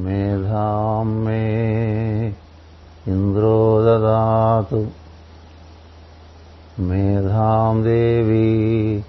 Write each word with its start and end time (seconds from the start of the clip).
मेधां 0.00 1.04
मे 1.04 2.34
इन्द्रो 3.08 3.82
ददातु। 3.82 4.86
मेधां 6.82 7.82
देवी 7.82 9.04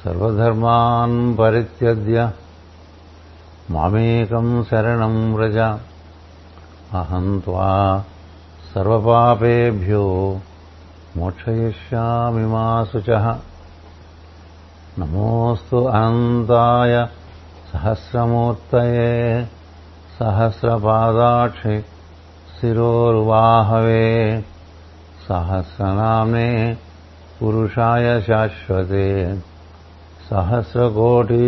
సర్వధర్మాన్ 0.00 1.18
పరిత్యజ్య 1.38 2.18
మామేకం 3.70 4.48
శరణం 4.70 5.16
వ్రజ 5.34 5.58
అహం 6.94 7.26
త్వా 7.40 7.68
సర్వపాపేభ్యో 8.70 10.06
మోక్షయిష్యామి 11.16 12.44
మా 12.46 12.64
శుచ 12.84 13.10
నమోస్తు 15.00 15.78
అనంతాయ 15.88 16.94
సహస్రమూర్తయే 17.70 19.12
సహస్రపాదాక్షి 20.18 21.76
శిరోర్వాహవే 22.56 24.08
సహస్రనామ్నే 25.28 26.50
పురుషాయ 27.38 28.06
శాశ్వతే 28.20 29.06
సహస్రకోటి 30.30 31.44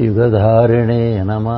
యుగధారిణే 0.00 1.02
నమ 1.22 1.48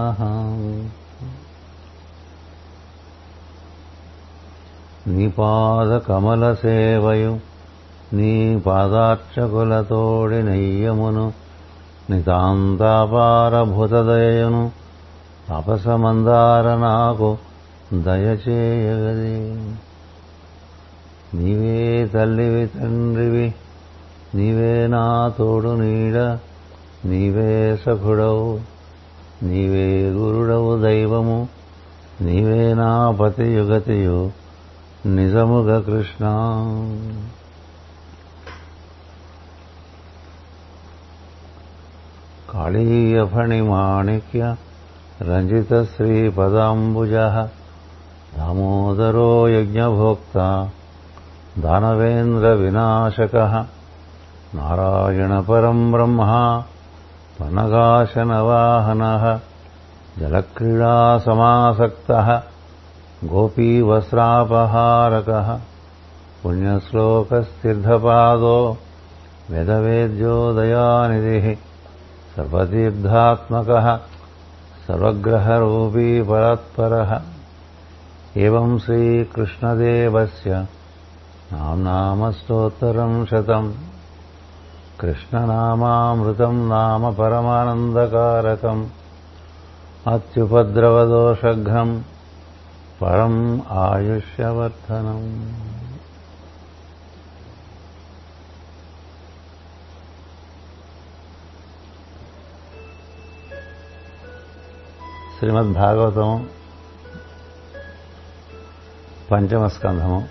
నిపాదకమలసేవయు 6.00 7.32
నీ 8.12 8.58
పాదార్చకులతోడి 8.58 10.42
నెయ్యమును 10.42 11.32
నితాంతాపారభూతదయను 12.10 14.70
తపసమందార 15.48 16.74
నాకు 16.74 17.38
దయచేయగది. 17.92 19.64
నీవే 21.34 22.06
తల్లివి 22.06 22.66
తండ్రివి 22.66 23.54
నీవే 24.34 24.86
నా 24.86 25.32
తోడు 25.38 25.68
నీడ 25.68 26.38
నీవే 27.04 27.76
సఖుడవు 27.76 28.60
నీవే 29.42 30.10
గురుడవు 30.10 30.82
దైవము 30.82 31.48
నీవే 32.20 32.74
నా 32.74 33.10
పతియుగతియు 33.10 34.30
నిజముగ 35.06 35.80
కృష్ణ. 35.80 36.24
कालीयफणिमाणिक्य 42.50 44.42
रञ्जितश्रीपदाम्बुजः 45.28 47.34
दामोदरो 48.36 49.32
यज्ञभोक्ता 49.48 50.46
दानवेन्द्रविनाशकः 51.64 53.54
नारायणपरम् 54.58 55.90
ब्रह्मा 55.92 56.40
त्वनकाशनवाहनः 57.36 59.24
जलक्रीडासमासक्तः 60.20 62.28
गोपीवस्रापहारकः 63.32 65.48
पुण्यश्लोकस्तीर्थपादो 66.42 68.58
वेदवेद्योदयानिधिः 69.50 71.46
सर्वदीर्घात्मकः 72.38 73.98
सर्वग्रहरूपी 74.86 74.86
सर्वग्रहरूपीपरात्परः 74.86 77.20
एवं 78.36 78.78
श्रीकृष्णदेवस्य 78.78 80.66
नाम्नामस्तोत्तरम् 81.52 83.26
शतम् 83.26 83.72
कृष्णनामामृतम् 85.00 86.68
नाम 86.68 87.14
परमानन्दकारकम् 87.14 88.86
अत्युपद्रवदोषघ्नम् 90.06 92.02
परम् 93.00 93.60
आयुष्यवर्धनम्। 93.70 95.77
శ్రీమద్ 105.38 105.72
భాగవతం 105.72 106.50
పంచమ 109.30 109.68
స్కంధము 109.68 110.28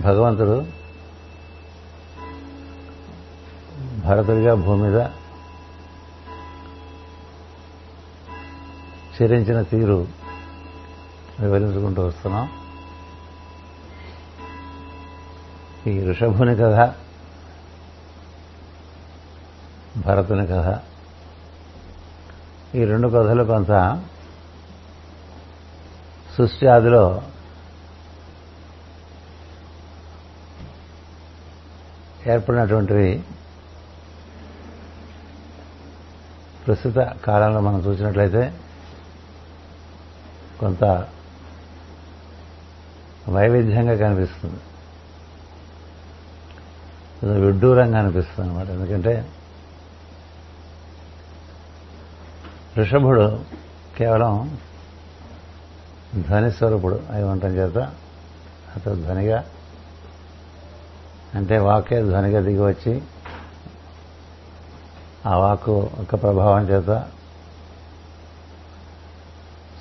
భగవంతుడు 0.00 0.66
భరతుడిగా 4.00 4.54
భూమి 4.54 4.82
మీద 4.82 5.00
చరించిన 9.16 9.62
తీరు 9.62 10.08
వివరించుకుంటూ 11.40 12.06
వస్తున్నాం. 12.06 12.48
ఈ 15.86 16.04
ఋషభుని 16.10 16.56
కథ 16.56 16.94
భరతుని 20.06 20.46
కథ. 20.46 20.78
ఈ 22.74 22.84
రెండు 22.84 23.08
కథలు 23.08 23.44
కొంత 23.44 24.02
సృష్టి 26.36 26.66
ఆదిలో 26.66 27.22
ఏర్పడినటువంటివి 32.26 33.24
ప్రస్తుత 36.66 36.98
కాలంలో 36.98 37.60
మనం 37.60 37.78
చూసినట్లయితే 37.78 38.54
కొంత 40.60 40.84
వైవిధ్యంగా 43.28 43.96
కనిపిస్తుంది. 43.96 44.60
కొంచెం 47.20 47.40
విడ్డూరంగా 47.40 47.98
అనిపిస్తుంది 47.98 48.50
అనమాట 48.50 48.68
ఎందుకంటే 48.68 49.32
ఋషభుడు 52.76 53.26
కేవలం 53.96 54.32
ధ్వని 56.26 56.50
స్వరూపుడు 56.50 56.96
అయి 57.12 57.24
ఉండటం 57.24 57.52
చేత 57.52 57.78
అతడు 58.76 58.94
ధ్వనిగా 58.94 59.38
అంటే 61.34 61.58
వాకే 61.58 62.02
ధ్వనిగా 62.02 62.40
దిగి 62.40 62.62
వచ్చి 62.62 62.92
ఆ 65.26 65.34
వాక్కు 65.36 65.90
యొక్క 65.98 66.14
ప్రభావం 66.14 66.64
చేత 66.64 66.90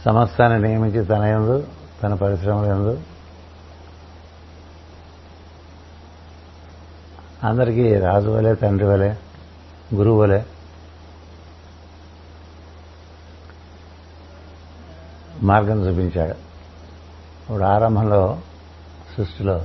సమస్తాన్ని 0.03 0.59
నియమించి 0.61 1.05
తన 1.05 1.23
ఎందు 1.31 1.57
తన 2.01 2.13
పరిశ్రమల 2.13 2.65
ఎందు 2.65 2.95
అందరికీ 7.43 7.95
రాజు 7.99 8.29
వలె 8.29 8.53
తండ్రి 8.55 8.87
వలె 8.87 9.09
గురువు 9.95 10.19
వలె 10.21 10.39
మార్గం 15.45 15.77
చూపించాడు. 15.85 16.35
ఇప్పుడు 17.43 17.63
ఆరంభంలో 17.63 18.21
సృష్టిలో 19.17 19.57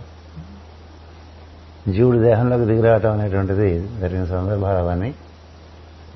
జీవుడి 1.88 2.19
దేహంలోకి 2.19 2.65
దిగిరావటం 2.65 3.12
అనేటువంటిది 3.12 3.69
జరిగిన 4.00 4.25
సందర్భాలు 4.25 4.79
అవన్నీ 4.79 5.15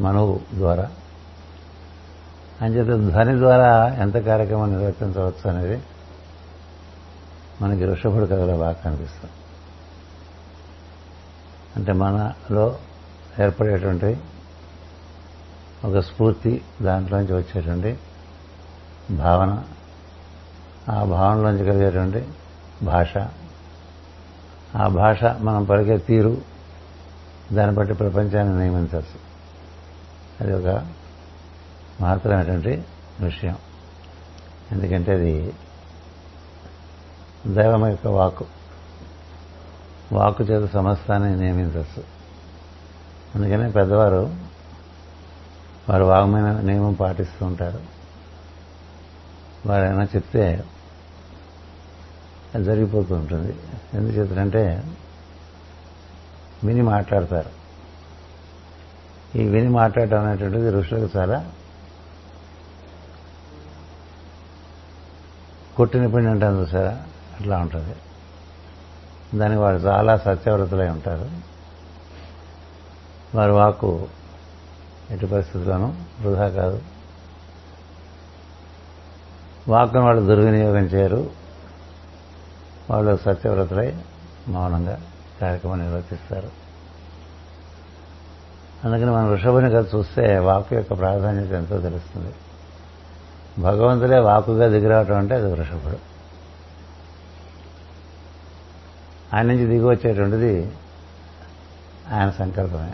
మనువు 0.00 0.40
ద్వారా. 0.55 0.87
అంచేత 2.62 2.90
ధ్వని 3.11 3.34
ద్వారా 3.38 3.70
ఎంత 4.02 4.16
కార్యక్రమం 4.16 4.69
నిర్వర్తించవచ్చు 4.70 5.46
అనేది 5.50 5.78
మనకి 7.60 7.84
ఋషభుడు 7.87 8.26
కథలో 8.26 8.56
బాగా 8.56 8.76
కనిపిస్తుంది. 8.84 9.32
అంటే 11.76 11.93
మనలో 11.93 12.78
ఏర్పడేటువంటి 13.43 14.10
ఒక 15.84 15.99
స్ఫూర్తి 15.99 16.52
దాంట్లోంచి 16.82 17.34
వచ్చేటువంటి 17.34 17.90
భావన. 19.10 19.64
ఆ 20.90 21.04
భావనలోంచి 21.04 21.64
కలిగేటువంటి 21.64 22.28
భాష. 22.82 23.18
ఆ 24.76 24.88
భాష 24.88 25.24
మనం 25.24 25.64
పలికే 25.64 25.98
తీరు 25.98 26.42
దాన్ని 27.52 27.76
బట్టి 27.76 27.94
ప్రపంచాన్ని 27.94 28.58
నియమించవచ్చు 28.58 29.24
అది 30.40 30.52
ఒక 30.52 30.86
మహత్తరమైనటువంటి 32.00 32.84
విషయం. 33.20 33.56
ఎందుకంటే 34.72 35.12
అది 35.12 35.52
దైవం 37.46 37.86
యొక్క 37.86 38.06
వాక్కు. 38.06 38.44
వాక్కు 40.12 40.44
చేత 40.44 40.72
సమస్తాన్ని 40.72 41.36
నియమించవచ్చు 41.36 42.04
అందుకనే 43.34 43.70
పెద్దవారు 43.70 44.34
వారు 45.88 46.04
వాగ్మైన 46.04 46.60
నియమం 46.60 46.92
పాటిస్తూ 46.92 47.46
ఉంటారు. 47.46 48.03
వారు 49.66 49.84
ఏమైనా 49.84 50.05
చెప్తే 50.05 50.64
అది 52.55 52.64
జరిగిపోతూ 52.64 53.14
ఉంటుంది. 53.14 53.56
ఎందుచేతంటే 53.94 54.84
విని 56.64 56.82
మాట్లాడతారు. 56.82 57.50
ఈ 59.38 59.49
విని 59.49 59.69
మాట్లాడటం 59.69 60.25
అనేటువంటిది 60.25 60.70
ఋషులకు 60.70 61.19
చాలా 61.19 61.50
కొట్టిన 65.76 66.06
పిండి 66.06 66.31
అంటాను 66.31 66.60
చూసారా? 66.60 67.02
అట్లా 67.40 67.58
ఉంటుంది. 67.58 67.96
దానికి 69.38 69.60
వారు 69.60 69.76
చాలా 69.76 70.17
సత్యవ్రతులై 70.17 70.88
ఉంటారు. 70.88 71.31
వారి 73.37 73.52
వాకు 73.52 74.08
ఎటు 75.10 75.26
పరిస్థితుల్లోనూ 75.26 75.87
వృధా 76.20 76.49
కాదు. 76.49 76.82
వాక్కును 79.69 80.05
వాళ్ళు 80.05 80.26
దుర్వినియోగం 80.26 80.84
చేయరు. 80.84 81.31
వాళ్ళు 82.90 83.16
సత్యవ్రతులై 83.16 83.94
మౌనంగా 84.49 85.00
కార్యక్రమం 85.40 85.78
నిర్వర్తిస్తారు. 85.78 86.50
అందుకని 88.84 89.11
మనం 89.11 89.31
వృషభుని 89.31 89.70
కథ 89.70 89.94
చూస్తే 89.94 90.38
వాక్కు 90.38 90.75
యొక్క 90.75 90.99
ప్రాధాన్యత 90.99 91.52
ఎంతో 91.52 91.81
తెలుస్తుంది. 91.81 92.34
భగవంతుడే 93.58 94.19
వాకుగా 94.19 94.69
దిగిరావటం 94.69 95.16
అంటే 95.16 95.34
అది 95.34 95.52
వృషభుడు. 95.52 95.99
ఆయన 99.37 99.46
నుంచి 99.46 99.67
దిగి 99.67 99.84
వచ్చేటువంటిది 99.84 100.72
ఆయన 102.12 102.31
సంకల్పమే. 102.31 102.93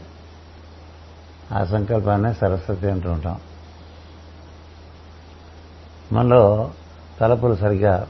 ఆ 1.53 1.65
సంకల్పాన్ని 1.65 2.35
సరస్వతి 2.35 2.91
అంటూ 2.91 3.11
ఉంటాం. 3.11 3.41
మనలో 6.13 6.71
తలపులు 7.21 7.55
సరిగ్గా 7.55 8.07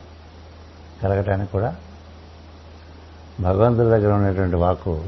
కలగటానికి 1.02 1.52
కూడా 1.52 1.76
భగవంతుడి 3.40 3.88
దగ్గర 3.88 4.12
ఉన్నటువంటి 4.12 4.56
వాక్కు 4.56 5.04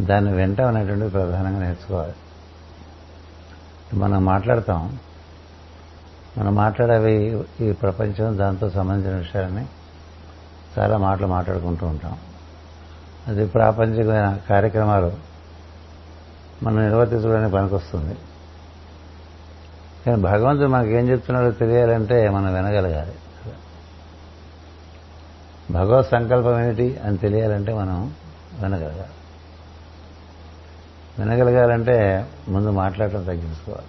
దాన్ని 0.00 0.32
వెంట 0.32 0.60
అనేటువంటిది 0.60 1.10
ప్రధానంగా 1.10 1.58
నేర్చుకోవాలి. 1.58 2.12
మనం 3.94 4.24
మాట్లాడతాం. 4.24 4.98
మనం 6.38 6.54
మాట్లాడేవి 6.54 7.44
ఈ 7.60 7.72
ప్రపంచం 7.72 8.38
దాంతో 8.38 8.70
సంబంధించిన 8.70 9.18
విషయాలని 9.18 9.66
చాలా 10.78 10.98
మాటలు 10.98 11.26
మాట్లాడుకుంటూ 11.26 11.86
ఉంటాం. 11.86 12.18
అది 13.26 13.46
ప్రాపంచికమైన 13.46 14.38
కార్యక్రమాలు 14.50 15.12
మనం 16.62 16.76
నిర్వర్తించడానికి 16.76 17.54
పనికొస్తుంది. 17.54 18.16
కానీ 20.06 20.22
భగవంతుడు 20.22 20.66
మనకేం 20.66 20.98
ఏం 20.98 21.08
చెప్తున్నాడో 21.08 21.50
తెలియాలంటే 21.50 22.30
మనం 22.30 22.54
వినగలగాలి. 22.54 23.14
భగవత్ 25.70 26.08
సంకల్పం 26.08 26.60
ఏమిటి 26.60 26.98
అని 26.98 27.18
తెలియాలంటే 27.18 27.74
మనం 27.74 28.14
వినగలగాలి. 28.52 29.14
వినగలగాలంటే 31.18 32.30
ముందు 32.48 32.68
మాట్లాడటం 32.68 33.24
తగ్గించుకోవాలి. 33.24 33.86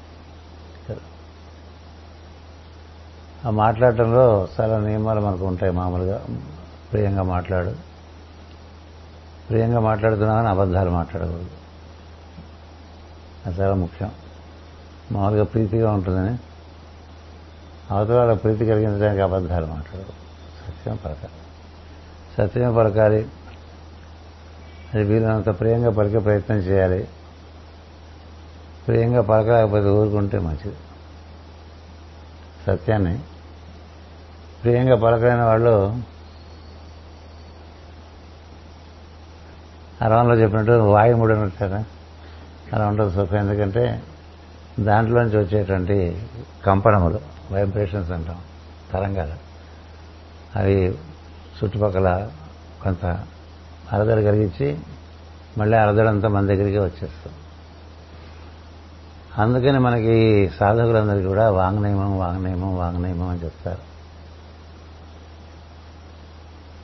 ఆ 3.45 3.49
మాట్లాడటంలో 3.49 4.47
చాలా 4.61 4.79
నియమాలు 4.79 5.19
మనకు 5.19 5.45
ఉంటాయి 5.45 5.71
మామూలుగా. 5.71 6.25
ప్రియంగా 6.91 7.23
మాట్లాడు. 7.23 7.75
ప్రియంగా 9.49 9.79
మాట్లాడుతున్నామని 9.79 10.47
అబద్ధాలు 10.47 10.89
మాట్లాడకూడదు. 10.89 11.49
అది 13.45 13.61
చాలా 13.61 13.75
ముఖ్యం. 13.75 14.11
మామూలుగా 15.11 15.43
ప్రీతిగా 15.43 15.91
ఉంటుందని. 15.91 16.39
అవతల 17.91 18.13
వాళ్ళ 18.13 18.33
ప్రీతి 18.33 18.65
కలిగించడానికి 18.65 19.21
అబద్ధాలు 19.21 19.65
మాట్లాడు 19.65 20.05
సత్యం 20.67 20.99
పలకాలి 21.05 21.33
సత్యం 22.37 22.75
పలకాలి 22.75 23.27
అది 24.93 25.03
వీలైనంత 25.03 25.59
ప్రియంగా 25.59 25.89
పలికే 25.89 26.19
ప్రయత్నం 26.19 26.57
చేయాలి. 26.57 27.07
ప్రియంగా 28.87 29.21
పలకలేకపోతే 29.21 29.89
ఊరుకుంటే 29.89 30.39
మంచిది. 30.39 30.75
సత్యాన్ని 32.67 33.19
ప్రియంగా 34.63 34.95
పలకలేని 34.95 35.41
వాళ్ళు 35.41 35.75
అరవంలో 40.01 40.35
చెప్పినట్టు 40.35 40.71
వాయుముడు 40.71 41.33
అన్నట్టు 41.33 41.63
అలా 42.75 42.87
ఉండదు 42.87 43.09
సుఖం 43.09 43.37
ఎందుకంటే 43.37 44.03
దాంట్లోంచి 44.79 45.37
వచ్చేటువంటి 45.37 46.27
కంపనములు 46.65 47.19
వైబ్రేషన్స్ 47.51 48.11
అంటాం 48.11 48.37
తరంగాలు. 48.93 49.33
అవి 50.59 50.97
చుట్టుపక్కల 51.63 52.29
కొంత 52.83 53.05
అరదలు 53.93 54.21
కలిగించి 54.21 54.79
మళ్ళీ 55.57 55.77
అరదడంతా 55.77 56.27
మన 56.27 56.45
దగ్గరికి 56.45 56.77
వచ్చేస్తుంది 56.77 57.35
అందుకని 59.37 59.79
మనకి 59.79 60.49
సాధకులందరికీ 60.59 61.27
కూడా 61.27 61.51
వాంగ్నయమం 61.51 62.19
వాంగ్నయమం 62.19 62.77
వాంగ్నయమం 62.77 63.29
అని 63.29 63.43
చెప్తారు. 63.43 63.95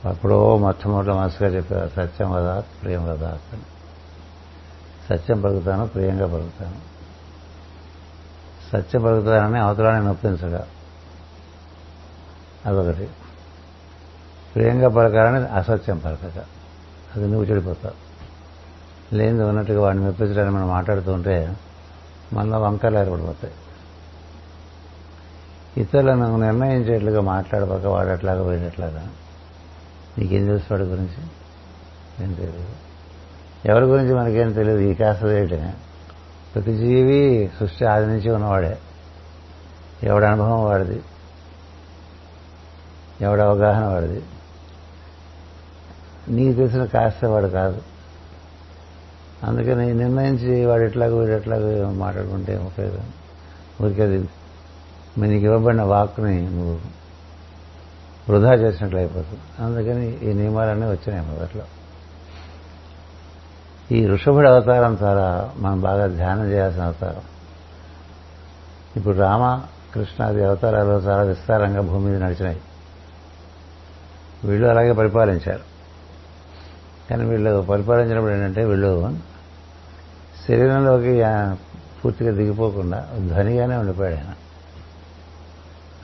అప్పుడో 0.08 0.58
మొట్టమొదటి 0.58 1.10
మనసుగా 1.10 1.48
చెప్పారు 1.48 1.88
సత్యం 1.88 2.30
వదా 2.30 2.64
ప్రియం 2.82 3.04
వదా 3.04 3.38
అని. 3.52 3.62
సత్యం 5.08 5.40
పలుకుతాను 5.40 5.86
ప్రియంగా 5.86 6.26
పలుకుతాను. 6.26 6.91
సత్యం 8.72 9.02
పలుకుతానని 9.02 9.58
అవతలాన్ని 9.58 10.06
నొప్పించగా. 10.06 10.66
అదొకటి. 12.66 13.08
ప్రియంగా 14.54 14.88
పలకాలని 14.88 15.46
అసత్యం 15.48 15.98
పలకక 15.98 16.38
అది 17.16 17.26
నువ్వు 17.26 17.44
చెడిపోతావు. 17.44 18.12
లేనిది 19.14 19.44
ఉన్నట్టుగా 19.44 19.80
వాడిని 19.80 20.04
మెప్పించడానికి 20.04 20.56
మనం 20.56 20.68
మాట్లాడుతూ 20.68 21.12
ఉంటే 21.12 21.56
మనలో 22.32 22.60
వంకలు 22.60 22.98
ఏర్పడిపోతాయి 22.98 23.54
ఇతరులను 25.76 26.36
నిర్ణయించేట్లుగా 26.36 27.20
మాట్లాడబోక 27.20 27.86
వాడట్లాగా 27.86 28.42
పోయేటట్లాగా 28.42 29.08
నీకేం 30.18 30.46
తెలుసు 30.46 30.64
వాడి 30.70 30.82
గురించి? 30.82 31.26
ఏం 32.24 32.32
తెలియదు 32.32 32.64
ఎవరి 33.64 33.84
గురించి 33.84 34.14
మనకేం 34.14 34.52
తెలియదు 34.52 34.78
ఈ 34.78 34.94
కాస్త 34.94 35.24
ఏంటనే 35.24 35.74
ప్రతి 36.54 36.76
జీవి 36.76 37.50
సృష్టి 37.60 37.84
ఆది 37.84 38.06
నుంచి 38.06 38.30
ఉన్నవాడే. 38.30 38.78
ఎవడ 40.02 40.24
అనుభవం 40.24 40.64
వాడిది? 40.64 41.02
ఎవడ 43.20 43.40
అవగాహన 43.40 43.84
వాడిది? 43.84 44.22
నీకు 46.28 46.58
తెలిసిన 46.58 46.84
కాస్త 46.84 47.24
వాడు 47.24 47.46
కాదు. 47.46 47.82
అందుకని 49.44 49.94
నిర్ణయించి 49.94 50.64
వాడు 50.64 50.82
ఎట్లాగో 50.82 51.16
వీడు 51.16 51.32
ఎట్లాగో 51.32 51.90
మాట్లాడుకుంటే 51.90 52.58
ఉపయోగం 52.58 53.12
ఊరికే 53.84 54.02
అది 54.02 54.28
నీకు 55.18 55.44
ఇవ్వబడిన 55.44 55.82
వాక్ని 55.82 56.50
నువ్వు 56.50 56.80
వృధా 58.28 58.54
చేసినట్లు 58.54 58.98
అయిపోతుంది. 58.98 59.64
అందుకని 59.64 60.30
ఈ 60.30 60.32
నియమాలన్నీ 60.32 60.86
వచ్చినాయి 60.86 61.26
మొదట్లో 61.26 61.62
ఈ 63.90 64.06
ఋషభుడి 64.06 64.48
అవతారం 64.48 64.98
చాలా 65.02 65.52
మనం 65.56 65.80
బాగా 65.80 66.06
ధ్యానం 66.06 66.50
చేయాల్సిన 66.50 66.82
అవతారం. 66.82 67.20
ఇప్పుడు 68.96 69.18
రామ 69.18 69.62
కృష్ణాది 69.94 70.44
అవతారాలు 70.44 70.88
చాలా 70.88 71.22
విస్తారంగా 71.22 71.80
భూమి 71.80 72.10
మీద 72.10 72.22
నడిచినాయి. 72.22 72.60
వీళ్ళు 74.44 74.68
అలాగే 74.68 74.92
పరిపాలించారు. 74.92 75.60
కానీ 77.10 77.24
వీళ్ళు 77.24 77.62
పరిపాలించినప్పుడు 77.62 78.32
ఏంటంటే 78.32 78.64
వీళ్ళు 78.64 79.16
శరీరంలోకి 80.48 81.22
పూర్తిగా 82.04 82.32
దిగిపోకుండా 82.32 83.08
ధ్వనిగానే 83.28 83.76
ఉండిపోయాడు 83.76 84.14
ఆయన. 84.14 84.34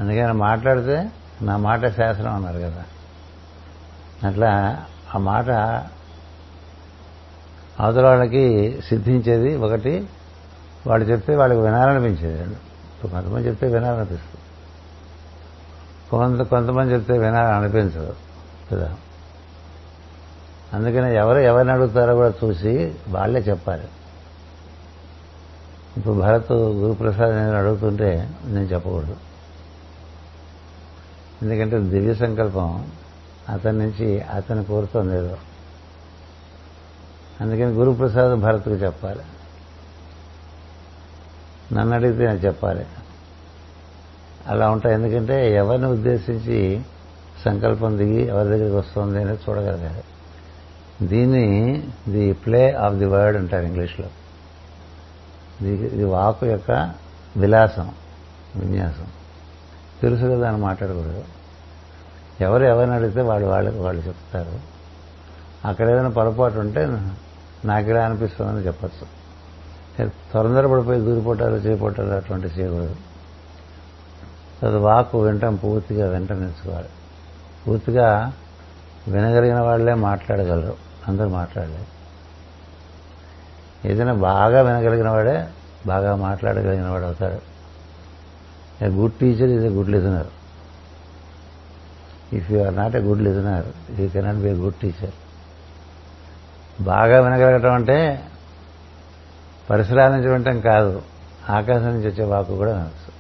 అందుకని 0.01 0.33
మాట్లాడితే 0.33 1.11
నా 1.43 1.57
మాట 1.57 1.81
శాస్త్రం 1.81 2.35
అన్నారు 2.35 2.59
కదా. 2.59 2.85
అట్లా 4.29 4.83
ఆ 5.15 5.19
మాట 5.19 5.51
అవతల 7.81 8.07
వాళ్ళకి 8.07 8.79
సిద్ధించేది 8.89 9.57
ఒకటి 9.57 10.09
వాళ్ళు 10.87 11.07
చెప్తే 11.07 11.37
వాళ్ళకి 11.37 11.61
వినాలనిపించేది 11.61 12.43
ఇప్పుడు 12.43 13.11
కొంతమంది 13.13 13.49
చెప్తే 13.49 13.67
వినాలనిపిస్తుంది. 13.67 14.41
కొంత 16.11 16.41
కొంతమంది 16.41 16.95
చెప్తే 16.95 17.19
వినాలనిపించదు 17.19 18.15
కదా? 18.73 18.97
అందుకని 20.73 21.17
ఎవరు 21.17 21.39
ఎవరిని 21.39 21.73
అడుగుతారో 21.73 22.15
కూడా 22.15 22.33
చూసి 22.45 22.95
వాళ్ళే 23.09 23.41
చెప్పాలి. 23.41 23.89
ఇప్పుడు 25.97 26.15
భరత్ 26.15 26.53
గురుప్రసాద్ 26.53 27.35
నేను 27.37 27.57
అడుగుతుంటే 27.57 28.31
నేను 28.45 28.65
చెప్పకూడదు. 28.65 29.17
ఎందుకంటే 31.43 31.79
దివ్య 31.79 32.15
సంకల్పం 32.15 32.87
అతని 33.49 33.79
నుంచి 33.79 34.21
అతను 34.21 34.65
కోరుతుంది 34.65 35.17
ఏదో. 35.17 35.37
అందుకని 37.41 37.67
గురుప్రసాద్ 37.67 38.41
భరత్కు 38.41 38.71
చెప్పాలి. 38.71 39.23
నన్ను 41.73 41.95
అడిగితే 41.95 42.27
నేను 42.27 42.39
చెప్పాలి. 42.39 42.87
అలా 44.47 44.71
ఉంటాయి. 44.71 44.95
ఎందుకంటే 44.95 45.55
ఎవరిని 45.55 45.87
ఉద్దేశించి 45.87 46.83
సంకల్పం 47.45 47.99
దిగి 47.99 48.29
ఎవరి 48.29 48.49
దగ్గరికి 48.49 48.77
వస్తుంది 48.77 49.21
అనేది 49.21 49.39
చూడగలగాలి. 49.49 50.05
దీన్ని 51.07 51.89
the 52.09 52.33
play 52.33 52.73
of 52.73 52.95
the 52.95 53.05
word 53.05 53.39
అంటారు 53.39 53.67
ఇంగ్లీష్లో. 53.67 54.07
ఇది 55.67 56.05
వాకు 56.05 56.47
యొక్క 56.47 56.95
విలాసం 57.37 57.93
విన్యాసం. 58.57 59.07
తెలుసు 60.03 60.23
కదా 60.23 60.49
అని 60.49 60.57
మాట్లాడకూడదు. 60.57 61.25
ఎవరు 62.41 62.65
ఎవరిని 62.65 62.97
అడిగితే 62.97 63.21
వాళ్ళు 63.21 63.47
వాళ్ళకి 63.47 63.79
వాళ్ళు 63.79 64.03
చెప్తారు. 64.03 64.79
అక్కడ 65.65 65.91
ఏదైనా 65.91 66.09
పొరపాటు 66.09 66.59
ఉంటే 66.59 66.87
నాకిలా 67.65 68.05
అనిపిస్తుందని 68.05 68.67
చెప్పచ్చు. 68.67 69.07
తొందరపడిపోయి 70.35 71.01
దూరిపోటాలు 71.01 71.57
చేపట్టాలు 71.57 72.09
అటువంటి 72.09 72.47
చేయకూడదు 72.47 72.97
అది 74.67 74.77
వాకు 74.77 75.23
వింటాం 75.23 75.57
పూర్తిగా 75.57 76.09
వెంట 76.09 76.33
నేర్చుకోవాలి 76.33 76.89
పూర్తిగా 77.67 78.33
వినగలిగిన 79.09 79.61
వాళ్ళే 79.61 79.95
మాట్లాడగలరు. 79.95 80.77
అందరూ 81.09 81.29
మాట్లాడలేరు 81.29 81.99
ఏదైనా 83.89 84.13
బాగా 84.13 84.63
వినగలిగిన 84.63 85.09
వాడే 85.09 85.49
బాగా 85.87 86.17
మాట్లాడగలిగిన 86.17 86.89
వాడు 86.89 87.05
అవుతాడు. 87.05 87.41
Good 88.85 89.13
teacher 89.13 89.51
is 89.51 89.65
a 89.65 89.69
good 89.69 89.89
listener. 89.89 90.27
If 92.33 92.53
you 92.53 92.59
are 92.61 92.77
not 92.77 92.97
a 92.97 93.01
good 93.01 93.23
listener 93.23 94.01
you 94.01 94.09
cannot 94.09 94.37
be 94.37 94.49
a 94.49 94.53
good 94.53 94.75
teacher 94.75 95.15
బాగా 96.81 97.21
వినగలగటం 97.21 97.73
అంటే 97.73 98.25
పరిసరాల 99.71 100.11
నుంచి 100.11 100.29
వినటం 100.29 100.61
కాదు. 100.61 101.03
ఆకాశం 101.51 101.87
నుంచి 101.87 102.09
వచ్చే 102.09 102.25
వాకు 102.25 102.57
కూడా 102.57 102.73
వినొచ్చు. 102.73 103.19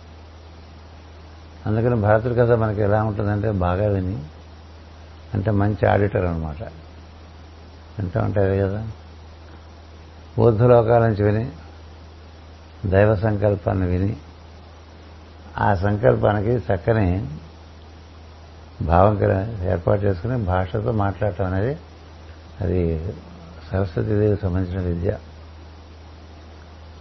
అందుకని 1.67 1.95
భరతుడి 1.95 2.35
కథ 2.35 2.53
మనకి 2.53 2.81
ఎలా 2.83 3.05
ఉంటుందంటే 3.05 3.51
బాగా 3.51 3.89
విని 3.89 4.19
అంటే 5.35 5.51
మంచి 5.51 5.87
ఆడిటర్ 5.87 6.25
అనమాట 6.25 6.63
వింటూ 7.99 8.21
ఉంటారు 8.21 8.69
కదా? 8.69 8.87
ఊర్ధ్వలోకాల 10.39 11.07
నుంచి 11.07 11.25
విని 11.25 11.51
దైవ 12.87 13.15
సంకల్పాన్ని 13.15 13.87
విని 13.87 14.17
ఆ 15.59 15.75
సంకల్పానికి 15.75 16.51
చక్కని 16.51 17.29
భావం 18.83 19.23
ఏర్పాటు 19.65 20.03
చేసుకుని 20.03 20.39
భాషతో 20.39 20.93
మాట్లాడటం 20.93 21.45
అనేది 21.45 21.79
అది 22.61 23.13
సరస్వతీదేవికి 23.73 24.43
సంబంధించిన 24.43 24.81
విద్య. 24.81 25.19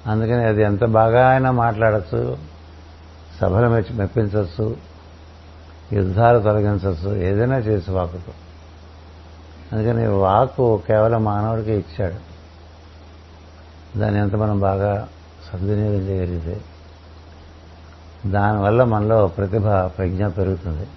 అందుకని 0.08 0.44
అది 0.44 0.62
ఎంత 0.62 0.86
బాగా 0.86 1.30
అయినా 1.30 1.52
మాట్లాడచ్చు 1.52 2.38
సభలు 3.42 3.68
మెచ్చి 3.70 3.94
మెప్పించవచ్చు 3.94 4.78
యుద్ధాలు 5.94 6.40
తొలగించవచ్చు 6.40 7.16
ఏదైనా 7.16 7.58
చేసి 7.58 7.92
వాకుతో. 7.92 8.34
అందుకని 9.72 10.08
వాకు 10.08 10.82
కేవలం 10.88 11.24
మానవుడికి 11.24 11.72
ఇచ్చాడు. 11.72 12.38
దాన్ని 14.00 14.22
ఎంత 14.22 14.36
మనం 14.36 14.60
బాగా 14.60 15.08
సద్వినియోగం 15.52 15.98
చేయగలిగితే 15.98 16.62
దానివల్ల 18.26 18.84
మనలో 18.84 19.28
ప్రతిభ 19.28 19.68
ప్రజ్ఞ 19.68 20.28
పెరుగుతుంది. 20.28 20.88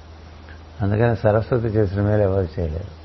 అందుకని 0.80 1.16
సరస్వతి 1.16 1.66
చేసిన 1.66 2.02
మేలు 2.02 2.22
ఎవరు 2.22 2.60
చేయలేరు. 2.60 2.99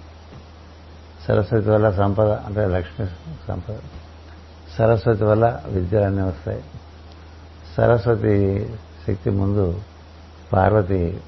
సరస్వతి 1.27 1.70
వల్ల 1.70 1.91
సంపద 1.91 2.32
అంటే 2.32 2.65
లక్ష్మి 2.65 3.08
సంపద. 3.48 3.77
సరస్వతి 4.77 5.24
వల్ల 5.24 5.62
విద్యలన్నీ 5.65 6.22
వస్తాయి. 6.22 6.63
సరస్వతి 7.77 8.70
శక్తి 9.08 9.29
ముందు 9.29 9.82
పార్వతి 10.53 11.22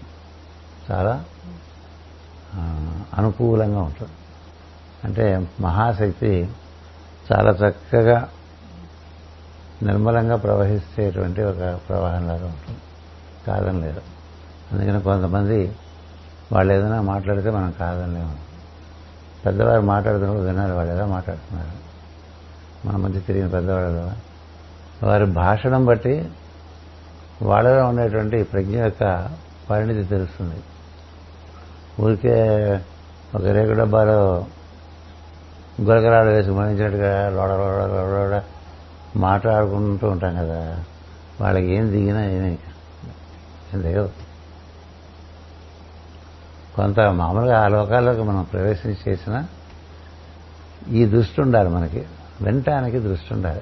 చాలా 0.91 1.23
అనుకూలంగా 3.17 3.81
ఉంటుంది. 3.81 4.11
అంటే 5.03 5.47
మహాశక్తి 5.59 6.49
చాలా 7.33 7.51
చక్కగా 7.51 8.29
నిర్మలంగా 9.83 10.35
ప్రవహిస్తేటువంటి 10.35 11.41
ఒక 11.41 11.79
ప్రవాహంలాగా 11.89 12.45
ఉంటుంది. 12.45 12.79
కాదని 13.47 13.81
లేదు 13.81 14.01
అందుకని 14.71 15.01
కొంతమంది 15.01 15.75
వాళ్ళు 16.51 16.73
ఏదైనా 16.73 17.01
మాట్లాడితే 17.01 17.49
మనం 17.49 17.71
కాదనిలేము. 17.71 18.46
పెద్దవారు 19.45 19.81
మాట్లాడుతున్నప్పుడు 19.81 20.43
వినాలి 20.43 20.73
వాళ్ళు 20.73 20.93
ఎలా 20.93 21.05
మాట్లాడుతున్నారు? 21.05 21.87
మన 22.87 22.95
మధ్య 22.95 23.19
తిరిగిన 23.19 23.47
పెద్దవాళ్ళు 23.47 23.99
కదా 23.99 24.15
వారి 25.03 25.25
భాషణం 25.25 25.85
బట్టి 25.85 26.29
వాళ్ళలో 27.41 27.85
ఉండేటువంటి 27.85 28.43
ప్రజ్ఞ 28.43 28.77
యొక్క 28.77 29.29
పరిణితి 29.69 30.03
తెలుస్తుంది. 30.03 30.63
ఊరికే 31.99 32.35
ఒక 33.35 33.45
రేగు 33.45 33.79
డబ్బాలో 33.79 34.45
గురకరాడు 35.81 36.27
వేసి 36.27 36.49
మరణించినట్టుగా 36.49 37.29
లోడ 37.29 37.49
లోడ 37.49 37.89
లోడ 37.91 38.41
మాట్లాడుకుంటూ 39.15 40.09
ఉంటాం 40.09 40.35
కదా. 40.35 40.83
వాళ్ళకి 41.41 41.65
ఏం 41.65 41.91
దిగినా 41.91 42.25
ఏమీ 42.25 42.57
ఏం 43.73 43.81
దిగదు 43.81 44.09
కొంత 46.77 46.99
మామూలుగా 46.99 47.63
ఆ 47.63 47.67
లోకాల్లోకి 47.67 48.21
మనం 48.21 48.43
ప్రవేశించి 48.43 48.97
చేసిన 49.07 49.45
ఈ 50.89 51.05
దృష్టి 51.05 51.41
ఉండాలి 51.41 51.69
మనకి. 51.69 52.05
వినటానికి 52.41 52.99
దృష్టి 52.99 53.33
ఉండాలి. 53.33 53.61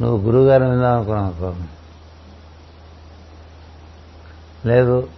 నువ్వు 0.00 0.26
గురువుగారిని 0.26 0.70
విందాం 0.70 0.94
అనుకున్నావు 0.94 1.26
అనుకో. 1.26 1.54
లేదు 4.68 5.08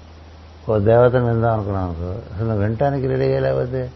ఓ 0.69 0.79
దేవతను 0.79 1.33
విందాం 1.33 1.53
అనుకున్నావు 1.53 1.87
అనుకో. 1.87 2.35
అసలు 2.35 2.47
నువ్వు 2.47 2.63
వినటానికి 2.63 3.07
రెడీ 3.07 3.39
లేకపోతే 3.39 3.93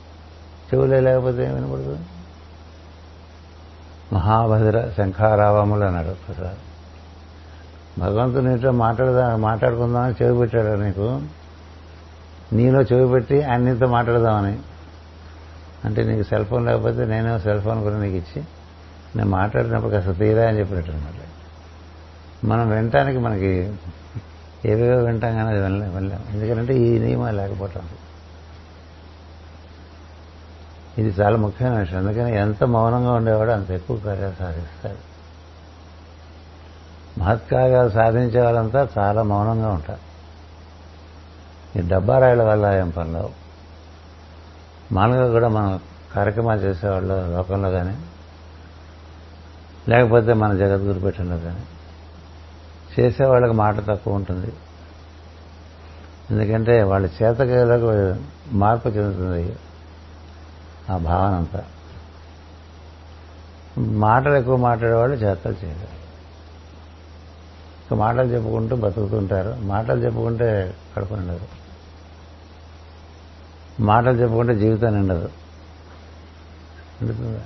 చెవులే 0.74 1.00
లేకపోతే 1.00 1.44
ఏం 1.44 1.54
వినపడుతుంది 1.54 1.98
మహాభద్ర 4.12 4.90
శంఖారావములు 4.96 5.84
అన్నాడు 5.84 6.08
ఒకసారి 6.08 6.56
భగవంతుడు 8.00 8.44
నీతో 8.44 8.70
మాట్లాడదా 8.70 9.36
మాట్లాడుకుందామని 9.36 10.24
చెవి 10.24 10.38
పెట్టాడు 10.38 10.80
నీకు. 10.80 11.22
నీలో 12.52 12.80
చెవి 12.80 13.08
పెట్టి 13.08 13.42
ఆయన 13.42 13.60
నీతో 13.60 13.86
మాట్లాడదామని. 13.86 14.58
అంటే 15.84 16.04
నీకు 16.04 16.22
సెల్ 16.22 16.44
ఫోన్ 16.44 16.66
లేకపోతే 16.66 17.04
నేను 17.04 17.38
సెల్ 17.38 17.60
ఫోన్ 17.60 17.82
కూడా 17.82 17.98
నీకు 17.98 18.16
ఇచ్చి 18.16 18.44
నేను 19.16 19.30
మాట్లాడినప్పుడు 19.30 19.90
కాస్త 19.90 20.18
తీరా 20.18 20.48
అని 20.48 20.58
చెప్పినట్టు 20.58 20.90
అనమాట 20.90 21.14
మనం 22.46 22.70
వినటానికి 22.70 23.18
మనకి 23.18 23.74
ఏవేవో 24.64 25.04
వింటాం 25.04 25.34
కానీ 25.34 25.48
అది 25.48 25.60
వెళ్ళలేం 25.60 25.94
వెళ్ళాం 25.94 26.20
ఎందుకంటే 26.30 26.74
ఈ 26.74 26.98
నియమం 26.98 27.36
లేకపోవటం. 27.36 27.80
ఇది 30.98 31.08
చాలా 31.08 31.36
ముఖ్యమైన 31.36 31.78
విషయం. 31.78 31.98
అందుకని 31.98 32.36
ఎంత 32.36 32.64
మౌనంగా 32.64 33.12
ఉండేవాడు 33.12 33.50
అంత 33.50 33.70
ఎక్కువ 33.70 33.96
కార్యాలు 33.96 34.34
సాధిస్తాడు 34.38 35.08
మహత్కార్యాలు 37.20 37.88
సాధించే 37.88 38.40
వాళ్ళంతా 38.40 38.88
చాలా 38.98 39.22
మౌనంగా 39.22 39.68
ఉంటారు. 39.68 40.07
ఈ 41.76 41.88
డబ్బా 41.88 42.18
రాయల 42.18 42.42
వల్ల 42.42 42.66
ఏం 42.66 42.90
పనులు 42.90 43.30
మామూలుగా 44.92 45.32
కూడా 45.32 45.48
మనం 45.48 45.80
కార్యక్రమాలు 46.14 46.60
చేసేవాళ్ళు 46.60 47.36
లోకంలో 47.36 47.70
కానీ 47.70 47.96
లేకపోతే 49.88 50.32
మన 50.32 50.56
జగద్గురు 50.56 50.98
పెట్టంలో 50.98 51.38
కానీ 51.38 51.64
చేసేవాళ్ళకి 53.00 53.52
మాట 53.52 53.86
తక్కువ 53.86 54.14
ఉంటుంది. 54.14 54.52
ఎందుకంటే 56.30 56.82
వాళ్ళ 56.82 57.08
చేతకేలకు 57.22 58.16
మార్పు 58.52 58.88
చెందుతుంది 58.88 59.56
ఆ 60.90 60.96
భావన 60.96 61.34
అంతా. 61.34 61.64
మాటలు 63.78 64.34
ఎక్కువ 64.34 64.56
మాట్లాడేవాళ్ళు 64.56 65.16
చేతలు 65.16 65.52
చేయలేరు 65.52 65.97
మాటలు 67.94 68.34
చెప్పుకుంటూ 68.34 68.76
బతుకుతుంటారు. 68.76 69.56
మాటలు 69.60 70.00
చెప్పుకుంటే 70.00 70.74
కడుపు 70.96 71.14
నిండదు. 71.14 71.48
మాటలు 73.80 74.16
చెప్పుకుంటే 74.16 74.54
జీవితం 74.54 74.94
నిండదు. 74.94 75.28
నిండుతుందా 77.02 77.40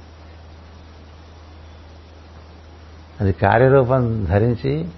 అది 3.20 3.32
కార్యరూపం 3.32 4.24
ధరించి 4.24 4.88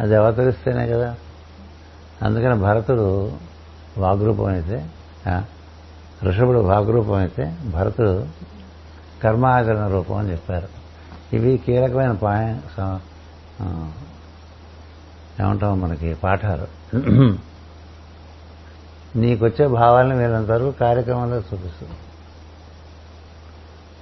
అది 0.00 0.16
అవతరిస్తేనే 0.16 0.86
కదా. 0.88 1.16
అందుకని 2.22 2.54
భరతుడు 2.54 3.32
వాగ్రూపం 3.98 4.44
అయితే 4.44 4.90
ఋషభుడు 6.24 6.58
వాగ్రూపం 6.58 7.14
అయితే 7.14 7.56
భరతుడు 7.64 8.26
కర్మాచరణ 9.22 9.86
రూపం 9.88 10.16
అని 10.16 10.32
చెప్పారు. 10.32 10.68
ఇవి 11.32 11.58
కీలకమైన 11.58 12.12
పాయ 12.12 12.58
ఏమంటాం 15.40 15.80
మనకి 15.80 16.14
పాఠాలు? 16.14 16.66
నీకొచ్చే 19.18 19.66
భావాలను 19.66 20.16
వీళ్ళంతవరకు 20.16 20.70
కార్యక్రమంలో 20.70 21.36
చూపిస్తుంది. 21.36 21.98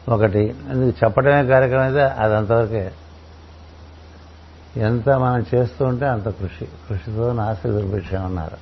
ఒకటి 0.08 0.54
నీకు 0.72 0.98
చెప్పడమే 1.04 1.44
కార్యక్రమం 1.46 1.82
అయితే 1.82 2.02
అది 2.02 2.36
అంతవరకే. 2.36 2.92
ఎంత 4.76 5.08
మనం 5.08 5.44
చేస్తూ 5.54 5.84
ఉంటే 5.84 6.06
అంత 6.06 6.28
కృషి. 6.28 6.64
కృషితో 6.88 7.32
నాస్తి 7.32 7.68
దుర్భిక్షమన్నారు 7.68 8.58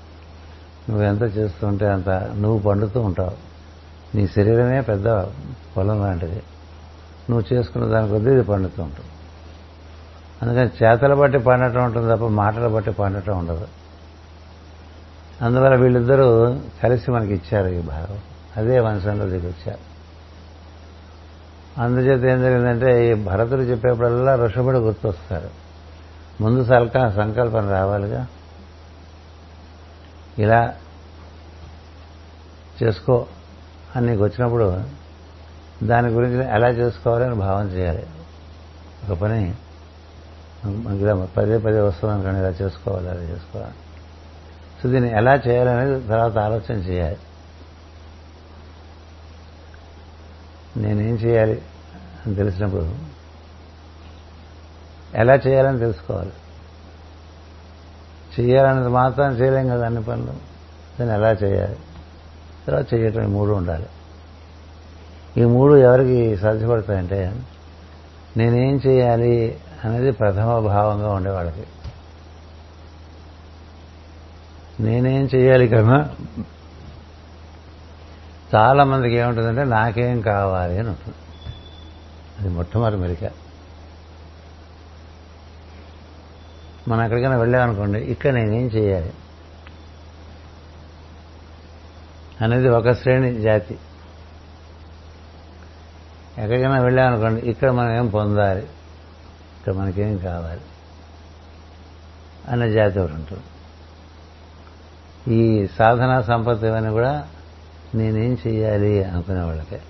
నువ్వు 0.91 1.05
ఎంత 1.07 1.23
చేస్తూ 1.37 1.67
ఉంటే 1.67 1.87
అంత 1.89 2.09
నువ్వు 2.09 2.59
పండుతూ 2.59 3.01
ఉంటావు. 3.01 3.37
నీ 4.17 4.27
శరీరమే 4.27 4.81
పెద్ద 4.81 5.09
పొలం 5.77 6.01
లాంటిది. 6.01 6.43
నువ్వు 7.31 7.55
చేసుకున్న 7.55 7.87
దాని 7.87 8.09
కొద్దీ 8.09 8.31
ఇది 8.31 8.43
పండుతూ 8.43 8.83
ఉంటుంది. 8.83 9.11
అందుకని 10.43 10.85
చేతల 10.85 11.15
బట్టి 11.15 11.39
పండటం 11.39 11.85
ఉంటుంది 11.85 12.17
తప్ప 12.17 12.25
మాటల 12.25 12.69
బట్టి 12.69 12.91
పండటం 12.91 13.39
ఉండదు. 13.39 13.69
అందువల్ల 15.43 15.75
వీళ్ళిద్దరూ 15.75 16.59
కలిసి 16.83 17.11
మనకి 17.11 17.35
ఇచ్చారు 17.35 17.69
ఈ 17.69 17.81
భాగం. 17.81 18.19
అదే 18.57 18.79
వంశంలో 18.79 19.27
దిగొచ్చారు 19.27 19.97
అందుచేత 21.81 22.31
ఏం 22.31 22.41
జరిగిందంటే 22.41 23.11
ఈ 23.11 23.15
భరతుడు 23.15 23.61
చెప్పేప్పుడల్లా 23.61 24.35
ఋషభుడు 24.35 24.79
గుర్తొస్తారు. 24.79 25.51
ముందు 26.41 26.65
సల్క 26.65 27.09
సంకల్పం 27.09 27.71
రావాలిగా. 27.71 28.27
ఇలా 30.39 30.75
చేసుకో 32.83 33.27
అని 33.97 34.07
నీకు 34.07 34.25
వచ్చినప్పుడు 34.25 34.83
దాని 35.83 36.09
గురించి 36.09 36.55
ఎలా 36.55 36.69
చేసుకోవాలని 36.69 37.35
భావన 37.35 37.67
చేయాలి. 37.67 38.07
ఒక 39.09 39.19
పని 39.19 39.55
మనకి 40.65 41.03
ఇలా 41.03 41.29
పదే 41.37 41.59
పదే 41.59 41.81
వస్తున్నాం 41.81 42.23
కానీ 42.23 42.39
ఇలా 42.39 42.49
చేసుకోవాలి 42.49 43.09
అలా 43.09 43.21
చేసుకోవాలి. 43.21 43.75
సో 44.83 44.89
దీన్ని 44.89 45.17
ఎలా 45.17 45.35
చేయాలనేది 45.35 46.07
తర్వాత 46.07 46.39
ఆలోచన 46.39 46.73
చేయాలి. 46.73 47.17
నేనేం 50.77 51.15
చేయాలి 51.15 51.63
అని 52.27 52.35
తెలిసినప్పుడు 52.35 52.95
ఎలా 55.15 55.35
చేయాలని 55.35 55.79
తెలుసుకోవాలి. 55.79 56.33
చేయాలన్నది 58.41 58.89
మాత్రం 58.89 59.33
చేయలేం 59.33 59.69
కదా 59.69 59.87
అన్ని 59.87 60.03
పనులు. 60.03 60.33
దాన్ని 61.01 61.15
ఎలా 61.15 61.31
చేయాలి? 61.31 61.77
తర్వాత 62.67 62.95
చేయటం 62.95 63.33
మూడు 63.33 63.53
ఉండాలి. 63.53 63.87
ఈ 65.37 65.45
మూడు 65.45 65.75
ఎవరికి 65.75 66.37
సాధ్యపడతాయంటే 66.37 67.43
నేనేం 68.37 68.77
చేయాలి 68.77 69.61
అనేది 69.87 70.11
ప్రథమ 70.11 70.59
భావంగా 70.59 71.11
ఉండేవాళ్ళకి 71.13 71.67
నేనేం 74.81 75.29
చేయాలి 75.35 75.69
కన్నా 75.69 76.11
చాలా 78.55 78.85
మందికి 78.85 79.15
ఏముంటుందంటే 79.15 79.65
నాకేం 79.65 80.21
కావాలి 80.21 80.79
అని 80.79 80.89
ఉంటుంది. 80.89 81.17
అది 82.39 82.49
మొట్టమొదటి 82.49 82.97
మెరిక 82.97 83.31
మనం 86.89 87.03
ఎక్కడికైనా 87.03 87.37
వెళ్ళామనుకోండి 87.37 87.99
ఇక్కడ 87.99 88.33
నేనేం 88.33 88.67
చేయాలి 88.67 89.13
అనేది 92.41 92.69
ఒక 92.69 92.93
శ్రేణి 92.93 93.41
జాతి. 93.41 93.79
ఎక్కడికైనా 96.39 96.81
వెళ్ళామనుకోండి 96.81 97.41
ఇక్కడ 97.41 97.71
మనం 97.71 97.97
ఏం 97.97 98.09
పొందాలి? 98.09 98.67
ఇక 99.67 99.77
మనకేం 99.77 100.19
కావాలి? 100.19 100.61
అనే 102.49 102.73
జాతి 102.73 102.99
ఒకటి 102.99 103.13
ఉంటుంది. 103.13 103.43
ఈ 105.35 105.67
సాధనా 105.67 106.23
సంపత్తి 106.23 106.67
ఇవన్నీ 106.67 106.91
కూడా 106.91 107.29
నేనేం 107.95 108.39
చేయాలి 108.47 109.05
అనుకునే 109.05 109.41
వాళ్ళకే. 109.41 109.83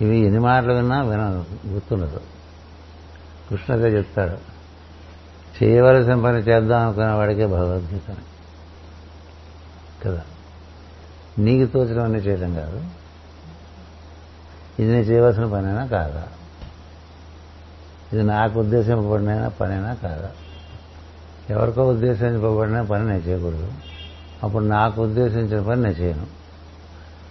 ఇవి 0.00 0.18
ఎన్ని 0.18 0.40
మాటలు 0.40 0.72
విన్నా 0.72 1.02
విన 1.02 1.44
గుర్తుండదు. 1.66 2.20
కృష్ణగా 3.50 3.86
చెప్తాడు 3.86 4.54
చేయవలసిన 5.64 6.24
పని 6.24 6.38
చేద్దాం 6.38 6.82
అనుకునే 6.82 7.12
వాడికే 7.12 7.46
భగవద్గీత. 7.46 8.16
కదా? 10.06 10.22
నీకు 11.38 11.72
తోచడం 11.72 12.16
చేయడం 12.16 12.54
కాదు. 12.54 12.76
ఇది 14.78 14.92
నేను 14.92 15.04
చేయవలసిన 15.04 15.46
పనైనా 15.52 15.86
కాదా? 15.86 16.28
ఇది 18.14 18.22
నాకు 18.22 18.60
ఉద్దేశింపబడిన 18.60 19.48
పనైనా 19.48 19.94
కాదా? 19.94 20.30
ఎవరికో 21.50 21.88
ఉద్దేశించబడిన 21.88 22.82
పని 22.82 23.06
నేను 23.06 23.18
చేయకూడదు. 23.18 23.72
అప్పుడు 24.42 24.64
నాకు 24.64 25.02
ఉద్దేశించిన 25.02 25.68
పని 25.68 25.82
నేను 25.82 25.94
చేయను. 25.94 26.26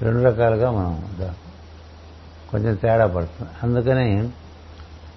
రెండు 0.02 0.24
రకాలుగా 0.24 0.72
మనం 0.72 1.08
కొంచెం 2.52 2.76
తేడా 2.76 3.08
పడుతుంది. 3.08 3.52
అందుకని 3.63 4.30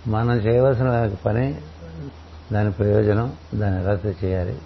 మనం 0.07 0.37
చేయవలసిన 0.37 1.15
పని 1.27 1.61
దాని 2.53 2.73
ప్రయోజనం 2.73 3.33
దాన్ని 3.55 3.83
ఎలా 3.83 3.99
చేయాలి 4.25 4.59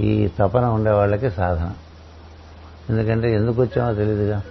ఈ 0.00 0.28
తపన 0.28 0.64
ఉండే 0.64 0.90
వాళ్ళకి 0.90 1.30
సాధన. 1.30 1.72
ఎందుకంటే 2.90 3.34
ఎందుకు 3.34 3.62
వచ్చామో 3.62 3.94
తెలియదుగా 3.94 4.42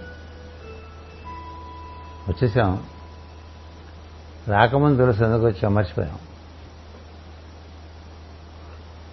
వచ్చేసాం. 2.28 2.82
రాకముందు 4.48 4.96
తెలుసు 4.96 5.24
ఎందుకు 5.24 5.46
వచ్చాం 5.46 5.74
మర్చిపోయాం. 5.74 6.18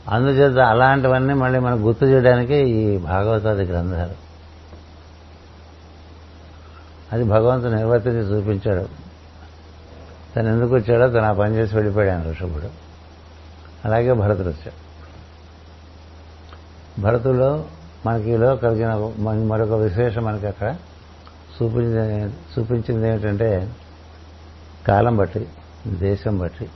అందుచేత 0.10 0.60
అలాంటివన్నీ 0.60 1.34
మళ్ళీ 1.34 1.60
మనం 1.60 1.88
గుర్తు 1.88 2.06
చేయడానికి 2.06 2.56
ఈ 2.56 2.98
భాగవతాది 2.98 3.63
గ్రంథాలు. 3.63 4.13
అది 7.12 7.24
భగవంతుడు 7.24 7.72
నిర్వర్తించి 7.72 8.38
చూపించాడు. 8.38 8.89
తను 10.36 10.50
ఎందుకు 10.50 10.76
వచ్చాడో 10.76 11.08
తను 11.08 11.26
ఆ 11.26 11.32
పని 11.32 11.56
చేసి 11.56 11.76
వెళ్ళిపోయాడు 11.76 12.30
ఋషభుడు. 12.30 12.70
అలాగే 13.86 14.13
భరతుడు 14.13 14.48
వచ్చాడు. 14.48 14.91
భరతులో 17.02 17.65
మనకిలో 18.06 18.56
కలిగిన 18.56 18.94
మరొక 19.48 19.72
విశేషం 19.72 20.24
మనకి 20.24 20.48
అక్కడ 20.48 20.76
చూపించింది 21.62 22.34
చూపించింది 22.60 23.08
ఏమిటంటే 23.08 23.76
కాలం 24.88 25.17
బట్టి 25.17 25.48
దేశం 25.88 26.38
బట్టి. 26.38 26.70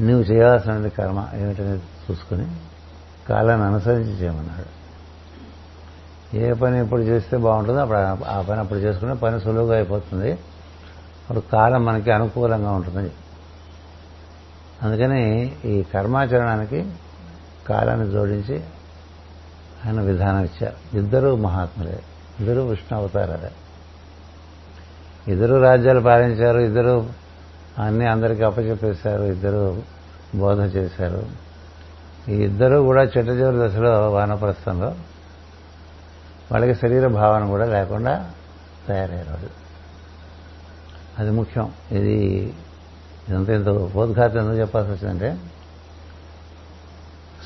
నువ్వు 0.00 0.22
చేయాల్సిన 0.22 0.88
కర్మ 0.88 1.28
ఏమిటనేది 1.34 1.82
చూసుకుని 2.10 2.56
కాలాన్ని 3.28 3.66
అనుసరించి 3.66 4.10
చేయమన్నాడు. 4.10 4.78
ఏ 6.36 6.52
పని 6.52 6.80
ఎప్పుడు 6.80 7.00
చేస్తే 7.00 7.36
బాగుంటుందో 7.36 7.80
అప్పుడు 7.80 7.98
ఆ 8.24 8.42
పని 8.42 8.60
అప్పుడు 8.60 8.78
చేసుకునే 8.78 9.14
పని 9.14 9.40
సులువుగా 9.40 9.74
అయిపోతుంది. 9.74 10.32
అప్పుడు 10.32 11.40
కాలం 11.40 11.84
మనకి 11.84 12.10
అనుకూలంగా 12.10 12.70
ఉంటుంది 12.70 13.12
అందుకని 14.82 15.56
ఈ 15.64 15.82
కర్మాచరణానికి 15.82 16.92
కాలాన్ని 17.68 18.10
జోడించి 18.10 18.62
ఆయన 19.86 20.00
విధానం 20.00 20.44
ఇచ్చారు. 20.44 20.96
ఇద్దరు 20.96 21.36
మహాత్ములే. 21.36 22.02
ఇద్దరు 22.40 22.60
విష్ణు 22.60 22.98
అవతారాలే. 22.98 23.50
ఇద్దరు 25.28 25.62
రాజ్యాలు 25.62 26.00
పాలించారు 26.00 26.58
ఇద్దరు 26.58 27.06
అన్ని 27.78 28.06
అందరికీ 28.06 28.42
అప్పచెప్పేశారు 28.42 29.22
ఇద్దరు 29.22 29.82
బోధ 30.34 30.60
చేశారు. 30.60 31.26
ఈ 32.28 32.34
ఇద్దరు 32.34 32.76
కూడా 32.76 33.02
చిట్టచివరి 33.02 33.68
దశలో 33.68 34.10
వానప్రస్థంలో 34.10 34.94
వాళ్ళకి 36.52 36.74
శరీర 36.74 37.06
భావన 37.06 37.46
కూడా 37.46 37.64
లేకుండా 37.64 38.30
తయారయ్యారు. 38.88 39.50
అది 41.18 41.30
ముఖ్యం. 41.30 41.72
ఇది 41.92 42.52
ఇదంతా 43.28 43.54
ఇంత 43.54 43.68
బోధఘాతం 43.68 44.38
ఎందుకు 44.38 44.56
చెప్పాల్సి 44.56 44.92
వచ్చిందంటే 44.92 45.36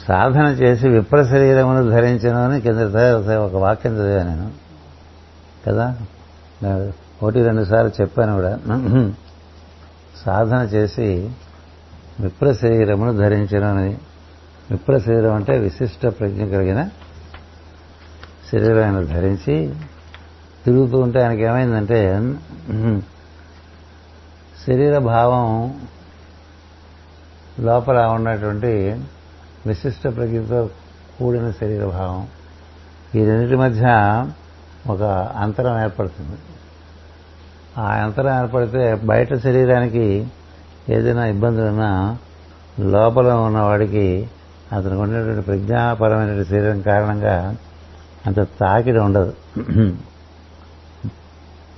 సాధన 0.09 0.47
చేసి 0.47 0.88
విప్ర 0.88 1.25
శరీరమును 1.25 1.90
ధరించను 1.90 2.45
అని 2.45 2.61
కింద 2.61 2.77
ఒక 3.35 3.57
వాక్యం 3.57 3.92
చదివా 3.95 4.23
నేను. 4.23 4.53
కదా? 5.66 5.97
ఒకటి 7.22 7.42
రెండు 7.42 7.64
సార్లు 7.64 7.90
చెప్పాను 8.00 8.35
కూడా. 8.35 8.52
సాధన 10.24 10.61
చేసి 10.74 11.30
విప్ర 12.20 12.52
శరీరమును 12.52 13.12
ధరించనని 13.16 13.98
విప్ర 14.70 14.98
శరీరం 14.98 15.35
అంటే 15.35 15.58
విశిష్ట 15.58 16.06
ప్రజ్ఞ 16.06 16.44
కలిగిన 16.44 16.88
శరీరం 18.52 18.82
ఆయన 18.85 19.04
ధరించి 19.04 19.74
తిరుగుతూ 20.64 20.98
ఉంటే 20.98 21.22
ఆయనకి 21.22 21.42
ఏమైందంటే 21.42 22.00
శరీర 24.66 24.98
భావం 24.98 25.46
లోపల 27.61 27.98
ఉన్నటువంటి 28.06 29.02
విశిష్ట 29.66 30.08
ప్రజ్ఞతో 30.08 30.70
కూడిన 31.18 31.50
శరీర 31.50 31.85
భావం. 31.87 32.28
ఈ 33.14 33.24
రెండింటి 33.24 33.56
మధ్య 33.56 33.82
ఒక 34.87 35.02
అంతరం 35.37 35.82
ఏర్పడుతుంది. 35.82 36.38
ఆ 37.78 37.92
అంతరం 37.94 38.44
ఏర్పడితే 38.44 38.94
బయట 38.94 39.35
శరీరానికి 39.35 40.26
ఏదైనా 40.88 41.24
ఇబ్బందులున్నా 41.26 42.16
లోపల 42.80 43.32
ఉన్నవాడికి 43.32 44.28
అతనికి 44.72 45.00
ఉండేటువంటి 45.00 45.40
ప్రజ్ఞాపరమైనటువంటి 45.40 46.50
శరీరం 46.50 46.80
కారణంగా 46.80 47.56
అంత 48.26 48.40
తాకిడి 48.40 48.98
ఉండదు. 48.98 49.35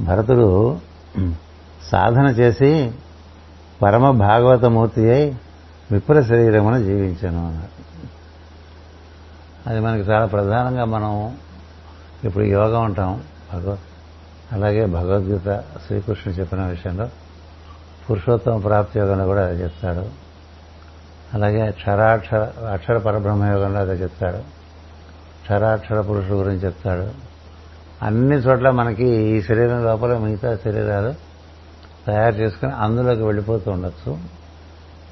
భరతుడు 0.00 0.78
సాధన 1.90 2.26
చేసి 2.26 2.92
పరమ 3.83 4.11
భాగవతమూర్తి 4.11 5.11
అయి 5.11 5.37
విప్ర 5.92 6.22
శరీరమును 6.22 6.83
జీవించాను 6.83 7.46
అన్నారు 7.46 7.72
అది 9.66 9.80
మనకి 9.80 10.02
చాలా 10.02 10.26
ప్రధానంగా 10.26 10.85
మనం 10.85 11.37
ఇప్పుడు 12.24 12.44
యోగం 12.44 12.85
ఉంటాం 12.85 13.22
భగవత్ 13.52 13.80
అలాగే 14.55 14.87
భగవద్గీత 14.87 15.64
శ్రీకృష్ణుడు 15.87 16.40
చెప్పిన 16.40 16.67
విషయంలో 16.67 17.09
పురుషోత్తమ 18.11 18.61
ప్రాప్తి 18.61 18.99
యోగంలో 18.99 19.25
కూడా 19.27 19.47
అది 19.47 19.62
చెప్తాడు. 19.62 20.05
అలాగే 21.35 21.71
క్షరాక్షర 21.71 22.53
అక్షర 22.73 22.99
పరబ్రహ్మ 22.99 23.45
యోగంలో 23.45 23.81
అదే 23.81 23.93
చెప్తాడు. 23.93 24.38
క్షరాక్షర 25.43 26.01
పురుషుడు 26.01 26.35
గురించి 26.35 26.59
చెప్తాడు. 26.59 27.11
అన్ని 28.03 28.37
చోట్ల 28.37 28.71
మనకి 28.71 29.07
ఈ 29.09 29.43
శరీరం 29.43 29.85
లోపల 29.85 30.19
మిగతా 30.19 30.57
శరీరాలు 30.57 31.14
తయారు 32.07 32.35
చేసుకుని 32.35 32.73
అందులోకి 32.73 33.23
వెళ్ళిపోతూ 33.23 33.71
ఉండొచ్చు. 33.71 34.19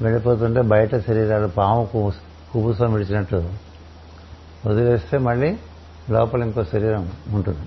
వెళ్ళిపోతుంటే 0.02 0.62
బయట 0.62 0.96
శరీరాలు 0.96 1.48
పాము 1.48 2.12
కుబుసం 2.52 2.92
విడిచినట్టు 2.92 3.48
వదిలేస్తే 4.66 5.18
మళ్ళీ 5.18 5.58
లోపల 6.10 6.42
ఇంకో 6.42 6.64
శరీరం 6.64 7.12
ఉంటుంది. 7.30 7.66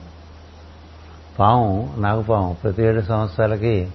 పాము 1.39 1.93
నాగుపాము 1.97 2.57
ప్రతి 2.63 2.83
ఏడు 2.83 3.01
సంవత్సరాలకి 3.01 3.91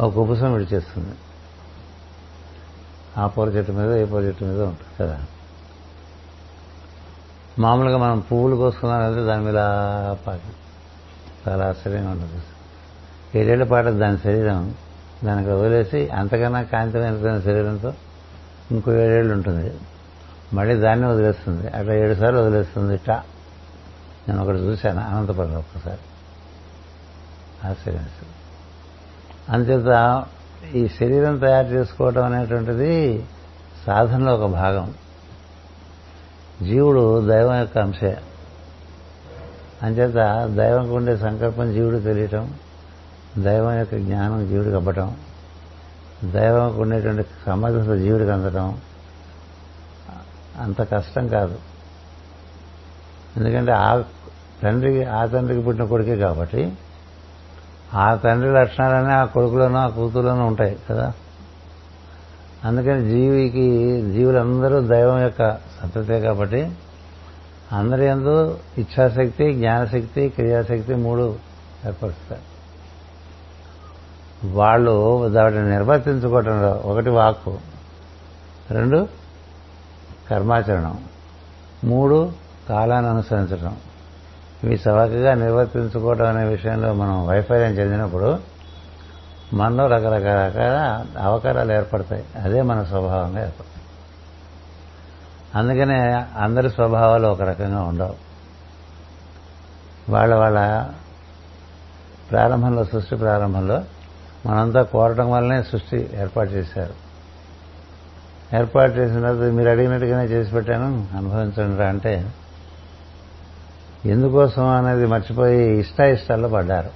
ఒక 0.00 0.14
కుబుసం 0.14 0.52
విడిచేస్తుంది 0.52 1.14
ఆ 3.18 3.26
పూల 3.26 3.48
చెట్టు 3.48 3.72
మీద 3.72 3.92
ఏ 3.92 4.04
పూల 4.04 4.24
చెట్టు 4.24 4.44
మీద 4.44 4.60
ఉంటుంది 4.60 4.96
కదా. 5.00 5.20
మామూలుగా 7.58 7.98
మనం 7.98 8.20
పువ్వులు 8.20 8.56
కోసుకున్నాం 8.56 9.26
దాని 9.26 9.44
మీద 9.44 9.54
పాట. 10.26 10.40
చాలా 11.48 11.68
ఆశ్చర్యంగా 11.68 12.10
ఉంటుంది. 12.10 12.42
ఏడేళ్ళ 13.38 13.64
పాట 13.64 13.84
దాని 13.84 14.18
శరీరం. 14.18 14.74
దానికి 15.24 15.50
వదిలేసి 15.50 16.08
అంతకన్నా 16.08 16.62
కాంతిమైన 16.62 17.40
శరీరంతో 17.40 17.92
ఇంకో 18.70 18.92
ఏడేళ్ళు 18.92 19.34
ఉంటుంది. 19.34 19.74
మళ్ళీ 20.52 20.74
దాన్ని 20.74 21.06
వదిలేస్తుంది. 21.06 21.68
అట్లా 21.68 21.94
ఏడు 21.94 22.14
సార్లు 22.14 22.38
వదిలేస్తుంది. 22.38 22.96
టా. 22.96 23.22
నేను 24.28 24.44
ఒకటి 24.44 24.58
చూశాను 24.58 25.00
అనంతపురంలో 25.00 25.58
ఒక్కసారి. 25.58 26.00
ఆశ్చర్యం 27.64 28.06
అంచేత 29.48 30.24
ఈ 30.74 30.88
శరీరం 30.88 31.38
తయారు 31.38 31.66
చేసుకోవడం 31.66 32.24
అనేటువంటిది 32.24 33.24
సాధనలో 33.86 34.34
ఒక 34.34 34.50
భాగం. 34.50 34.94
జీవుడు 36.62 37.28
దైవం 37.28 37.58
యొక్క 37.58 37.78
అంశే. 37.78 38.18
అంచేత 39.82 40.46
దైవంకు 40.56 40.94
ఉండే 40.94 41.16
సంకల్పం 41.16 41.72
జీవుడు 41.72 41.98
తెలియటం 41.98 42.54
దైవం 43.38 43.78
యొక్క 43.78 43.96
జ్ఞానం 43.96 44.48
జీవుడికి 44.48 44.76
అవ్వటం 44.76 45.16
దైవంకు 46.24 46.82
ఉండేటువంటి 46.82 47.28
సమర్థత 47.46 47.94
జీవుడికి 47.94 48.30
అందటం 48.30 48.78
అంత 50.60 50.82
కష్టం 50.82 51.28
కాదు. 51.28 51.58
ఎందుకంటే 53.36 53.72
ఆ 53.72 54.02
తండ్రికి 54.62 55.04
ఆ 55.04 55.26
తండ్రికి 55.26 55.62
పుట్టిన 55.62 55.84
కొడుకే 55.84 56.16
కాబట్టి 56.16 56.72
ఆ 57.96 58.14
తండ్రి 58.14 58.52
లక్షణాలన్నీ 58.52 59.12
ఆ 59.12 59.24
కొడుకులోనూ 59.24 59.78
ఆ 59.78 59.86
కూతురులోనూ 59.86 60.44
ఉంటాయి 60.44 60.78
కదా. 60.90 61.12
అందుకని 62.64 63.10
జీవికి 63.10 64.02
జీవులందరూ 64.12 64.80
దైవం 64.80 65.20
యొక్క 65.20 65.54
సంతతే 65.54 66.20
కాబట్టి 66.20 66.72
అందరి 67.72 68.06
ఎందు 68.06 68.58
ఇచ్ఛాశక్తి 68.78 69.54
జ్ఞానశక్తి 69.54 70.28
క్రియాశక్తి 70.28 70.94
మూడు 70.94 71.36
ఏర్పరుస్తారు 71.86 72.56
వాళ్ళు 74.52 74.90
వాటిని 75.34 75.70
నిర్వర్తించుకోవటం 75.70 76.62
ఒకటి 76.84 77.10
వాక్కు. 77.10 77.58
రెండు 78.70 79.08
కర్మాచరణం. 80.30 81.04
మూడు 81.84 82.32
కాలాన్ని 82.68 83.10
అనుసరించడం 83.10 83.76
ఇవి 84.64 84.80
చవకగా 84.88 85.34
నిర్వర్తించుకోవడం 85.34 86.36
అనే 86.36 86.44
విషయంలో 86.44 86.92
మనం 86.92 87.26
వైఫల్యం 87.26 87.70
చెందినప్పుడు 87.70 88.38
మనలో 89.52 89.86
రకరకాల 89.86 91.04
అవకాశాలు 91.18 91.72
ఏర్పడతాయి. 91.72 92.24
అదే 92.42 92.62
మన 92.62 92.84
స్వభావంగా 92.84 93.42
ఏర్పడతాయి. 93.42 93.76
అందుకనే 95.54 96.26
అందరి 96.38 96.70
స్వభావాలు 96.70 97.26
ఒక 97.26 97.42
రకంగా 97.42 97.82
ఉండవు. 97.82 98.14
వాళ్ళ 100.08 100.34
వాళ్ళ 100.34 100.88
ప్రారంభంలో 102.30 102.84
సృష్టి 102.84 103.16
ప్రారంభంలో 103.16 103.82
మనంతా 104.46 104.82
కోరటం 104.82 105.30
వల్లనే 105.30 105.62
సృష్టి 105.62 106.10
ఏర్పాటు 106.14 106.50
చేశారు. 106.50 106.94
ఏర్పాటు 108.56 108.92
చేసిన 108.92 109.20
తర్వాత 109.20 109.52
మీరు 109.52 109.68
అడిగినట్టుగానే 109.68 110.24
చేసి 110.24 110.52
పెట్టాను. 110.52 111.06
అనుభవించండి 111.16 111.76
రా 111.76 111.88
అంటే 111.88 112.32
ఎందుకోసం 114.06 114.66
అనేది 114.66 115.06
మర్చిపోయి 115.06 115.78
ఇష్టాయిష్టాల్లో 115.80 116.48
పడ్డారు. 116.48 116.90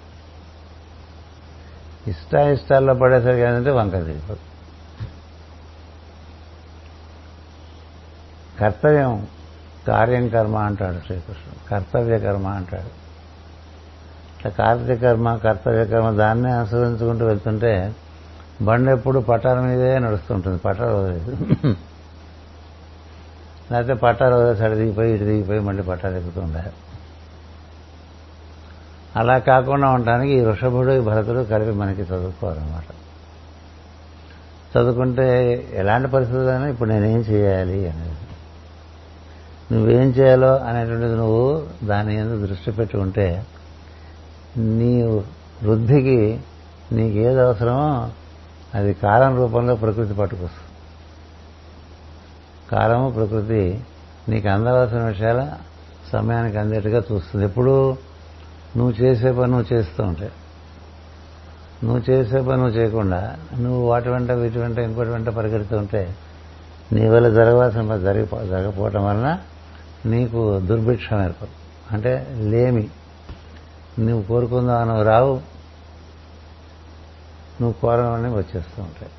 ఇష్టాయిష్టాల్లో 2.07 2.95
పడేసరికి 2.95 3.41
ఏంటంటే 3.41 3.71
వంక 3.71 3.93
తిరిగిపోతుంది 3.93 4.39
కర్తవ్యం 8.61 9.27
కార్యం 9.89 10.29
కర్మ 10.29 10.57
అంటాడు 10.57 10.97
శ్రీకృష్ణుడు. 11.07 11.69
కర్తవ్య 11.69 12.19
కర్మ 12.19 12.47
అంటాడు. 12.47 13.01
ఇట్లా 14.37 14.51
కార్తీక 14.51 15.03
కర్మ 15.03 15.37
కర్తవ్య 15.37 15.85
కర్మ 15.85 16.11
దాన్నే 16.11 16.51
అనుసరించుకుంటూ 16.51 17.27
వెళ్తుంటే 17.27 17.95
బండి 18.63 18.91
ఎప్పుడు 18.91 19.21
పట్టాల 19.21 19.61
మీదే 19.61 19.99
నడుస్తుంటుంది. 19.99 20.59
పట్టాలు 20.59 20.97
వదిలేదు. 20.97 21.77
లేకపోతే 23.73 23.95
పట్టాలు 23.95 24.35
వదిలేసి 24.35 24.65
అటు 24.65 24.75
దిగిపోయి 24.75 25.15
ఇటు 25.15 25.25
దిగిపోయి 25.25 25.61
మళ్ళీ 25.61 25.83
పట్టాలు 25.83 26.17
ఎక్కుతూ 26.17 26.41
అలా 29.17 29.39
కాకుండా 29.39 29.91
ఉండటానికి 29.91 30.33
ఈ 30.33 30.41
వృషభుడు 30.41 30.93
ఈ 30.93 31.01
భరతుడు 31.01 31.45
కలిపి 31.45 31.71
మనకి 31.71 32.03
చదువుకోవాలన్నమాట. 32.03 32.95
చదువుకుంటే 34.79 35.53
ఎలాంటి 35.73 36.09
పరిస్థితులైనా 36.09 36.67
ఇప్పుడు 36.69 36.89
నేనేం 36.89 37.21
చేయాలి 37.21 37.89
అనేది. 37.89 38.17
నువ్వేం 39.73 40.09
చేయాలో 40.11 40.57
అనేటువంటిది 40.57 41.15
నువ్వు 41.15 41.67
దాని 41.85 42.17
మీద 42.17 42.49
దృష్టి 42.49 42.71
పెట్టి 42.71 42.97
ఉంటే 42.97 43.47
నీ 44.57 45.03
వృద్ధికి 45.63 46.41
నీకు 46.93 47.17
ఏది 47.17 47.41
అవసరమో 47.41 48.09
అది 48.75 48.95
కాలం 48.95 49.37
రూపంలో 49.37 49.75
ప్రకృతి 49.75 50.15
పట్టుకొస్తుంది. 50.15 50.71
కాలము 52.71 53.11
ప్రకృతి 53.11 53.81
నీకు 54.29 54.49
అందవలసిన 54.49 55.03
విషయాల 55.03 55.53
సమయానికి 56.13 56.59
అందేట్టుగా 56.59 57.03
చూస్తుంది. 57.13 57.45
ఎప్పుడు 57.45 57.97
నువ్వు 58.77 59.03
చేసే 59.03 59.33
పని 59.33 59.53
నువ్వు 59.53 59.75
చేస్తూ 59.75 60.03
ఉంటే. 60.03 60.31
నువ్వు 61.85 62.11
చేసే 62.11 62.41
పని 62.41 62.57
నువ్వు 62.57 62.69
చేయకుండా 62.69 63.37
నువ్వు 63.59 63.89
వాటి 63.89 64.09
వెంట 64.09 64.31
వీటి 64.31 64.59
వెంట 64.59 64.79
ఇంకోటి 64.79 65.11
వెంట 65.11 65.29
పరిగెడుతూ 65.29 65.79
ఉంటే 65.79 66.17
నీ 66.93 67.09
వల్ల 67.09 67.29
జరగవలసిన 67.29 67.91
పని 67.91 68.01
జరిగి 68.01 68.27
జరగకపోవటం 68.49 69.05
వలన 69.05 69.39
నీకు 70.07 70.59
దుర్భిక్షం 70.59 71.25
ఏర్పడు 71.25 71.61
అంటే 71.95 72.35
లేమి. 72.39 72.89
నువ్వు 73.99 74.23
కోరుకుందావు 74.23 74.85
నువ్వు 74.85 75.03
రావు. 75.03 75.35
నువ్వు 77.61 77.73
కోరమని 77.73 78.35
వచ్చేస్తూ 78.35 78.83
ఉంటాయి 78.83 79.11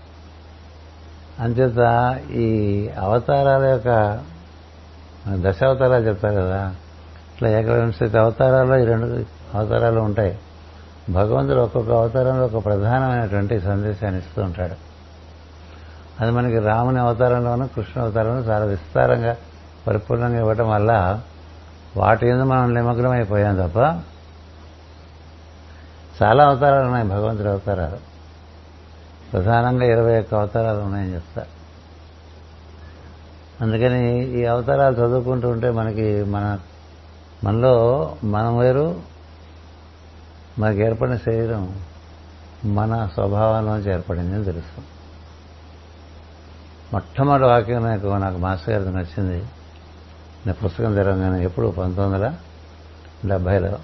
అంచేత 1.40 2.20
ఈ 2.32 2.88
అవతారాల 3.00 3.64
యొక్క 3.64 4.20
దశావతారాలు 5.34 6.08
చెప్తారు 6.08 6.34
కదా 6.34 6.76
ఇట్లా 7.36 7.50
ఏకవింశతి 7.50 8.18
అవతారాల్లో 8.18 8.78
ఈ 8.78 8.86
రెండు 8.86 9.41
అవతారాలు 9.56 10.00
ఉంటాయి. 10.00 10.40
భగవంతుడు 11.10 11.60
ఒక్కొక్క 11.60 11.92
అవతారంలో 11.92 12.46
ఒక 12.46 12.66
ప్రధానమైనటువంటి 12.66 13.62
సందేశాన్ని 13.62 14.20
ఇస్తూ 14.20 14.42
ఉంటాడు. 14.42 14.76
అది 16.20 16.32
మనకి 16.32 16.60
రాముని 16.60 17.00
అవతారంలోనూ 17.00 17.68
కృష్ణ 17.68 18.02
అవతారంలో 18.02 18.42
చాలా 18.42 18.66
విస్తారంగా 18.66 19.38
పరిపూర్ణంగా 19.88 20.40
ఇవ్వటం 20.40 20.70
వల్ల 20.70 21.22
వాటి 21.98 22.26
మీద 22.26 22.42
మనం 22.42 22.74
నిమగ్నం 22.74 23.12
అయిపోయాం 23.12 23.56
తప్ప 23.56 23.78
చాలా 26.24 26.46
అవతారాలు 26.46 26.86
ఉన్నాయి 26.86 27.08
భగవంతుడి 27.08 27.50
అవతారాలు. 27.50 28.12
ప్రధానంగా 29.32 29.86
ఇరవై 29.86 30.20
ఒక్క 30.20 30.36
అవతారాలు 30.36 30.78
ఉన్నాయని 30.78 31.14
చెప్తా 31.14 31.46
అందుకని 33.62 34.24
ఈ 34.24 34.46
అవతారాలు 34.46 34.96
చదువుకుంటూ 34.96 35.50
ఉంటే 35.50 35.70
మనకి 35.70 36.24
మన 36.24 36.60
మనలో 37.44 38.16
మనం 38.24 38.58
వేరు 38.58 39.11
మాకు 40.60 40.78
ఏర్పడిన 40.78 41.16
శరీరం 41.16 41.82
మన 42.66 43.10
స్వభావంలోంచి 43.14 43.92
ఏర్పడింది 43.92 44.36
అని 44.36 44.44
తెలుస్తుంది 44.44 44.88
మొట్టమొదటి 46.94 47.44
వాక్యం 47.44 47.86
నాకు 47.86 48.08
నాకు 48.08 48.38
మాస్టర్ 48.38 48.76
గారికి 48.76 48.98
నచ్చింది. 48.98 49.46
నేను 50.46 50.54
పుస్తకం 50.54 50.94
తెరవగానే 50.96 51.44
ఎప్పుడు 51.44 51.68
పంతొమ్మిది 51.68 52.26
వందల 52.26 52.36
డెబ్భైలో 53.26 53.80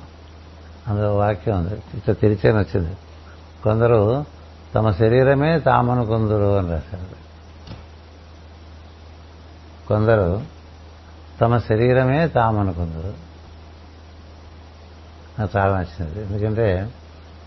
అందులో 0.87 1.17
వాక్యం 1.17 1.59
ఉంది. 1.59 1.73
ఇట్లా 1.73 2.13
తెరిచేని 2.13 2.57
వచ్చింది 2.57 2.97
కొందరు 3.63 4.25
తమ 4.75 4.91
శరీరమే 4.91 5.59
తామనుకుందరు 5.59 6.57
అని 6.57 6.71
రాశారు. 6.71 7.27
కొందరు 9.87 10.41
తమ 11.41 11.57
శరీరమే 11.57 12.27
తామనుకుందరు. 12.27 13.26
నాకు 15.39 15.57
చాలా 15.57 15.79
నచ్చింది 15.79 16.21
ఎందుకంటే 16.25 16.91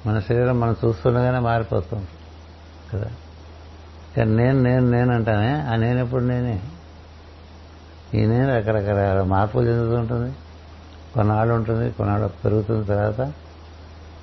మన 0.07 0.19
శరీరం 0.19 0.61
మనం 0.61 0.77
చూస్తుండగానే 0.85 1.39
మారిపోతుంది. 1.39 2.09
కదా? 2.93 3.11
కానీ 4.17 4.31
నేను 4.31 4.63
నేను 4.63 4.91
నేను 4.91 5.15
అంటానే 5.15 5.61
ఆ 5.61 5.77
నేను 5.77 5.99
ఎప్పుడు 5.99 6.25
నేనే? 6.25 6.63
ఈ 8.15 8.27
నేను 8.27 8.57
రకరకాల 8.57 9.23
మార్పులు 9.23 9.67
చెందుతుంటుంది 9.67 10.35
కొన్నాళ్ళు 11.15 11.55
ఉంటుంది 11.55 11.91
కొన్నాళ్ళు 11.91 12.29
పెరుగుతుంది 12.29 12.87
తర్వాత 12.87 13.33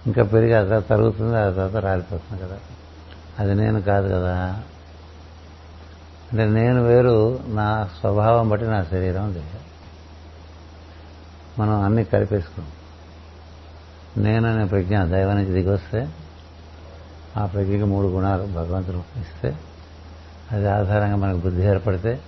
ఇంకా 0.08 0.24
పెరిగి 0.24 0.54
ఆ 0.54 0.64
తర్వాత 0.64 0.90
తరుగుతుంది 0.90 1.38
ఆ 1.38 1.50
తర్వాత 1.50 1.76
రాలిపోతుంది 1.86 2.42
కదా? 2.42 2.58
అది 3.40 3.56
నేను 3.56 3.82
కాదు 3.82 4.08
కదా? 4.08 4.64
అంటే 6.32 6.46
నేను 6.46 6.84
వేరు 6.84 7.40
నా 7.48 7.90
స్వభావం 8.00 8.50
బట్టి 8.50 8.68
నా 8.68 8.84
శరీరం 8.84 9.34
లేదు 9.34 9.60
మనం 11.60 11.82
అన్ని 11.82 12.04
కలిపేసుకున్నాం. 12.04 12.72
నేననే 14.18 14.66
ప్రజ్ఞ 14.66 15.04
దైవం 15.04 15.36
నుంచి 15.36 15.54
దిగొస్తే 15.54 16.10
ఆ 17.38 17.46
ప్రజ్ఞకి 17.46 17.84
మూడు 17.84 18.08
గుణాలు 18.08 18.44
భగవంతుడు 18.44 18.98
ఇస్తే 18.98 19.56
అది 20.52 20.70
ఆధారంగా 20.70 21.16
మనకు 21.16 21.38
బుద్ధి 21.38 21.64
ఏర్పడితే 21.64 22.20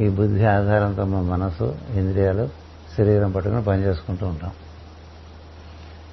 ఈ 0.00 0.08
బుద్ధి 0.08 0.44
ఆధారంతో 0.44 1.04
మన 1.04 1.22
మనసు 1.22 1.78
ఇంద్రియాలు 1.94 2.48
శరీరం 2.98 3.30
పట్టుకుని 3.30 3.62
పనిచేసుకుంటూ 3.62 4.26
ఉంటాం. 4.26 4.50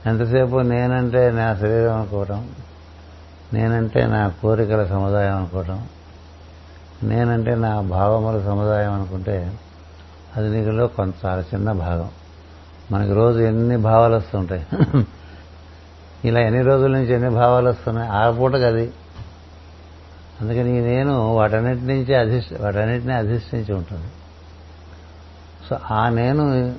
ఎంతసేపు 0.06 0.60
నేనంటే 0.60 1.32
నా 1.32 1.56
శరీరం 1.56 1.96
అనుకోవటం 1.96 2.50
నేనంటే 3.54 4.06
నా 4.06 4.28
కోరికల 4.42 4.86
సముదాయం 4.86 5.36
అనుకోవటం 5.36 5.88
నేనంటే 7.04 7.56
నా 7.56 7.82
భావముల 7.82 8.46
సముదాయం 8.46 8.94
అనుకుంటే 8.94 9.60
అది 10.36 10.50
నీకులో 10.50 10.88
కొంత 10.88 11.14
చాలా 11.26 11.42
చిన్న 11.42 11.72
భాగం. 11.72 12.10
మనకి 12.92 13.14
రోజు 13.14 13.40
ఎన్ని 13.40 13.78
భావాలు 13.78 14.16
వస్తుంటాయి? 14.16 14.68
ఇలా 16.26 16.40
ఎన్ని 16.40 16.62
రోజుల 16.62 16.92
నుంచి 16.92 17.14
ఎన్ని 17.14 17.30
భావాలు 17.30 17.70
వస్తున్నాయి? 17.70 18.10
ఆ 18.10 18.32
పూటకి 18.32 18.64
అది. 18.64 18.92
అందుకని 20.42 20.82
నేను 20.82 21.34
వాటన్నిటి 21.34 21.82
నుంచి 21.82 22.16
అధిష్ట 22.16 22.62
వాటన్నిటిని 22.62 23.14
అధిష్ఠించి 23.14 23.74
ఉంటుంది 23.74 24.08
సో 25.70 25.78
ఆ 25.92 26.10
నేను 26.10 26.76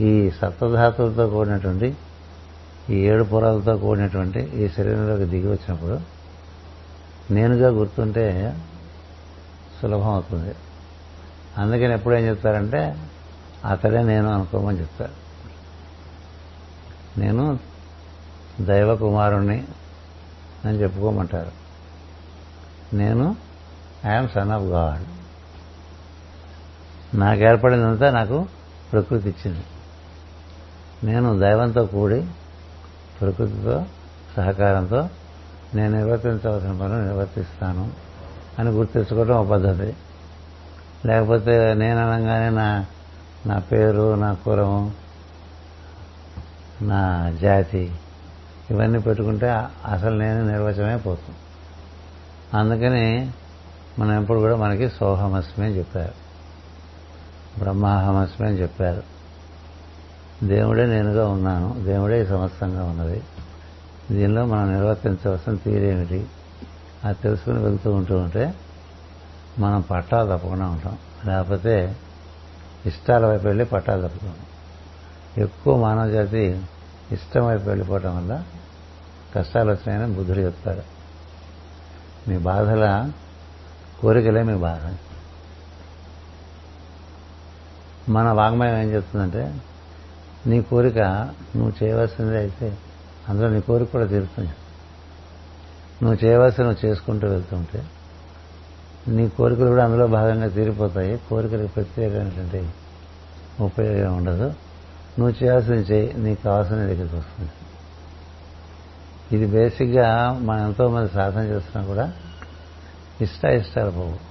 ఈ 0.00 0.30
సప్తధాతువులతో 0.30 1.28
కూడినటువంటి 1.28 1.96
ఈ 2.90 2.96
ఏడు 2.96 3.24
పొరలతో 3.24 3.76
కూడినటువంటి 3.76 4.40
ఈ 4.40 4.68
శరీరంలోకి 4.68 5.24
దిగి 5.24 5.46
వచ్చినప్పుడు 5.46 6.00
నేనుగా 7.32 7.68
గుర్తుంటే 7.68 8.56
సులభం 9.82 10.08
అవుతుంది. 10.08 10.54
అందుకని 11.58 11.92
ఎప్పుడు 11.94 12.14
ఏం 12.14 12.28
చెప్తారంటే 12.28 12.96
అతడే 13.64 14.02
నేను 14.02 14.32
అనుకోమని 14.32 14.80
చెప్తారు. 14.80 15.19
నేను 17.18 17.58
దైవ 18.60 18.96
కుమారుణ్ణి 18.96 19.64
అని 20.64 20.78
చెప్పుకోమంటారు. 20.78 21.50
నేను 22.96 23.36
ఐఎమ్ 24.06 24.28
సన్ 24.28 24.50
ఆఫ్ 24.50 24.62
గాడ్ 24.62 25.02
నాకు 27.18 27.40
ఏర్పడిందంతా 27.40 28.10
నాకు 28.10 28.46
ప్రకృతి 28.92 29.28
ఇచ్చింది. 29.28 29.64
నేను 31.04 31.38
దైవంతో 31.38 31.86
కూడి 31.86 32.26
ప్రకృతితో 33.20 33.84
సహకారంతో 34.36 35.08
నేను 35.74 35.96
నిర్వర్తించవలసిన 35.96 36.72
పనులు 36.72 37.02
నిర్వర్తిస్తాను 37.02 37.90
అని 38.58 38.68
గుర్తించుకోవడం 38.68 39.36
ఒక 39.36 39.48
పద్ధతి. 39.48 39.96
లేకపోతే 41.06 41.74
నేను 41.74 42.12
అనగానే 42.12 42.50
నా 42.50 42.86
నా 43.46 43.58
పేరు 43.58 44.14
నా 44.14 44.34
కులము 44.34 44.92
నా 46.82 47.30
జాతి 47.40 47.92
ఇవన్నీ 48.70 48.98
పెట్టుకుంటే 48.98 49.50
అసలు 49.86 50.18
నేను 50.18 50.46
నిర్వచనమే 50.46 50.96
పోతుంది. 50.96 51.38
అందుకని 52.54 53.32
మనం 53.98 54.22
ఎప్పుడు 54.22 54.38
కూడా 54.38 54.56
మనకి 54.56 54.88
సోహమస్మి 54.88 55.66
అని 55.66 55.78
చెప్పారు. 55.78 56.12
బ్రహ్మాహమస్మి 57.58 58.48
అని 58.48 58.56
చెప్పారు. 58.56 59.02
దేవుడే 60.46 60.86
నేనుగా 60.86 61.28
ఉన్నాను 61.28 61.84
దేవుడే 61.84 62.26
సమస్తంగా 62.26 62.84
ఉన్నది. 62.84 63.22
దీనిలో 64.10 64.46
మనం 64.46 64.72
నిర్వర్తించవలసిన 64.72 65.54
తీరేమిటి 65.54 66.26
అది 67.04 67.16
తెలుసుకుని 67.22 67.58
వెళ్తూ 67.58 67.92
ఉంటూ 67.92 68.16
ఉంటే 68.16 68.54
మనం 69.58 69.80
పట్టాలు 69.80 70.36
తప్పకుండా 70.36 70.66
ఉంటాం. 70.66 70.98
లేకపోతే 71.26 71.96
ఇష్టాల 72.86 73.26
వైపు 73.26 73.46
వెళ్ళి 73.46 73.64
పట్టాలు 73.64 74.08
తప్పుతాం 74.08 74.34
ఎక్కువ 75.38 75.80
మానవ 75.80 76.10
జాతి 76.10 76.62
ఇష్టం 77.12 77.46
వైపు 77.46 77.62
వెళ్ళిపోవటం 77.62 78.16
వల్ల 78.16 78.44
కష్టాలు 79.34 79.70
వచ్చినాయని 79.70 80.12
బుద్ధుడు 80.12 80.38
చెప్తాడు. 80.38 80.82
మీ 82.30 82.38
బాధల 82.38 83.10
కోరికలే 84.00 84.42
మీ 84.42 84.56
బాధ. 84.56 84.94
మన 88.10 88.30
వాంగ్మయం 88.30 88.76
ఏం 88.76 88.92
చెప్తుందంటే 88.92 89.60
నీ 90.46 90.62
కోరిక 90.62 90.98
నువ్వు 91.56 91.72
చేయవలసింది 91.82 92.36
అయితే 92.36 92.78
అందులో 93.28 93.48
నీ 93.48 93.60
కోరిక 93.60 93.92
కూడా 93.92 94.06
తీరుతుంది. 94.06 94.50
నువ్వు 96.02 96.26
చేయవలసి 96.26 96.62
నువ్వు 96.62 96.86
చేసుకుంటూ 96.86 97.28
వెళ్తుంటే 97.28 97.84
నీ 99.08 99.28
కోరికలు 99.28 99.66
కూడా 99.66 99.84
అందులో 99.84 100.06
భాగంగా 100.06 100.48
తీరిపోతాయి. 100.48 101.16
కోరికలకు 101.16 101.72
ప్రత్యేకమైనటువంటి 101.72 102.70
ఉపయోగం 103.60 104.16
ఉండదు. 104.16 104.54
నువ్వు 105.18 105.44
చేయాల్సింది 105.44 105.80
చేయి 105.80 106.12
నీకు 106.12 106.42
కావాల్సిన 106.42 106.76
దగ్గరికి 106.76 107.16
వస్తుంది. 107.16 107.50
ఇది 109.32 109.46
బేసిక్గా 109.46 110.38
మనం 110.42 110.66
ఎంతోమంది 110.66 111.12
సాధన 111.12 111.40
చేస్తున్నా 111.40 111.88
కూడా 111.88 112.12
ఇష్ట 113.20 113.44
ఇష్టాలు 113.44 113.90
పోవు. 113.90 114.30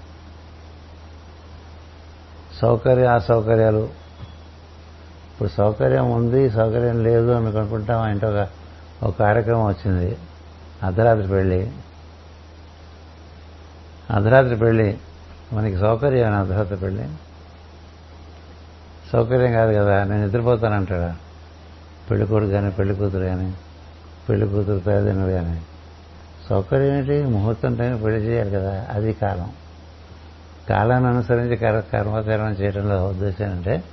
సౌకర్య 2.62 3.06
అసౌకర్యాలు 3.06 3.90
ఇప్పుడు 5.32 5.50
సౌకర్యం 5.50 6.12
ఉంది 6.12 6.50
సౌకర్యం 6.50 7.04
లేదు 7.04 7.32
అని 7.32 7.48
అనుకుంటాం 7.48 8.02
అంటే 8.02 8.28
ఒక 8.28 8.48
ఒక 9.04 9.20
కార్యక్రమం 9.20 9.66
వచ్చింది 9.66 10.18
అర్ధరాత్రి 10.84 11.28
పెళ్ళి. 11.28 11.72
అర్ధరాత్రి 14.12 14.58
పెళ్ళి 14.58 14.98
మనకి 15.54 15.78
సౌకర్యం 15.78 16.34
అర్ధరాత్రి 16.34 16.78
పెళ్ళి? 16.78 17.10
సౌకర్యం 19.14 19.52
కాదు 19.52 19.74
కదా 19.74 20.04
నేను 20.04 20.26
నిద్రపోతానంటాడా? 20.26 21.16
పెళ్ళి 22.12 22.28
కొడుకు 22.28 22.52
కానీ 22.52 22.70
పెళ్ళి 22.70 22.96
కూతురు 22.96 23.26
కానీ 23.26 23.54
పెళ్ళి 24.30 24.48
కూతురు 24.48 24.80
తల్లిదండ్రులు 24.80 25.32
కానీ 25.32 25.62
సౌకర్యం 26.50 26.96
ఏంటి? 26.96 27.24
ముహూర్తం 27.24 27.76
టైం 27.76 28.02
పెళ్ళి 28.04 28.20
చేయాలి 28.20 28.52
కదా 28.52 28.88
అది 28.90 29.14
కాలం. 29.14 29.52
కాలాన్ని 30.70 31.10
అనుసరించి 31.10 31.56
కర 31.56 31.80
కర్మకరణం 31.80 32.52
చేయడంలో 32.52 33.08
ఉద్దేశం 33.08 33.52
అంటే 33.52 33.84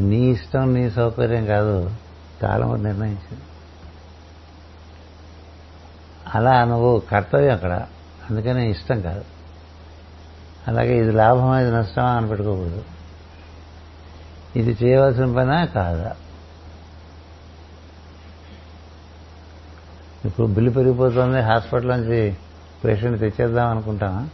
నీ 0.00 0.30
ఇష్టం 0.30 0.74
నీ 0.74 0.90
సౌకర్యం 0.90 1.46
కాదు 1.46 1.90
కాలం 2.42 2.84
నిర్ణయించింది. 2.84 3.42
అలా 6.34 6.64
నువ్వు 6.64 6.98
కర్తవ్యం 6.98 7.52
అక్కడ 7.52 7.86
అందుకని 8.30 8.70
ఇష్టం 8.70 9.00
కాదు. 9.00 9.24
అలాగే 10.68 10.98
ఇది 10.98 11.12
లాభమా 11.12 11.60
ఇది 11.60 11.70
నష్టమా 11.70 12.10
అని 12.10 12.28
పెట్టుకోకూడదు. 12.28 12.84
ఇది 14.56 14.84
చేయవలసిన 14.84 15.36
పనా 15.36 15.64
కాదా? 15.64 16.16
ఇప్పుడు 20.24 20.46
బిల్లు 20.46 20.70
పెరిగిపోతుంది 20.70 21.40
హాస్పిటల్ 21.40 21.88
నుంచి 21.88 22.36
పేషెంట్ 22.84 23.20
తెచ్చేద్దాం 23.20 23.68
అనుకుంటామా 23.68 24.28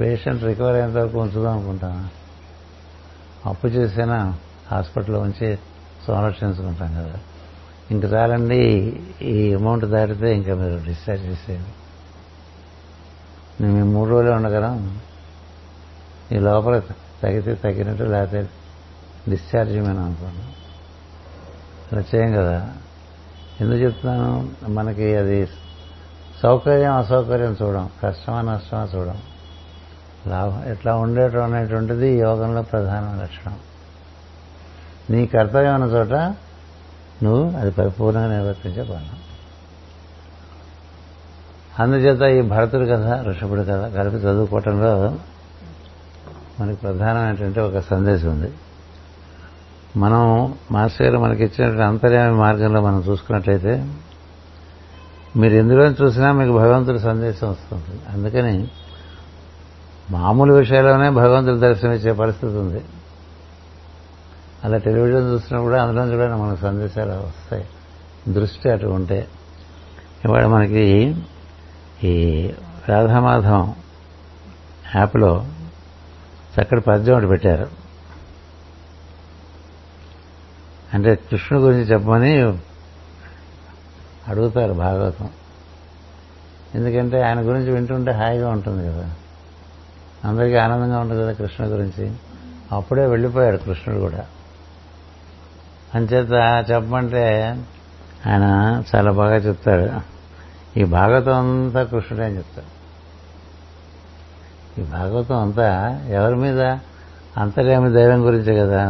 పేషెంట్ 0.00 0.44
రికవర్ 0.44 0.74
అయ్యేంత 0.74 0.96
వరకు 0.96 1.20
ఉంచుదాం 1.20 1.58
అనుకుంటామా 1.58 2.08
అప్పు 3.46 3.66
చేసినా? 3.66 4.38
హాస్పిటల్లో 4.70 5.20
ఉంచి 5.20 5.58
సంరక్షించుకుంటాం 6.06 6.94
కదా. 6.94 7.18
ఇంక 7.90 8.04
చాలండి 8.04 8.60
ఈ 9.22 9.54
అమౌంట్ 9.54 9.84
దాటితే 9.84 10.34
ఇంకా 10.34 10.54
మీరు 10.54 10.84
డిశ్చార్జ్ 10.84 11.24
చేసేది 11.24 11.64
మేము 13.60 13.92
మూడు 13.92 14.10
రోజులే 14.10 14.32
ఉండగలం. 14.32 15.00
ఈ 16.32 16.38
లోపల 16.38 16.82
తగితే 17.22 17.54
తగినట్టు 17.54 18.02
లేకపోతే 18.02 18.48
డిశ్చార్జ్ 19.28 19.74
మేము 19.74 20.04
అనుకోండి. 20.04 20.56
అలా 21.92 22.02
చేయం 22.14 22.32
కదా. 22.32 22.70
ఎందుకు 23.60 23.76
చెప్తున్నాను? 23.76 24.50
మనకి 24.68 25.16
అది 25.16 25.46
సౌకర్యం 26.42 26.92
అసౌకర్యం 26.92 27.56
చూడం. 27.62 27.90
కష్టమా 28.02 28.40
నష్టమా 28.40 28.88
చూడం. 28.96 29.18
లాభం 30.26 30.64
ఎట్లా 30.66 30.96
ఉండేటం 30.96 31.42
అనేటువంటిది 31.42 32.18
యోగంలో 32.18 32.62
ప్రధాన 32.62 33.22
లక్షణం. 33.22 33.56
నీ 35.10 35.26
కర్తవ్యం 35.26 35.74
ఉన్న 35.74 35.84
చోట 35.84 36.34
నువ్వు 37.22 37.58
అది 37.58 37.70
పరిపూర్ణంగా 37.70 38.36
నిర్వర్తించే 38.36 38.82
పనులు 38.82 39.26
అందుచేత 41.82 42.22
ఈ 42.22 42.48
భరతుడి 42.48 42.86
కథ 42.86 43.06
ఋషభుడి 43.26 43.64
కథ 43.64 43.94
కలిపి 43.94 44.16
చదువుకోవటంలో 44.16 45.18
మనకి 46.60 46.76
ప్రధానమైనటువంటి 46.76 47.60
ఒక 47.60 47.78
సందేశం 47.78 48.30
ఉంది. 48.30 48.52
మనం 49.96 50.54
మాస్టర్ 50.70 51.06
గారు 51.06 51.18
మనకి 51.18 51.44
ఇచ్చినటువంటి 51.44 51.82
అంతర్యామి 51.82 52.36
మార్గంలో 52.36 52.80
మనం 52.80 53.04
చూసుకున్నట్లయితే 53.08 53.92
మీరు 55.36 55.54
ఎందులో 55.54 55.84
చూసినా 55.84 56.32
మీకు 56.32 56.52
భగవంతుడి 56.52 56.98
సందేశం 56.98 57.50
వస్తుంది. 57.50 58.00
అందుకని 58.08 58.68
మామూలు 60.10 60.54
విషయాల్లోనే 60.54 61.10
భగవంతుడి 61.10 61.58
దర్శనమిచ్చే 61.58 62.12
పరిస్థితి 62.12 62.52
ఉంది. 62.52 62.84
అలా 64.64 64.76
టెలివిజన్ 64.76 65.30
చూసినా 65.30 65.60
కూడా 65.60 65.82
అందులో 65.82 66.16
కూడా 66.16 66.36
మనకు 66.36 66.60
సందేశాలు 66.60 67.10
వస్తాయి. 67.10 67.66
దృష్టి 68.28 68.70
అటు 68.70 68.86
ఉంటే. 68.86 69.28
ఇవాళ 70.24 70.46
మనకి 70.46 71.16
ఈ 72.04 72.48
రాధామాధవం 72.88 73.74
యాప్లో 74.96 75.46
చక్కటి 76.60 76.80
పద్యం 76.80 77.14
ఒకటి 77.14 77.26
పెట్టారు. 77.26 77.68
అంటే 80.94 81.14
కృష్ణుడు 81.14 81.64
గురించి 81.64 81.82
చెప్పమని 81.82 82.42
అడుగుతారు 84.28 84.72
భాగవతం. 84.72 85.28
ఎందుకంటే 86.74 87.22
ఆయన 87.22 87.40
గురించి 87.40 87.72
వింటుంటే 87.72 88.10
హాయిగా 88.10 88.48
ఉంటుంది 88.48 88.88
కదా. 88.88 89.14
అందరికీ 90.24 90.56
ఆనందంగా 90.56 90.98
ఉంటుంది 90.98 91.22
కదా 91.22 91.32
కృష్ణ 91.32 91.64
గురించి. 91.64 92.12
అప్పుడే 92.72 93.06
వెళ్ళిపోయాడు 93.06 93.56
కృష్ణుడు 93.56 94.00
కూడా. 94.00 94.26
అంచేత 95.94 96.30
చెప్పమంటే 96.70 97.48
ఆయన 98.26 98.82
చాలా 98.94 99.12
బాగా 99.12 99.36
చెప్తాడు. 99.36 100.16
ఈ 100.78 100.84
భాగవతం 100.84 101.34
అంతా 101.34 101.84
కృష్ణుడే 101.84 102.24
అని 102.24 102.36
చెప్తాడు. 102.36 102.75
ఈ 104.78 104.82
భాగవతం 104.82 105.36
అంతా 105.36 106.00
ఎవరి 106.08 106.36
మీద? 106.36 106.60
అంతర్యామి 107.36 107.90
దైవం 107.92 108.26
గురించే 108.26 108.58
కదా. 108.58 108.82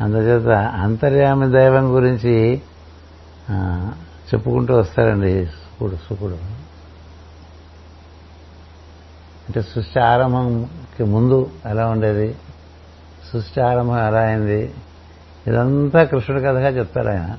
అందుచేత 0.00 0.48
అంతర్యామి 0.56 1.52
దైవం 1.52 1.94
గురించి 1.94 2.62
చెప్పుకుంటూ 4.28 4.74
వస్తారండి 4.74 5.46
సుకుడు 5.46 5.96
సుకుడు 5.96 6.34
అంటే 9.46 9.62
సృష్టి 9.62 10.00
ఆరంభంకి 10.00 11.04
ముందు 11.04 11.50
ఎలా 11.66 11.86
ఉండేది? 11.86 12.36
సృష్టి 13.32 13.60
ఆరంభం 13.60 13.98
ఎలా 13.98 14.20
అయింది? 14.20 14.74
ఇదంతా 15.46 16.04
కృష్ణుడి 16.04 16.42
కథగా 16.42 16.68
చెప్తారు 16.68 17.08
ఆయన. 17.08 17.36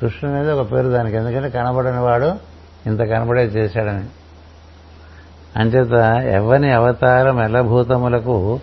కృష్ణుడు 0.00 0.36
అనేది 0.36 0.52
ఒక 0.52 0.72
పేరు 0.72 0.88
దానికి 0.88 1.16
ఎందుకంటే 1.16 1.50
కనబడని 1.50 2.00
వాడు 2.00 2.32
ఇంత 2.86 3.00
కనబడే 3.00 3.44
చేశాడని. 3.44 4.06
అంచేత 5.58 5.92
ఎవ్వని 6.24 6.72
అవతారం 6.72 7.42
ఎలభూతములకు 7.42 8.60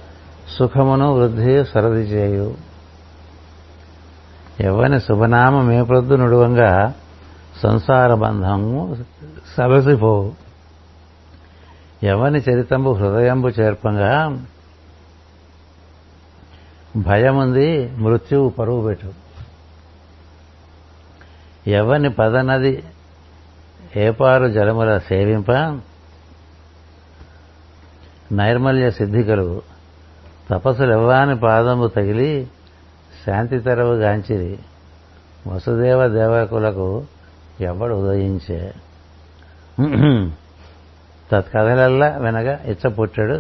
సుఖమును 0.60 1.14
వృద్ధి 1.14 1.66
సరది 1.66 2.02
చేయు? 2.02 2.56
ఎవ్వని 4.60 5.00
శుభనామ 5.00 5.62
మేపొద్దు 5.62 6.16
నుడువంగా 6.16 6.94
సంసార 7.64 8.14
బంధము 8.14 8.98
సలసిపోవు. 9.58 10.32
ఎవని 12.04 12.40
చరితంబు 12.40 12.92
హృదయంబు 12.92 13.48
చేర్పంగా 13.48 14.46
భయముంది 16.98 17.92
మృత్యువు 17.92 18.50
పరువు 18.50 18.82
పెట్టు. 18.82 19.10
ఎవని 21.70 22.10
పదనది 22.10 22.84
ఏపారు 23.96 24.48
జలముల 24.48 24.98
సేవింప 24.98 25.80
నైర్మల్య 28.38 28.88
సిద్ధి 28.92 29.22
కలుగు. 29.24 29.58
తపస్సులెవ్వాని 30.50 31.36
పాదము 31.40 31.88
తగిలి 31.88 32.32
శాంతి 33.26 33.58
తెరవు 33.60 33.94
గాంచిరి. 33.96 34.54
వసుదేవ 35.48 36.02
దేవకులకు 36.08 36.88
ఎవడు 37.62 37.94
ఉదయించే? 37.94 38.60
తత్కథలల్లా 41.32 42.10
వెనక 42.18 42.50
ఇచ్చ 42.72 42.84
పుట్టాడు 42.88 43.38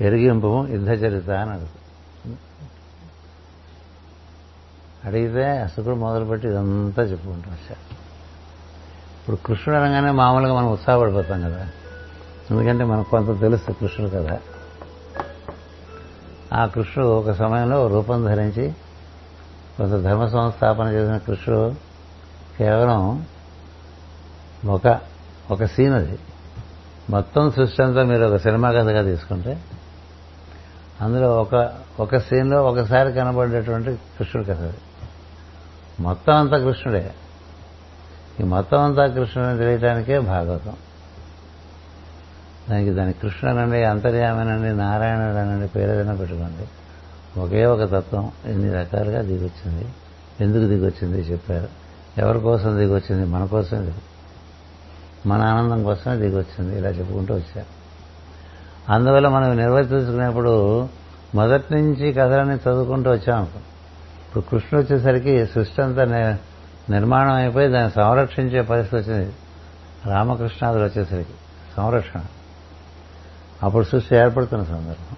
ఎరిగింపు 0.00 0.52
యుద్ధ 0.70 0.90
చరిత 1.02 1.30
అని 1.42 1.50
అడుగు 1.50 1.74
అడిగితే 5.04 5.44
అసలు 5.58 5.94
మొదలుపెట్టి 5.94 6.46
ఇదంతా 6.48 7.02
చెప్పుకుంటాం 7.02 7.52
వచ్చారు 7.52 7.82
ఇప్పుడు 9.18 9.36
కృష్ణుడు 9.46 9.78
అనగానే 9.80 10.10
మామూలుగా 10.10 10.54
మనం 10.54 10.68
ఉత్సాహపడిపోతాం 10.68 11.40
కదా. 11.42 11.62
ఎందుకంటే 12.50 12.84
మనకు 12.84 13.10
కొంత 13.10 13.40
తెలుసు 13.40 13.72
కృష్ణుడు 13.72 14.10
కదా. 14.10 14.38
ఆ 16.54 16.66
కృష్ణుడు 16.66 17.08
ఒక 17.08 17.30
సమయంలో 17.30 17.88
రూపం 17.88 18.24
ధరించి 18.24 18.74
కొంత 19.78 19.92
ధర్మ 19.92 20.26
సంస్థాపన 20.26 20.86
చేసిన 20.88 21.16
కృష్ణుడు 21.16 21.74
కేవలం 22.58 23.26
ఒక 24.66 25.00
ఒక 25.50 25.64
సీన్ 25.64 25.94
అది. 25.94 26.18
మొత్తం 27.10 27.50
సృష్టి 27.50 27.82
అంతా 27.82 28.02
మీరు 28.02 28.24
ఒక 28.24 28.36
సినిమా 28.36 28.70
కథగా 28.70 29.02
తీసుకుంటే 29.02 29.62
అందులో 31.00 31.40
ఒక 31.40 31.72
ఒక 32.00 32.16
సీన్లో 32.16 32.64
ఒకసారి 32.64 33.12
కనబడేటువంటి 33.12 33.94
కృష్ణుడు 33.94 34.48
కథ 34.48 34.62
అది. 34.62 34.78
మొత్తం 36.00 36.34
అంతా 36.34 36.58
కృష్ణుడే. 36.58 37.14
ఈ 38.40 38.42
మొత్తం 38.42 38.84
అంతా 38.84 39.06
కృష్ణుడని 39.06 39.58
తెలియటానికే 39.58 40.18
భాగవతం. 40.18 40.76
దానికి 42.70 42.90
దాని 42.90 43.12
కృష్ణుడనండి 43.12 43.84
అంతర్యామనండి 43.84 44.76
నారాయణుడు 44.76 45.36
అనండి 45.36 45.68
పేరు 45.68 45.90
ఏదైనా 45.90 46.14
పెట్టుకోండి. 46.14 46.68
ఒకే 47.40 47.66
ఒక 47.66 47.82
తత్వం 47.82 48.30
ఎన్ని 48.46 48.72
రకాలుగా 48.74 49.22
దిగొచ్చింది. 49.22 49.86
ఎందుకు 50.40 50.64
దిగొచ్చింది 50.64 51.18
చెప్పారు. 51.18 51.68
ఎవరి 52.18 52.40
కోసం 52.40 52.78
దిగొచ్చింది? 52.78 53.26
మన 53.26 53.44
కోసం 53.44 53.92
మన 55.26 55.42
ఆనందం 55.42 55.84
కోసమే 55.84 56.16
దిగొచ్చింది. 56.16 56.78
ఇలా 56.78 56.88
చెప్పుకుంటూ 56.88 57.34
వచ్చారు. 57.34 57.66
అందువల్ల 58.92 59.28
మనం 59.28 59.56
నిర్వర్తించుకునేప్పుడు 59.56 60.88
మొదటి 61.34 61.74
నుంచి 61.74 62.12
కథలన్నీ 62.12 62.54
చదువుకుంటూ 62.54 63.10
వచ్చాం. 63.10 63.42
ఇప్పుడు 63.42 64.40
కృష్ణుడు 64.40 64.86
వచ్చేసరికి 64.86 65.46
సృష్టి 65.46 65.82
అంతా 65.82 66.04
నిర్మాణం 66.90 67.32
అయిపోయి 67.32 67.68
దాన్ని 67.68 67.90
సంరక్షించే 67.90 68.62
పరిస్థితి 68.62 69.10
వచ్చింది. 69.10 69.32
రామకృష్ణాదులు 70.06 70.84
వచ్చేసరికి 70.84 71.32
సంరక్షణ. 71.76 72.20
అప్పుడు 73.66 73.84
సృష్టి 73.84 74.16
ఏర్పడుతున్న 74.16 74.64
సందర్భం. 74.64 75.16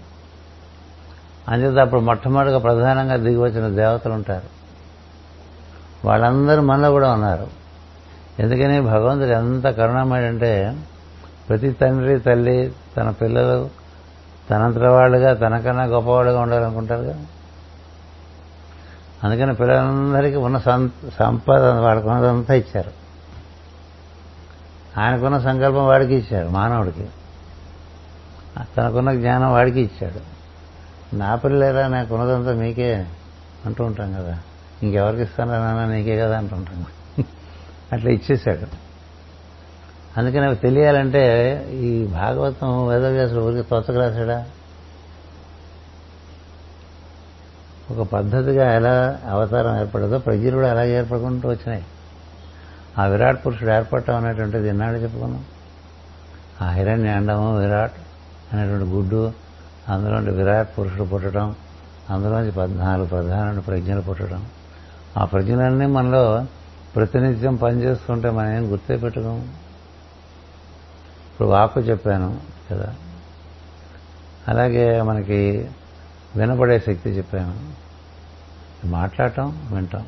అంచేత 1.49 1.79
అప్పుడు 1.79 2.01
మొట్టమొదటిగా 2.01 2.57
ప్రధానంగా 2.57 3.15
దిగి 3.15 3.37
వచ్చిన 3.37 3.75
దేవతలు 3.75 4.13
ఉంటారు. 4.13 4.59
వాళ్ళందరూ 6.07 6.61
మనలో 6.61 6.91
కూడా 6.91 7.13
ఉన్నారు. 7.13 7.47
ఎందుకని 8.39 8.81
భగవంతుడు 8.81 9.29
ఎంత 9.29 9.67
కరుణామయుడంటే 9.67 10.77
ప్రతి 11.49 11.71
తండ్రి 11.71 12.19
తల్లి 12.19 12.73
తన 12.97 13.09
పిల్లలు 13.09 13.69
తనంతట 14.49 14.83
వాళ్ళుగా 14.83 15.33
తనకన్నా 15.33 15.83
గొప్పవాళ్ళుగా 15.83 16.39
ఉండాలనుకుంటారుగా. 16.39 17.25
అందుకని 19.23 19.55
పిల్లలందరికీ 19.55 20.35
ఉన్న 20.35 20.57
సంపద 21.19 21.63
వాళ్ళకున్నదంతా 21.63 22.53
ఇచ్చారు. 22.53 22.91
ఆయనకున్న 24.99 25.39
సంకల్పం 25.39 25.87
వాడికి 25.87 26.15
ఇచ్చారు 26.15 26.47
మానవుడికి. 26.49 27.07
తనకున్న 28.77 29.13
జ్ఞానం 29.13 29.51
వాడికి 29.51 29.81
ఇచ్చాడు. 29.81 30.21
నా 31.15 31.35
పిల్లలేనా 31.35 31.87
నాకు 31.87 32.15
ఉన్నదంతా 32.15 32.53
మీకే 32.53 33.05
అంటూ 33.65 33.85
ఉంటాం 33.85 34.13
కదా. 34.13 34.39
ఇంకెవరికి 34.83 35.23
ఇస్తాను 35.23 35.51
నాన్న 35.51 35.93
నీకే 35.93 36.17
కదా 36.17 36.37
అంటుంటాం 36.37 36.85
అట్లా 37.93 38.11
ఇచ్చేశాడు. 38.11 38.89
అందుకని 40.17 40.45
అవి 40.45 40.55
తెలియాలంటే 40.55 41.23
ఈ 41.71 42.07
భాగవతం 42.07 42.87
వేదవ్యాసుడు 42.87 43.39
ఊరికి 43.39 43.69
తోచకరాశాడా 43.69 44.45
ఒక 47.91 48.07
పద్ధతిగా 48.07 48.73
ఎలా 48.73 49.19
అవతారం 49.29 49.79
ఏర్పడదో 49.79 50.19
ప్రజలు 50.19 50.51
కూడా 50.51 50.71
అలాగే 50.71 50.91
ఏర్పడుకుంటూ 50.91 51.49
వచ్చినాయి. 51.49 51.83
ఆ 52.97 53.05
విరాట్ 53.05 53.45
పురుషుడు 53.45 53.71
ఏర్పడటం 53.71 54.15
అనేటువంటిది 54.15 54.67
ఎన్నాడు 54.69 54.97
చెప్పుకున్నాం. 54.97 55.43
ఆ 56.61 56.69
హిరణ్యాండము 56.69 57.57
విరాట్ 57.57 57.93
అనేటువంటి 58.53 58.89
గుడ్డు 58.89 59.33
అందులోంటి 59.89 60.31
విరాట్ 60.31 60.79
పురుషుడు 60.79 61.03
పుట్టడం 61.03 61.55
అందులోంచి 62.09 62.51
పద్నాలుగు 62.51 63.07
ప్రధాన 63.07 63.59
ప్రజ్ఞలు 63.59 64.01
పుట్టడం. 64.01 64.45
ఆ 65.17 65.25
ప్రజ్ఞలన్నీ 65.25 65.85
మనలో 65.85 66.45
ప్రతినిత్యం 66.95 67.55
పనిచేస్తుంటే 67.55 68.29
మనం 68.29 68.51
ఏం 68.51 68.71
గుర్తే 68.71 68.97
పెట్టుకోము 68.97 69.41
ఇప్పుడు 71.31 71.47
వాకు 71.47 71.79
చెప్పాను 71.79 72.41
కదా. 72.71 72.95
అలాగే 74.47 75.01
మనకి 75.01 75.69
వినపడే 76.35 76.79
శక్తి 76.79 77.09
చెప్పాను. 77.09 77.73
మాట్లాడటం 78.87 79.69
వింటాం. 79.71 80.07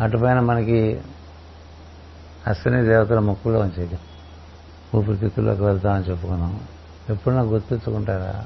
అటుపైన 0.00 0.40
మనకి 0.40 1.00
అశ్విని 2.46 2.82
దేవతల 2.82 3.18
ముక్కులో 3.18 3.60
ఉంచేది. 3.60 3.98
ఊపిరితిత్తుల్లోకి 4.96 5.62
వెళ్తామని 5.62 6.04
చెప్పుకున్నాం. 6.04 6.60
ఎప్పుడన్నా 7.10 7.44
గుర్తించుకుంటారా? 7.44 8.44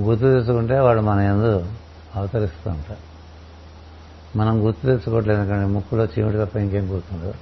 గుర్తు 0.00 0.24
తెచ్చుకుంటే 0.24 0.78
వాడు 0.78 1.00
మన 1.00 1.20
ఎందు 1.20 1.66
అవతరిస్తూ 2.16 2.70
ఉంటారు 2.70 3.08
మనం 4.38 4.66
గుర్తు 4.66 4.80
తెచ్చుకోవట్లేదు 4.86 5.44
కానీ 5.44 5.66
ముక్కులో 5.66 6.04
చీమిడి 6.04 6.46
తప్ప 6.46 6.56
ఇంకేం 6.56 6.94
గుర్తుండదు. 6.94 7.34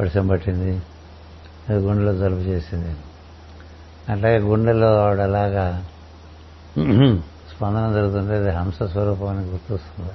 వర్షం 0.00 0.26
పట్టింది 0.26 0.82
అది 1.68 1.78
గుండెలో 1.78 2.14
జలుబు 2.14 2.40
చేసింది. 2.40 2.96
అట్లాగే 4.12 4.38
గుండెలో 4.38 4.96
వాడు 4.96 5.20
అలాగా 5.20 5.84
స్పందన 7.52 7.92
జరుగుతుంటే 7.92 8.36
అది 8.36 8.50
హంస 8.50 8.82
స్వరూపం 8.82 9.28
అని 9.28 9.46
గుర్తొస్తుంది. 9.46 10.12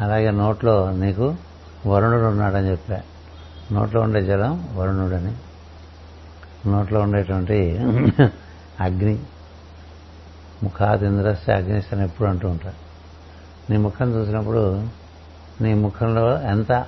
అలాగే 0.00 0.30
నోట్లో 0.30 0.90
నీకు 0.90 1.34
వరుణుడు 1.86 2.24
ఉన్నాడని 2.24 2.70
చెప్పా. 2.70 3.00
నోట్లో 3.72 4.00
ఉండే 4.00 4.24
జలం 4.24 4.76
వరుణుడని. 4.76 5.36
నోట్లో 6.68 7.00
ఉండేటువంటి 7.00 7.78
అగ్ని 8.80 9.18
ముఖాది 10.62 11.06
ఇంద్రస్య 11.06 11.52
అగ్నిస్ 11.52 11.94
అని 11.94 12.04
ఎప్పుడు 12.04 12.28
అంటూ 12.28 12.48
ఉంటారు. 12.48 12.88
నీ 13.70 13.76
ముఖం 13.76 14.14
చూసినప్పుడు 14.14 14.88
నీ 15.60 15.74
ముఖంలో 15.74 16.42
ఎంత 16.42 16.86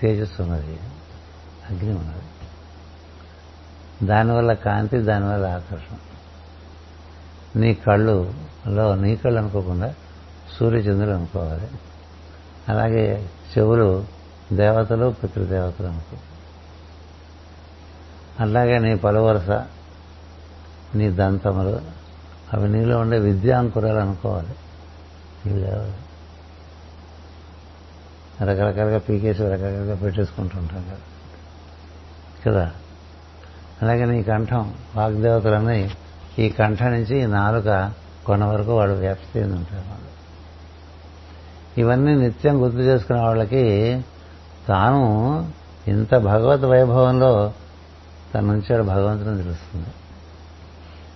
తేజస్సు 0.00 0.42
ఉన్నది? 0.42 0.78
అగ్ని 1.70 1.90
ఉన్నది. 1.90 2.22
దానివల్ల 4.06 4.52
కాంతి 4.52 4.98
దానివల్ల 4.98 5.46
ఆకర్షణ. 5.46 5.96
నీ 7.60 7.74
కళ్ళులో 7.74 8.94
నీ 8.94 9.16
కళ్ళు 9.16 9.38
అనుకోకుండా 9.38 9.94
సూర్యచంద్రులు 10.58 11.14
అనుకోవాలి. 11.14 11.68
అలాగే 12.68 13.30
చెవులు 13.58 14.15
దేవతలు 14.52 15.14
పితృదేవతలు 15.22 15.86
అనుకో. 15.86 16.16
అలాగే 18.40 18.78
నీ 18.78 18.96
పలువరస 18.96 19.50
నీ 20.94 21.10
దంతములు 21.10 21.80
అవి 22.52 22.68
నీలో 22.68 22.98
ఉండే 22.98 23.18
విద్యాంకురాలు 23.18 23.98
అనుకోవాలి. 23.98 24.54
ఇవి 25.46 25.66
కావాలి 25.66 25.94
రకరకాలుగా 28.42 28.98
పీకేసి 28.98 29.42
రకరకాలుగా 29.42 29.94
పెట్టేసుకుంటుంటాం 29.94 30.84
కదా. 30.88 30.98
కదా? 32.46 32.72
అలాగే 33.82 34.04
నీ 34.04 34.22
కంఠం 34.22 34.74
వాగ్దేవతలన్నీ 34.96 35.90
ఈ 36.38 36.48
కంఠం 36.48 36.86
నుంచి 36.86 37.22
ఈ 37.22 37.26
నాలుక 37.26 37.92
కొన 38.26 38.44
వరకు 38.44 38.76
వాడు 38.76 38.92
వ్యాప్తి 38.92 39.42
ఉంటారు 39.42 39.88
వాళ్ళు 39.88 40.16
ఇవన్నీ 41.78 42.14
నిత్యం 42.14 42.62
గుర్తు 42.62 42.78
చేసుకునే 42.78 43.20
వాళ్ళకి 43.20 44.04
తాను 44.68 45.46
ఇంత 45.88 46.14
భగవత్ 46.14 46.64
వైభవంలో 46.64 47.52
తన 48.34 48.40
నుంచి 48.40 48.82
భగవంతుని 48.82 49.36
తెలుస్తుంది. 49.36 49.86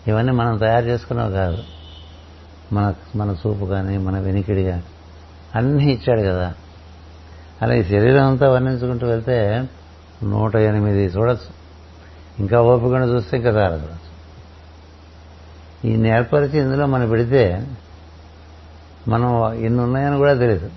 ఇవన్నీ 0.08 0.32
మనం 0.32 0.56
తయారు 0.56 0.84
చేసుకున్నావు 0.84 1.30
కాదు. 1.30 1.62
మన 2.72 2.94
మన 3.16 3.36
చూపు 3.46 3.64
కానీ 3.64 3.98
మన 3.98 4.18
వెనికిడి 4.18 4.64
కానీ 4.64 4.82
అన్నీ 5.54 5.84
ఇచ్చాడు 5.84 6.20
కదా. 6.20 6.54
అలా 7.62 7.74
ఈ 7.74 7.84
శరీరం 7.84 8.26
అంతా 8.26 8.50
వర్ణించుకుంటూ 8.50 9.06
వెళ్తే 9.06 9.68
నూట 10.22 10.56
ఎనిమిది 10.56 11.04
చూడొచ్చు. 11.04 11.60
ఇంకా 12.38 12.62
ఓపికను 12.62 13.04
చూస్తే 13.04 13.36
ఇంకా 13.36 13.50
చాలా 13.50 13.76
చూడొచ్చు 13.76 14.10
ఈ 15.84 15.96
నేర్పరిచి 15.96 16.58
ఇందులో 16.58 16.86
మనం 16.86 17.08
పెడితే 17.08 17.66
మనం 19.08 19.52
ఇన్ని 19.52 19.82
ఉన్నాయని 19.82 20.16
కూడా 20.16 20.34
తెలియదు. 20.34 20.70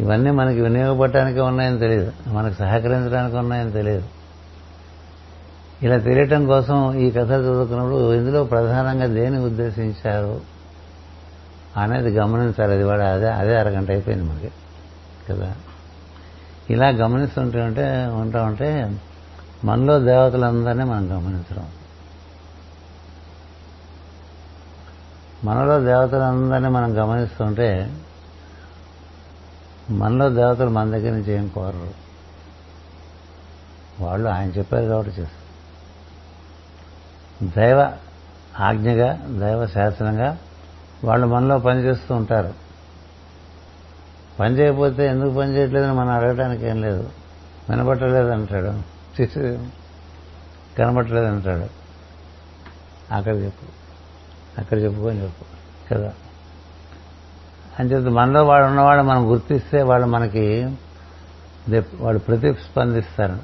ఇవన్నీ 0.00 0.30
మనకి 0.30 0.60
వినియోగపడటానికి 0.60 1.40
ఉన్నాయని 1.40 1.78
తెలియదు. 1.78 2.12
మనకు 2.26 2.54
సహకరించడానికి 2.54 3.36
ఉన్నాయని 3.36 3.72
తెలియదు. 3.72 4.08
ఇలా 5.82 5.98
తెలియటం 5.98 6.46
కోసం 6.46 6.94
ఈ 6.94 7.10
కథ 7.10 7.30
చదువుకున్నప్పుడు 7.30 8.14
ఇందులో 8.14 8.44
ప్రధానంగా 8.44 9.06
దేని 9.06 9.38
ఉద్దేశించారు 9.38 10.40
అనేది 11.76 12.08
గమనించాలి. 12.08 12.72
అది 12.72 12.84
వాడు 12.84 13.00
అదే 13.00 13.30
అదే 13.30 13.58
అరగంట 13.58 13.90
అయిపోయింది 13.90 14.24
మనకి 14.24 14.50
కదా? 15.30 15.54
ఇలా 16.70 16.88
గమనిస్తుంటే 16.88 17.62
ఉంటే 17.62 18.06
ఉంటా 18.06 18.44
ఉంటే 18.44 19.00
మనలో 19.64 19.98
దేవతలందరినీ 19.98 20.84
మనం 20.84 21.16
గమనించడం. 21.16 21.66
మనలో 25.44 25.80
దేవతలందరినీ 25.80 26.68
మనం 26.68 27.02
గమనిస్తుంటే 27.02 27.90
మనలో 29.90 30.30
దేవతలు 30.30 30.70
మన 30.70 30.90
దగ్గర 30.90 31.10
నుంచి 31.10 31.32
ఏం 31.32 31.48
కోరరు. 31.48 31.94
వాళ్ళు 34.00 34.28
ఆయన 34.28 34.48
చెప్పారు 34.48 34.84
కాబట్టి 34.84 35.10
చేస్తారు. 35.10 35.44
దైవ 37.56 37.96
ఆజ్ఞగా 38.60 39.26
దైవ 39.40 39.66
శాసనంగా 39.66 40.38
వాళ్ళు 41.04 41.26
మనలో 41.26 41.58
పనిచేస్తూ 41.58 42.14
ఉంటారు. 42.14 42.54
పని 44.40 44.58
చేయకపోతే 44.58 45.06
ఎందుకు 45.06 45.30
పని 45.30 45.52
చేయట్లేదని 45.52 45.92
మనం 45.92 46.10
అడగడానికి 46.10 46.66
ఏం 46.66 46.82
లేదు. 46.82 47.10
వినబట్టలేదు 47.70 48.28
అంటాడు. 48.28 48.82
కనబట్టలేదు 50.78 51.26
అంటాడు. 51.26 51.68
అక్కడ 53.14 53.36
చెప్పు. 53.36 53.66
అక్కడ 54.60 54.78
చెప్పుకొని 54.78 55.22
చెప్పు. 55.22 55.44
కదా? 55.94 56.12
అంచేత 57.80 58.08
మనలో 58.08 58.44
వాడు 58.44 58.64
ఉన్నవాడు 58.64 59.02
మనం 59.02 59.30
గుర్తిస్తే 59.30 59.82
వాళ్ళు 59.82 60.06
మనకి 60.06 60.76
వాడు 62.00 62.18
ప్రతిస్పందిస్తారు. 62.18 63.38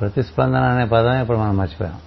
ప్రతిస్పందన 0.00 0.58
అనే 0.58 0.84
పదం 0.84 1.20
ఇప్పుడు 1.20 1.38
మనం 1.38 1.56
మర్చిపోయాం. 1.56 1.98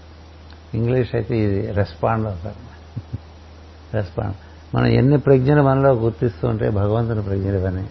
ఇంగ్లీష్ 0.74 1.16
అయితే 1.16 1.38
ఇది 1.38 1.72
రెస్పాండ్ 1.72 2.28
అవుతారు. 2.28 2.56
రెస్పాండ్. 3.94 4.36
మనం 4.76 4.86
ఎన్ని 4.86 5.18
ప్రజ్ఞలు 5.18 5.62
మనలో 5.62 5.94
గుర్తిస్తూ 5.94 6.48
ఉంటే 6.48 6.70
భగవంతుని 6.70 7.24
ప్రజ్ఞలు 7.24 7.60
అని 7.60 7.88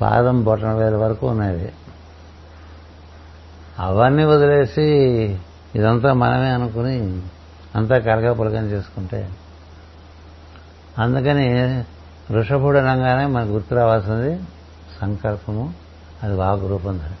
పాదం 0.00 0.44
బొట్టన 0.44 0.72
వేల 0.72 0.96
వరకు 0.96 1.28
ఉన్నాయి. 1.28 1.72
అవన్నీ 3.78 4.24
వదిలేసి 4.24 4.82
ఇదంతా 5.74 6.12
మనమే 6.12 6.48
అనుకుని 6.48 7.22
అంతా 7.76 7.98
కలగా 7.98 8.32
పులకం 8.32 8.64
చేసుకుంటే 8.64 9.30
అందుకని 10.98 11.84
వృషభుడు 12.30 12.78
అనగానే 12.78 13.26
మనకు 13.26 13.48
గుర్తు 13.48 13.74
రావాల్సింది 13.74 14.40
సంకల్పము 15.00 15.74
అది 16.22 16.34
వాగు 16.34 16.68
రూపం 16.68 16.98
ధరి. 16.98 17.14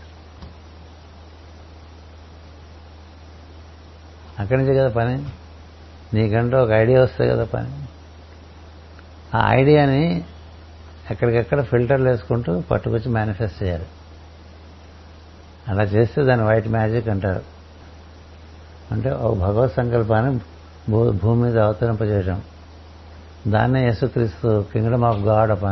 అక్కడి 4.38 4.62
నుంచి 4.62 4.78
కదా 4.78 4.88
పని? 4.88 5.24
నీకంటూ 6.14 6.56
ఒక 6.56 6.70
ఐడియా 6.70 7.02
వస్తుంది 7.02 7.30
కదా 7.30 7.44
పని? 7.44 7.86
ఆ 9.36 9.52
ఐడియాని 9.52 10.24
ఎక్కడికెక్కడ 11.10 11.62
ఫిల్టర్లు 11.62 12.08
వేసుకుంటూ 12.08 12.60
పట్టుకొచ్చి 12.60 13.08
మేనిఫెస్ట్ 13.08 13.62
చేయాలి. 13.62 13.86
అలా 15.68 15.82
చేస్తే 15.82 16.24
దాన్ని 16.24 16.46
వైట్ 16.46 16.68
మ్యాజిక్ 16.68 17.08
అంటారు. 17.08 17.42
అంటే 18.92 19.10
ఒక 19.10 19.36
భగవత్ 19.36 19.74
సంకల్పాన్ని 19.74 20.40
భూ 20.90 21.12
భూమి 21.12 21.42
మీద 21.42 21.58
అవతరింపజేయడం 21.58 22.42
దాన్నే 23.46 23.84
యేసుక్రీస్తు 23.84 24.64
కింగ్డమ్ 24.72 25.04
ఆఫ్ 25.04 25.18
గాడ్ 25.18 25.50
అప్ 25.50 25.64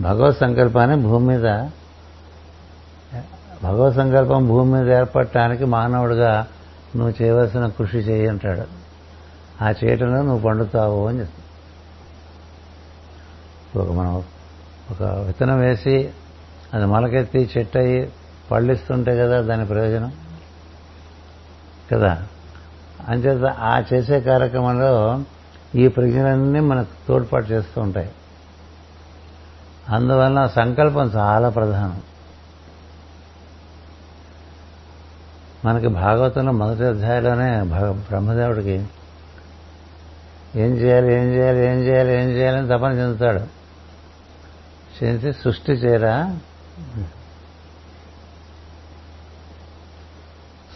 భగవత్ 0.00 0.38
సంకల్పాన్ని 0.38 0.96
భూమి 0.96 1.26
మీద 1.26 1.42
భగవత్ 3.64 3.96
సంకల్పం 3.96 4.48
భూమి 4.48 4.72
మీద 4.72 4.88
ఏర్పడటానికి 4.90 5.64
మానవుడిగా 5.64 6.46
నువ్వు 6.96 7.22
చేయవలసిన 7.22 7.66
కృషి 7.66 7.98
చేయి 7.98 8.28
అంటాడు. 8.28 8.62
ఆ 9.64 9.70
చేయటంలో 9.70 10.22
నువ్వు 10.22 10.38
పండుతావు 10.38 11.08
అని 11.08 11.20
చెప్తాడు. 11.20 11.42
ఒక 13.78 13.92
మనం 13.96 14.24
ఒక 14.90 15.02
విత్తనం 15.02 15.58
వేసి 15.58 16.10
అది 16.74 16.86
మొలకెత్తి 16.86 17.50
చెట్టు 17.58 17.78
అయ్యి 17.78 18.12
పళ్ళిస్తుంటే 18.50 19.18
కదా 19.18 19.40
దాని 19.40 19.66
ప్రయోజనం? 19.66 20.12
కదా? 21.92 22.26
అంచేత 23.08 23.56
ఆ 23.58 23.82
చేసే 23.94 24.20
కార్యక్రమంలో 24.20 25.22
ఈ 25.74 25.88
ప్రజ్ఞలన్నీ 25.88 26.60
మనకు 26.60 27.08
తోడ్పాటు 27.08 27.46
చేస్తూ 27.46 27.80
ఉంటాయి. 27.80 28.10
అందువలన 29.88 30.46
సంకల్పం 30.46 31.06
చాలా 31.06 31.48
ప్రధానం. 31.48 32.02
మనకి 35.64 35.88
భాగవతంలో 35.88 36.52
మొదటి 36.52 36.84
అధ్యాయంలోనే 36.84 37.62
బ్రహ్మదేవుడికి 37.92 38.86
ఏం 40.56 40.70
చేయాలి 40.76 41.14
ఏం 41.14 41.24
చేయాలి 41.24 41.58
ఏం 41.58 41.78
చేయాలి 41.80 42.12
ఏం 42.12 42.28
చేయాలని 42.28 42.68
తపన 42.68 42.92
చెందుతాడు. 42.92 43.40
చెంది 45.04 45.32
సృష్టి 45.32 45.72
చేయరా? 45.72 46.38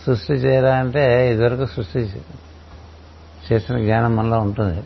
సృష్టి 0.06 0.32
చేయరా 0.32 0.76
అంటే 0.76 1.32
ఇదివరకు 1.32 1.66
సృష్టి 1.66 1.98
చేసిన 3.52 3.78
జ్ఞానం 3.78 4.16
మనలో 4.16 4.38
ఉంటుంది. 4.38 4.84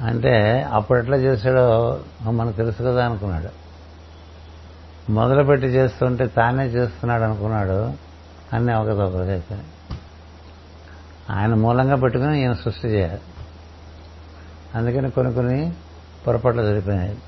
అంటే 0.00 0.62
అప్పుడు 0.72 0.98
ఎట్లా 0.98 1.16
చేశాడో 1.16 2.00
మనకు 2.22 2.56
తెలుసు 2.56 2.82
కదా 2.82 3.04
అనుకున్నాడు. 3.04 3.48
మొదలుపెట్టి 5.12 5.66
చేస్తుంటే 5.66 6.26
తానే 6.26 6.66
చేస్తున్నాడు 6.66 7.22
అనుకున్నాడు. 7.22 7.92
అన్నీ 8.52 8.72
అవకతవకలు 8.72 9.30
అయిపోయాయి. 9.30 9.66
ఆయన 11.30 11.54
మూలంగా 11.54 11.96
పెట్టుకుని 11.96 12.40
ఈయన 12.40 12.52
సృష్టి 12.52 12.88
చేయాలి. 12.88 13.20
అందుకని 14.74 15.10
కొన్ని 15.10 15.34
కొన్ని 15.34 15.72
పొరపాట్లు 16.26 16.62
జరిగిపోయినాయి 16.62 17.18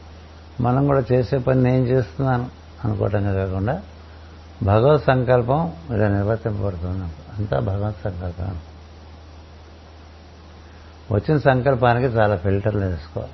మనం 0.61 0.87
కూడా 0.87 1.03
చేసే 1.13 1.39
పని 1.39 1.63
నేను 1.63 1.85
చేస్తున్నాను 1.85 2.51
అనుకోవటంగా 2.85 3.47
కాకుండా 3.47 3.83
భగవత్ 4.63 5.05
సంకల్పం 5.05 5.73
ఇలా 5.91 6.09
నిర్వర్తింపబడుతుంది 6.09 7.05
అంతా 7.39 7.59
భగవత్ 7.59 7.97
సంకల్పం 8.05 8.59
వచ్చిన 11.13 11.39
సంకల్పానికి 11.39 12.07
చాలా 12.07 12.37
ఫిల్టర్లు 12.37 12.85
వేసుకోవాలి. 12.85 13.33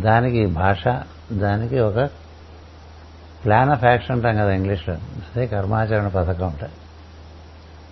దానికి 0.00 0.46
భాష 0.46 0.88
దానికి 1.32 1.78
ఒక 1.78 2.10
ప్లాన్ 3.44 3.70
ఆఫ్ 3.70 3.84
యాక్షన్ 3.84 4.16
అంటాం 4.16 4.36
కదా 4.36 4.52
ఇంగ్లీష్లో. 4.52 4.94
అదే 4.94 5.46
కర్మాచరణ 5.46 6.08
పథకం 6.08 6.46
ఉంటాయి 6.46 6.72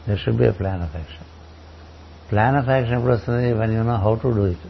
there 0.09 0.21
should 0.21 0.37
be 0.37 0.45
a 0.45 0.51
plan 0.51 0.83
of 0.83 0.97
action 0.97 1.27
plan 2.31 2.57
of 2.57 2.69
action 2.69 2.97
ఎప్పుడు 2.97 3.13
వస్తుంది? 3.13 3.53
When 3.53 3.73
you 3.73 3.83
know 3.83 3.97
how 3.97 4.15
to 4.15 4.29
do 4.29 4.47
it 4.47 4.67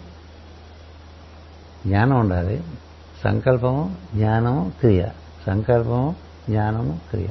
జ్ఞానం 1.87 2.21
ఉండాలి. 2.21 2.65
సంకల్పము 3.25 3.97
జ్ఞానము 4.15 4.73
క్రియ. 4.81 5.07
సంకల్పము 5.47 6.26
జ్ఞానము 6.49 7.01
క్రియ. 7.11 7.27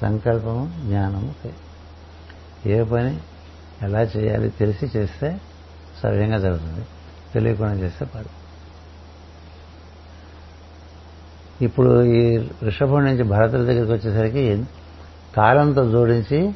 సంకల్పము 0.00 0.72
జ్ఞానము 0.84 1.34
క్రియ. 1.40 1.52
ఏ 2.72 2.82
పని 2.82 3.20
ఎలా 3.82 4.00
చేయాలి 4.02 4.50
తెలిసి 4.50 4.98
చేస్తే 4.98 5.40
సవ్యంగా 6.02 6.38
జరుగుతుంది. 6.38 6.86
తెలియకుండా 7.34 7.74
చేస్తే 7.74 8.04
పడు. 8.04 8.44
ఇప్పుడు 11.64 12.02
ఈ 12.02 12.38
వృషభం 12.38 13.04
నుంచి 13.04 13.22
భరతుల 13.22 13.64
దగ్గరికి 13.64 13.92
వచ్చేసరికి 13.92 14.64
కాలంతో 15.36 15.90
జోడించి 15.90 16.54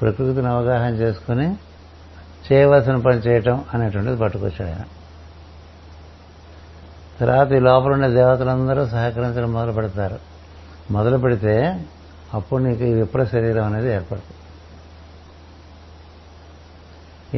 ప్రకృతిని 0.00 0.48
అవగాహన 0.48 0.94
చేసుకుని 0.94 1.56
చేయవలసిన 2.52 2.96
పని 2.96 3.16
చేయటం 3.16 3.64
అనేటువంటిది 3.74 4.16
పట్టుకొచ్చాడు 4.16 4.70
ఆయన. 4.70 4.84
తర్వాత 7.20 7.52
ఈ 7.52 7.58
లోపల 7.58 7.92
ఉండే 7.92 8.08
దేవతలందరూ 8.08 8.86
సహకరించడం 8.86 9.52
మొదలు 9.52 9.72
పెడతారు 9.72 10.31
మొదలు 10.90 11.18
పెడితే 11.18 11.86
అప్పుడు 12.34 12.62
నీకు 12.62 12.82
ఈ 12.82 12.92
విప్ర 12.92 13.24
శరీరం 13.24 13.64
అనేది 13.64 13.92
ఏర్పడుతుంది. 13.92 14.38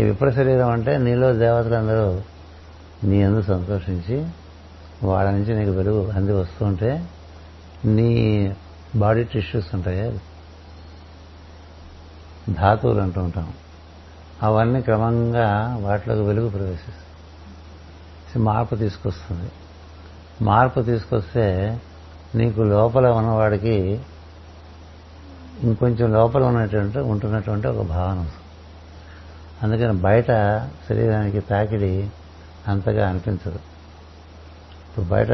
ఈ 0.00 0.04
విప్ర 0.04 0.30
శరీరం 0.30 0.68
అంటే 0.68 0.98
నీలో 0.98 1.32
దేవతలందరూ 1.32 2.20
నీ 3.04 3.22
అందు 3.22 3.42
సంతోషించి 3.42 4.28
వాళ్ళ 5.02 5.30
నుంచి 5.30 5.54
నీకు 5.54 5.70
వెలుగు 5.70 6.10
అంది 6.10 6.32
వస్తుంటే 6.32 7.08
నీ 7.84 8.10
బాడీ 8.96 9.24
టిష్యూస్ 9.24 9.74
ఉంటాయి 9.74 10.20
ధాతువులు 12.50 13.00
అంటూ 13.00 13.22
ఉంటాం. 13.22 13.52
అవన్నీ 14.42 14.82
క్రమంగా 14.82 15.76
వాటిలోకి 15.80 16.22
వెలుగు 16.22 16.48
ప్రవేశిస్తుంది 16.48 16.98
మార్పు 18.38 18.74
తీసుకొస్తుంది. 18.74 19.50
మార్పు 20.42 20.80
తీసుకొస్తే 20.80 21.80
నీకు 22.34 22.60
లోపల 22.60 23.08
ఉన్నవాడికి 23.08 24.00
ఇంకొంచెం 25.62 26.12
లోపల 26.12 26.42
ఉన్నటువంటి 26.44 26.98
ఉంటున్నటువంటి 26.98 27.66
ఒక 27.66 27.86
భావన 27.86 28.30
అందుకని 29.62 29.92
బయట 29.92 30.30
శరీరానికి 30.88 31.40
తాకిడి 31.40 32.10
అంతగా 32.68 33.08
అనిపించదు. 33.08 33.60
ఇప్పుడు 34.88 35.04
బయట 35.06 35.30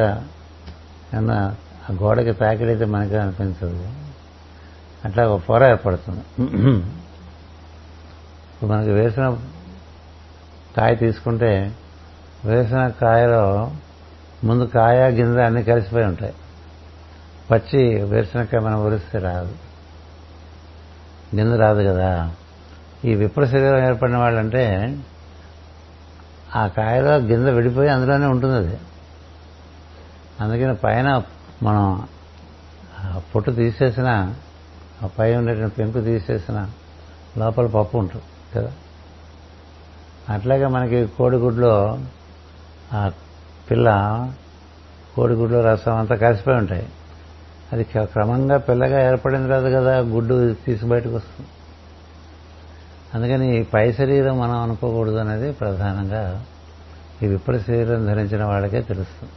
ఏమన్నా 1.14 1.56
ఆ 1.90 1.92
గోడకి 1.92 2.32
తాకిడైతే 2.32 2.84
మనకి 2.84 3.16
అనిపించదు. 3.16 3.88
అట్లా 5.04 5.28
ఒక 5.28 5.40
పొర 5.48 5.64
ఏర్పడుతుంది. 5.64 6.20
ఇప్పుడు 8.50 8.70
మనకి 8.70 8.90
వేసిన 8.90 9.38
కాయ 10.76 10.94
తీసుకుంటే 10.94 11.76
వేసిన 12.44 12.88
కాయలో 12.88 13.70
ముందు 14.44 14.64
కాయ 14.64 15.10
గింజ 15.10 15.38
అన్నీ 15.38 15.62
కలిసిపోయి 15.62 16.04
ఉంటాయి. 16.04 16.34
పచ్చి 17.50 18.02
వేరుశనక్కాయ 18.02 18.60
మనం 18.60 18.86
ఉరిస్తే 18.86 19.18
రాదు. 19.18 19.54
గింజ 21.34 21.52
రాదు 21.52 21.82
కదా. 21.88 22.34
ఈ 23.04 23.14
విప్ర 23.14 23.44
శరీరం 23.44 23.86
ఏర్పడిన 23.86 24.16
వాళ్ళంటే 24.16 24.98
ఆ 26.56 26.66
కాయలో 26.66 27.16
గింజ 27.16 27.48
విడిపోయి 27.48 27.88
అందులోనే 27.88 28.26
ఉంటుంది 28.26 28.56
అది. 28.56 28.78
అందుకని 30.40 30.74
పైన 30.74 31.22
మనం 31.62 32.08
పొట్టు 33.34 33.50
తీసేసిన 33.50 34.34
ఆ 35.02 35.06
పై 35.06 35.36
ఉండేటువంటి 35.36 35.74
పెంకు 35.74 36.00
తీసేసిన 36.00 36.70
లోపల 37.38 37.66
పప్పు 37.66 37.98
ఉంటుంది 37.98 38.24
కదా. 38.54 38.72
అట్లాగే 40.28 40.66
మనకి 40.66 41.06
కోడిగుడ్లో 41.06 41.98
ఆ 42.92 43.10
పిల్ల 43.70 43.90
కోడిగుడ్లో 45.16 45.60
రసం 45.60 45.96
అంతా 45.96 46.16
కలిసిపోయి 46.16 46.56
ఉంటాయి. 46.56 46.88
అది 47.72 47.84
క్రమంగా 47.84 48.58
పిల్లగా 48.58 49.10
ఏర్పడిన 49.10 49.42
తర్వాత 49.42 49.72
కదా 49.72 49.98
గుడ్డు 49.98 50.54
తీసి 50.66 50.86
బయటకు 50.86 51.14
వస్తుంది. 51.14 51.48
అందుకని 53.14 53.62
పై 53.62 53.92
శరీరం 53.92 54.38
మనం 54.38 54.60
అనుకోకూడదు 54.60 55.16
అనేది 55.16 55.52
ప్రధానంగా 55.52 56.44
ఈ 57.22 57.26
విప్ర 57.26 57.58
శరీరం 57.58 58.06
ధరించిన 58.06 58.44
వాళ్ళకే 58.44 58.80
తెలుస్తుంది. 58.80 59.32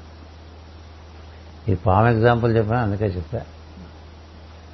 ఈ 1.72 1.76
పాము 1.76 2.08
ఎగ్జాంపుల్ 2.08 2.58
చెప్పినా 2.58 2.80
అందుకే 2.80 3.06
చెప్పా. 3.06 3.42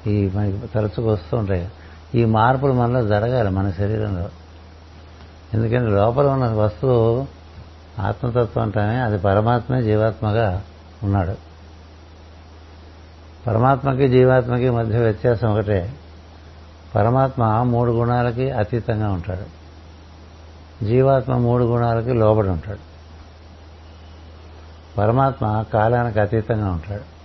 ఈ 0.06 0.30
మనకి 0.34 0.66
తరచుగా 0.74 1.12
వస్తూ 1.12 1.36
ఉంటాయి. 1.36 1.68
ఈ 2.14 2.24
మార్పులు 2.24 2.72
మనలో 2.72 3.08
జరగాలి 3.08 3.50
మన 3.50 3.70
శరీరంలో. 3.70 4.28
ఎందుకంటే 5.54 5.90
లోపల 5.90 6.26
ఉన్న 6.26 6.44
వస్తువు 6.44 7.26
ఆత్మతత్వం 8.00 8.62
అంటానే 8.62 8.96
అది 8.96 9.18
పరమాత్మే 9.18 9.82
జీవాత్మగా 9.82 10.62
ఉన్నాడు. 11.02 11.49
పరమాత్మకి 13.46 14.08
జీవాత్మకి 14.08 14.70
మధ్య 14.70 14.98
వ్యత్యాసం 14.98 15.52
ఒకటే. 15.52 15.92
పరమాత్మ 16.94 17.62
మూడు 17.62 17.92
గుణాలకి 17.92 18.50
అతీతంగా 18.50 19.12
ఉంటాడు. 19.12 19.60
జీవాత్మ 20.84 21.36
మూడు 21.36 21.64
గుణాలకి 21.64 22.12
లోబడి 22.12 22.48
ఉంటాడు. 22.48 22.78
పరమాత్మ 24.98 25.64
కాలానికి 25.74 26.20
అతీతంగా 26.20 26.70
ఉంటాడు. 26.70 27.20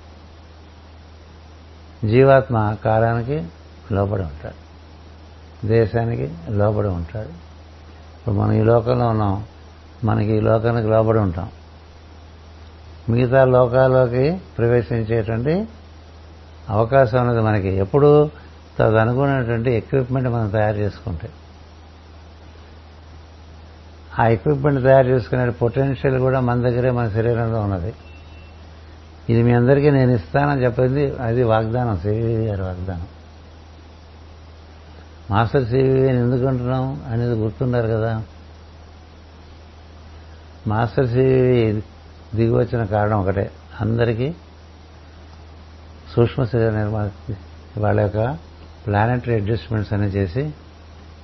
జీవాత్మ 2.07 2.75
కాలానికి 2.85 3.47
లోబడి 3.91 4.21
ఉంటాడు. 4.21 4.65
దేశానికి 5.67 6.33
లోబడి 6.49 6.87
ఉంటాడు. 6.87 7.27
ఇప్పుడు 7.27 8.35
మనం 8.35 8.51
ఈ 8.51 8.61
లోకంలో 8.61 9.07
ఉన్నాం. 9.07 9.43
మనకి 10.03 10.37
ఈ 10.37 10.39
లోకానికి 10.39 10.87
లోబడి 10.87 11.19
ఉంటాం. 11.19 11.49
మిగతా 13.09 13.45
లోకాల్లోకి 13.45 14.41
ప్రవేశించేటువంటి 14.57 15.67
అవకాశం 16.69 17.21
అనేది 17.21 17.41
మనకి. 17.41 17.67
ఎప్పుడు 17.67 18.31
తదనుకున్నటువంటి 18.79 19.71
ఎక్విప్మెంట్ 19.71 20.29
మనం 20.29 20.49
తయారు 20.49 20.77
చేసుకుంటే. 20.77 21.29
ఆ 24.19 24.27
ఎక్విప్మెంట్ 24.27 24.83
తయారు 24.83 25.07
చేసుకునే 25.07 25.49
పొటెన్షియల్ 25.49 26.19
కూడా 26.19 26.39
మన 26.39 26.61
దగ్గరే 26.61 26.91
మన 26.91 27.09
శరీరంలో 27.09 27.61
ఉన్నది. 27.61 27.93
ఇది 29.29 29.43
మీ 29.43 29.51
అందరికీ 29.51 29.89
నేను 29.89 30.11
ఇస్తానని 30.11 30.63
చెప్పింది 30.63 31.15
అది 31.15 31.43
వాగ్దానం 31.43 31.97
సివివి 31.97 32.45
గారి 32.45 32.61
వాగ్దానం. 32.61 33.07
మాస్టర్ 35.31 35.65
సివి 35.65 36.09
అని 36.09 36.19
ఎందుకుంటున్నాం 36.19 37.01
అనేది 37.07 37.33
గుర్తున్నారు 37.33 37.87
కదా. 37.87 38.23
మాస్టర్ 40.67 41.07
సివివి 41.07 41.83
దిగి 42.35 42.51
వచ్చిన 42.51 42.83
కారణం 42.83 43.19
ఒకటే. 43.19 43.51
అందరికీ 43.81 44.35
సూక్ష్మ 46.13 46.43
శరీర 46.43 46.69
నిర్మాణ 46.69 47.09
వాళ్ళ 47.77 47.99
యొక్క 47.99 48.37
ప్లానెటరీ 48.85 49.35
అడ్జస్ట్మెంట్స్ 49.35 49.93
అని 49.93 50.07
చేసి 50.07 50.53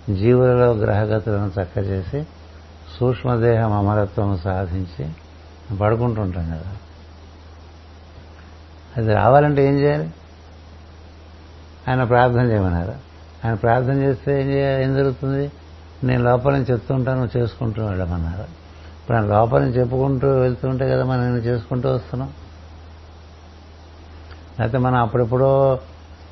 జీవులలో 0.10 0.72
గ్రహగతులను 0.72 1.62
చక్క 1.62 1.78
చేసి 1.78 2.28
సూక్ష్మదేహం 3.00 3.74
అమరత్వం 3.74 4.38
సాధించి 4.38 5.10
పడుకుంటుంటాం 5.76 6.50
కదా. 6.50 6.78
అది 8.98 9.14
రావాలంటే 9.14 9.68
ఏం 9.68 9.80
చేయాలి? 9.80 10.14
ఆయన 11.88 12.04
ప్రార్థన 12.04 12.40
చేయమన్నారు. 12.40 12.94
ఆయన 13.46 13.54
ప్రార్థన 13.54 13.94
చేస్తే 13.94 14.42
ఏం 14.42 14.48
చేయాలి? 14.52 14.84
ఏం 14.84 14.96
జరుగుతుంది? 14.96 15.52
నేను 16.04 16.24
లోపల 16.24 16.54
నుంచి 16.54 16.66
చెప్తుంటాను 16.66 17.30
చేసుకుంటూ 17.38 17.86
వెళ్ళమన్నారు. 17.86 18.42
ఇప్పుడు 18.42 19.18
ఆయన 19.18 19.26
లోపల 19.26 19.62
నుంచి 19.62 19.80
చెప్పుకుంటూ 19.80 20.28
వెళ్తుంటే 20.28 20.90
కదా 20.90 21.06
మనం 21.06 21.22
నేను 21.22 21.38
చేసుకుంటూ 21.38 21.90
వస్తున్నాం. 21.90 22.30
అయితే 24.60 24.78
మనం 24.78 24.96
అప్పుడెప్పుడో 24.96 25.80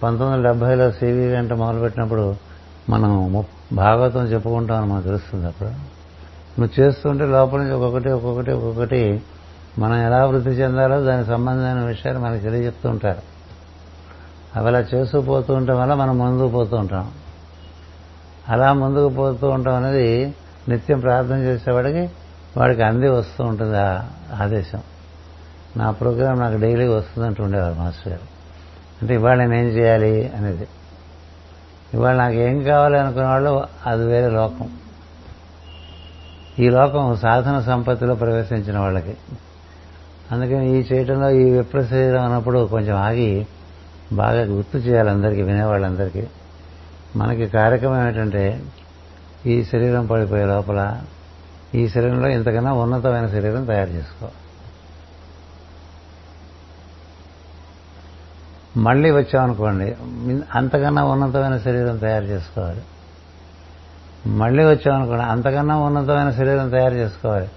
పంతొమ్మిది 0.04 0.34
వందల 0.34 0.48
డెబ్బైలో 0.48 0.92
సివి 0.92 1.28
వెంట 1.28 1.54
మొదలుపెట్టినప్పుడు 1.54 2.36
మనం 2.90 3.44
భాగవతం 3.74 4.26
చెప్పుకుంటామని 4.26 4.92
మనకు 4.92 5.04
తెలుస్తుంది 5.04 5.48
అప్పుడు. 5.48 5.70
నువ్వు 6.60 6.80
చేస్తుంటే 6.80 7.26
లోపల 7.26 7.60
నుంచి 7.60 7.72
ఒక్కొక్కటి 7.72 8.10
ఒక్కొక్కటి 8.10 8.52
ఒక్కొక్కటి 8.52 9.22
మనం 9.80 9.96
ఎలా 9.96 10.26
వృద్ధి 10.26 10.50
చెందాలో 10.50 11.02
దానికి 11.02 11.30
సంబంధమైన 11.30 11.86
విషయాలు 11.86 12.20
మనకి 12.20 12.44
తెలియజెప్తూ 12.44 12.90
ఉంటారు. 12.90 13.22
అవి 14.56 14.68
అలా 14.68 14.80
చేస్తూ 14.80 15.22
పోతూ 15.22 15.54
ఉండటం 15.54 15.80
వల్ల 15.80 15.94
మనం 15.94 16.18
ముందుకు 16.18 16.48
పోతూ 16.48 16.78
ఉంటాం. 16.78 17.12
అలా 18.50 18.74
ముందుకు 18.74 19.10
పోతూ 19.10 19.50
ఉంటాం 19.50 19.76
అనేది 19.76 20.36
నిత్యం 20.70 21.00
ప్రార్థన 21.00 21.36
చేసేవాడికి 21.36 22.10
వాడికి 22.58 22.84
అంది 22.84 23.10
వస్తూ 23.10 23.44
ఉంటుంది 23.44 23.78
ఆ 23.78 24.02
ఆదేశం. 24.42 24.84
నా 25.78 25.92
ప్రోగ్రాం 25.92 26.40
నాకు 26.40 26.58
డైలీ 26.58 26.88
వస్తుందంటూ 26.88 27.44
ఉండేవారు 27.44 27.74
మాస్టర్ 27.74 28.08
గారు. 28.08 28.22
అంటే 29.02 29.14
ఇవాళ 29.14 29.38
నేను 29.38 29.56
ఏం 29.56 29.66
చేయాలి 29.66 30.30
అనేది. 30.30 30.68
ఇవాళ 31.94 32.16
నాకు 32.16 32.34
ఏం 32.34 32.64
కావాలి 32.64 33.00
అనుకున్న 33.00 33.28
వాళ్ళు 33.28 33.64
అది 33.86 34.06
వేరే 34.06 34.30
లోకం. 34.30 34.70
ఈ 36.60 36.70
లోకం 36.70 37.16
సాధన 37.16 37.60
సంపత్తిలో 37.60 38.16
ప్రవేశించిన 38.16 38.80
వాళ్ళకి. 38.80 39.18
అందుకని 40.32 40.78
ఈ 40.78 40.84
చేయటంలో 40.94 41.30
ఈ 41.30 41.50
విప్ర 41.50 41.84
శరీరం 41.84 42.24
అన్నప్పుడు 42.24 42.68
కొంచెం 42.68 42.96
ఆగి 42.96 43.48
బాగా 44.14 44.42
గుర్తు 44.42 44.78
చేయాలి 44.78 45.10
అందరికీ 45.10 45.42
వినేవాళ్ళందరికీ. 45.42 46.28
మనకి 47.16 47.48
కార్యక్రమం 47.48 48.08
ఏంటంటే 48.08 48.64
ఈ 49.46 49.64
శరీరం 49.64 50.06
పడిపోయే 50.06 50.46
లోపల 50.46 51.02
ఈ 51.76 51.90
శరీరంలో 51.90 52.30
ఇంతకన్నా 52.30 52.74
ఉన్నతమైన 52.74 53.28
శరీరం 53.28 53.66
తయారు 53.66 53.90
చేసుకోవాలి. 53.90 54.36
మళ్ళీ 58.80 59.12
వచ్చామనుకోండి 59.12 59.96
అంతకన్నా 60.56 61.04
ఉన్నతమైన 61.04 61.58
శరీరం 61.58 61.98
తయారు 61.98 62.26
చేసుకోవాలి. 62.26 62.82
మళ్ళీ 64.28 64.64
వచ్చామనుకోండి 64.66 65.24
అంతకన్నా 65.24 65.78
ఉన్నతమైన 65.78 66.32
శరీరం 66.32 66.70
తయారు 66.70 66.94
చేసుకోవాలి. 66.94 67.50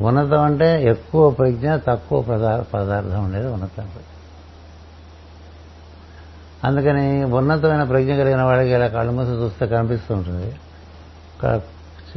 ఉన్నతం 0.00 0.42
అంటే 0.42 0.84
ఎక్కువ 0.84 1.30
ప్రజ్ఞ 1.30 1.76
తక్కువ 1.76 2.22
పదార్థం 2.74 3.24
ఉండేది 3.24 3.46
ఉన్నతం. 3.46 3.88
అందుకని 6.64 7.24
ఉన్నతమైన 7.24 7.82
ప్రజ్ఞ 7.82 8.14
కలిగిన 8.16 8.42
వాడికి 8.42 8.74
ఇలా 8.74 8.88
కళ్ళు 8.88 9.12
మూసి 9.12 9.30
చూస్తే 9.30 9.66
కనిపిస్తూ 9.66 10.14
ఉంటుంది 10.14 10.56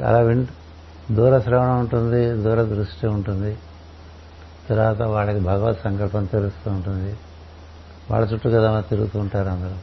చాలా 0.02 0.20
విన్ 0.20 0.46
దూర 1.12 1.40
శ్రవణం 1.40 1.80
ఉంటుంది 1.80 2.44
దూర 2.44 2.62
దృష్టి 2.62 3.08
ఉంటుంది. 3.08 3.58
తర్వాత 4.70 5.02
వాళ్ళకి 5.02 5.40
భగవత్ 5.40 5.80
సంకల్పం 5.84 6.26
తెలుస్తూ 6.26 6.72
ఉంటుంది. 6.72 7.16
వాళ్ళ 8.12 8.28
చుట్టూ 8.28 8.50
కదా 8.50 8.82
తిరుగుతూ 8.82 9.20
ఉంటారు 9.20 9.50
అందరూ. 9.50 9.76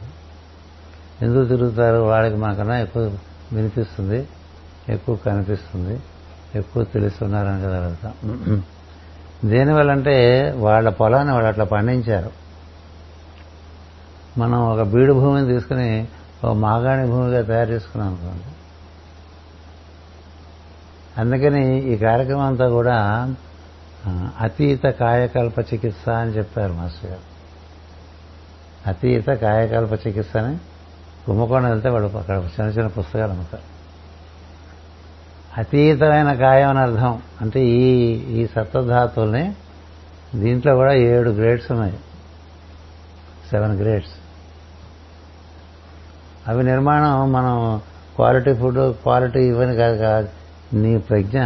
ఎందుకు 1.21 1.45
తిరుగుతారు? 1.45 1.97
వాళ్ళకి 1.97 2.35
మాకన్నా 2.35 2.79
ఎక్కువ 2.79 3.17
వినిపిస్తుంది. 3.53 4.27
ఎక్కువ 4.89 5.15
కనిపిస్తుంది. 5.15 5.99
ఎక్కువ 6.55 6.83
తెలుస్తున్నారని 6.83 7.61
కదా 7.61 7.79
వెళ్తాం 7.79 8.13
దేనివల్ల 9.45 9.91
అంటే 9.91 10.51
వాళ్ళ 10.57 10.89
పొలాన్ని 10.89 11.33
వాళ్ళు 11.33 11.47
అట్లా 11.47 11.65
పండించారు. 11.65 12.31
మనం 14.37 14.69
ఒక 14.69 14.81
బీడు 14.81 15.13
భూమిని 15.13 15.47
తీసుకుని 15.47 16.07
ఒక 16.43 16.55
మాగాణి 16.55 17.07
భూమిగా 17.07 17.41
తయారు 17.41 17.71
చేసుకున్నాం 17.71 18.13
అనుకోండి. 18.13 18.43
అందుకని 21.21 21.93
ఈ 21.93 21.97
కార్యక్రమం 21.97 22.41
అంతా 22.41 22.69
కూడా 22.69 23.35
అతీత 24.39 24.83
కాయకల్ప 24.83 25.59
చికిత్స 25.59 26.09
అని 26.09 26.31
చెప్పారు 26.31 26.73
మాస్టర్ 26.73 27.09
గారు. 27.09 27.28
అతీత 28.87 29.29
కాయకల్ప 29.29 30.07
చికిత్స 30.07 30.37
అని 30.37 30.57
కుంభకోణం 31.25 31.69
వెళ్తే 31.69 31.89
వాడు 31.89 32.05
అక్కడ 32.05 32.35
చిన్న 32.35 32.69
చిన్న 32.69 32.87
పుస్తకాలు 32.87 33.31
అమ్ముతారు. 33.31 33.63
అతీతమైన 35.57 36.33
కాయం 36.33 36.69
అని 36.69 36.79
అర్థం 36.79 37.21
అంటే 37.41 37.65
ఈ 37.65 37.89
ఈ 38.41 38.47
సత్వధాతుల్ని 38.47 39.55
దీంట్లో 40.35 40.75
కూడా 40.75 40.93
ఏడు 40.93 41.29
గ్రేడ్స్ 41.29 41.71
ఉన్నాయి. 41.71 41.99
సెవెన్ 43.49 43.81
గ్రేడ్స్ 43.81 44.11
అవి 46.47 46.63
నిర్మాణం 46.63 47.31
మనం 47.31 47.81
క్వాలిటీ 48.15 48.53
ఫుడ్ 48.53 48.93
క్వాలిటీ 48.93 49.39
ఇవని 49.39 49.75
కాదు 49.75 49.97
కాదు 49.97 50.29
నీ 50.73 50.97
ప్రజ్ఞ 50.97 51.39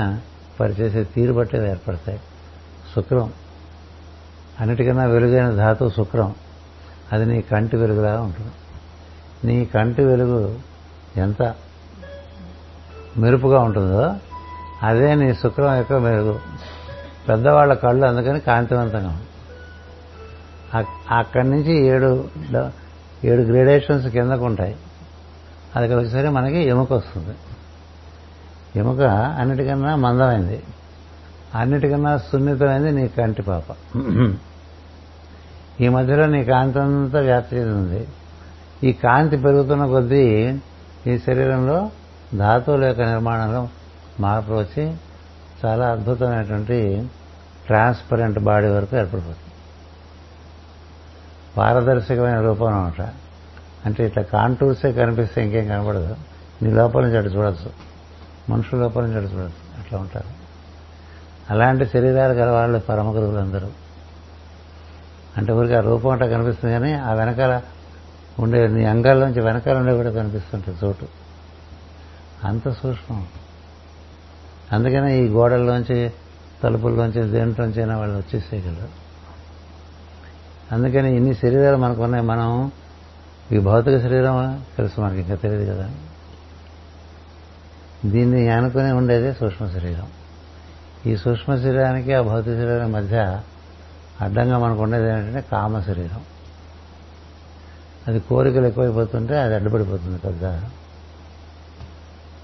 పరిచేసే 0.60 1.04
తీరు 1.04 1.34
బట్టి 1.34 1.58
ఏర్పడతాయి. 1.58 2.20
శుక్రం. 2.96 3.34
అన్నిటికన్నా 4.60 5.04
వెలుగైన 5.04 5.50
ధాతువు 5.50 5.90
శుక్రం. 5.90 6.36
అది 7.12 7.26
నీ 7.26 7.42
కంటి 7.42 7.78
వెలుగులాగా 7.78 8.22
ఉంటుంది. 8.22 8.52
నీ 9.48 9.66
కంటి 9.66 10.04
వెలుగు 10.04 10.60
ఎంత 11.18 11.56
మెరుపుగా 13.18 13.60
ఉంటుందో 13.60 14.16
అదే 14.84 15.16
నీ 15.16 15.34
శుక్రం 15.34 15.76
యొక్క 15.76 15.94
మెరుగు. 15.94 16.40
పెద్దవాళ్ళ 17.30 17.74
కళ్ళు 17.74 18.06
అందుకని 18.06 18.40
కాంతివంతంగా 18.40 19.22
అక్కడి 21.12 21.50
నుంచి 21.50 21.86
ఏడు 21.86 22.30
ఏడు 23.26 23.42
గ్రేడేషన్స్ 23.42 24.08
కిందకు 24.08 24.46
ఉంటాయి. 24.46 24.76
అది 25.76 25.96
ఒకసారి 25.96 26.30
మనకి 26.30 26.58
ఎముక 26.58 26.94
వస్తుంది. 26.94 27.36
ఎముక 28.76 29.02
అన్నిటికన్నా 29.40 29.96
మందమైంది. 29.96 30.64
అన్నిటికన్నా 31.56 32.18
సున్నితమైంది 32.18 32.92
నీ 32.92 33.08
కంటి 33.08 33.42
పాప. 33.42 33.64
ఈ 35.82 35.88
మధ్యలో 35.88 36.26
నీ 36.26 36.44
కాంతి 36.44 36.80
అంతా 36.80 37.20
వ్యాప్తి 37.20 37.56
చెందింది 37.56 38.08
ఈ 38.84 38.94
కాంతి 38.94 39.38
పెరుగుతున్న 39.38 39.86
కొద్దీ 39.86 40.58
ఈ 41.08 41.18
శరీరంలో 41.18 41.92
ధాతువుల 42.38 42.84
యొక్క 42.84 43.02
నిర్మాణంలో 43.02 43.70
మార్పు 44.20 44.54
వచ్చి 44.54 44.96
చాలా 45.66 45.88
అద్భుతమైనటువంటి 45.88 47.10
ట్రాన్స్పరెంట్ 47.66 48.40
బాడీ 48.40 48.68
వరకు 48.68 48.98
ఏర్పడిపోతుంది. 48.98 49.54
పారదర్శకమైన 51.58 52.42
రూపం 52.42 52.68
అనమాట 52.68 53.02
అంటే 53.86 54.06
ఇట్లా 54.06 54.24
కాంటూర్సే 54.24 54.92
కనిపిస్తే 54.92 55.44
ఇంకేం 55.44 55.68
కనపడదు 55.68 56.16
నీ 56.62 56.70
లోపల 56.72 57.04
నుంచి 57.04 57.18
అటు 57.18 57.28
చూడొచ్చు. 57.28 57.72
మనుషుల 58.50 58.80
లోపల 58.80 59.04
నుంచి 59.04 59.16
అటు 59.16 59.34
చూడొచ్చు. 59.34 59.80
అట్లా 59.80 60.00
ఉంటారు. 60.00 60.30
అలాంటి 61.50 61.86
శరీరాలు 61.86 62.34
గల 62.34 62.50
వాళ్ళు 62.50 62.80
పరమ 62.80 63.12
గురువులు 63.12 63.38
అందరూ 63.38 63.68
అంటే 65.38 65.54
ఊరికి 65.54 65.74
ఆ 65.74 65.80
రూపం 65.80 66.12
అట్లా 66.12 66.28
కనిపిస్తుంది 66.28 66.74
కానీ 66.74 66.94
ఆ 66.94 67.14
వెనకాల 67.14 67.62
ఉండే 68.40 68.68
నీ 68.68 68.86
అంగాల్లోంచి 68.86 69.42
వెనకాల 69.42 69.78
ఉండే 69.78 69.96
కూడా 69.96 70.12
కనిపిస్తుంటుంది 70.12 70.86
చోటు. 70.86 71.08
అంత 72.44 72.70
సూక్ష్మం. 72.70 73.28
అందుకనే 74.72 75.20
ఈ 75.20 75.28
గోడల్లోంచి 75.28 76.12
తలుపుల్లోంచి 76.64 77.24
దేంట్లోంచైనా 77.24 77.98
వాళ్ళు 77.98 78.18
వచ్చేసేయగలరు. 78.18 79.04
అందుకని 80.76 81.16
ఇన్ని 81.16 81.36
శరీరాలు 81.36 81.78
మనకున్నాయి 81.78 82.24
మనం 82.24 82.72
ఈ 83.52 83.60
భౌతిక 83.60 83.98
శరీరం 83.98 84.66
తెలుసు 84.78 85.02
మనకి 85.02 85.20
ఇంకా 85.20 85.36
తెలియదు 85.36 85.72
కదా. 85.72 85.92
దీన్ని 88.06 88.50
అనుకుని 88.50 88.92
ఉండేదే 88.92 89.34
సూక్ష్మ 89.34 89.68
శరీరం. 89.68 90.08
ఈ 91.06 91.18
సూక్ష్మ 91.18 91.56
శరీరానికి 91.56 92.14
ఆ 92.14 92.22
భౌతిక 92.22 92.54
శరీరం 92.54 92.92
మధ్య 92.92 93.40
అడ్డంగా 94.22 94.58
మనకు 94.58 94.82
ఉండేది 94.82 95.10
ఏంటంటే 95.10 95.42
కామ 95.52 95.80
శరీరం. 95.80 96.22
అది 98.08 98.20
కోరికలు 98.20 98.66
ఎక్కువైపోతుంటే 98.66 99.42
అది 99.42 99.56
అడ్డుపడిపోతుంది 99.56 100.18
పెద్ద. 100.18 100.46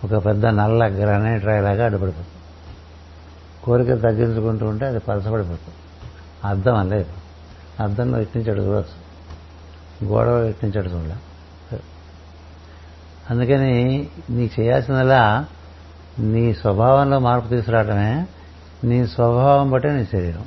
ఒక 0.03 0.25
పెద్ద 0.25 0.45
నల్ల 0.45 0.87
గ్రానైట్ 0.87 1.45
రాయిలాగా 1.45 1.85
అడ్డుపడిపోతుంది. 1.85 2.43
కోరికలు 3.63 3.99
తగ్గించుకుంటూ 3.99 4.67
ఉంటే 4.67 4.85
అది 4.85 4.99
పలసపడిపోతుంది 4.99 5.77
అర్థం 6.45 6.75
అనలేదు 6.75 7.13
అద్దంలో 7.83 8.19
ఇట్టించాడు 8.19 8.61
చూడవచ్చు 8.61 9.09
గోడలో 10.05 10.43
ఇట్టించాడు 10.43 10.87
చూడలే. 10.89 11.15
అందుకని 13.29 14.09
నీ 14.29 14.51
చేయాల్సిందలా 14.59 15.45
నీ 16.19 16.53
స్వభావంలో 16.53 17.19
మార్పు 17.19 17.47
తీసుకురావటమే 17.47 18.27
నీ 18.83 19.07
స్వభావం 19.07 19.71
బట్టే 19.71 19.91
నీ 19.91 20.05
శరీరం. 20.05 20.45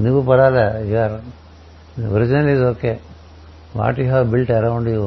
నువ్వు 0.00 0.20
పడాలా? 0.22 0.66
Your 0.92 1.16
original 2.04 2.48
is 2.48 2.62
okay 2.62 3.00
what 3.76 3.98
you 4.00 4.06
have 4.06 4.30
built 4.30 4.50
around 4.50 4.88
you 4.88 5.02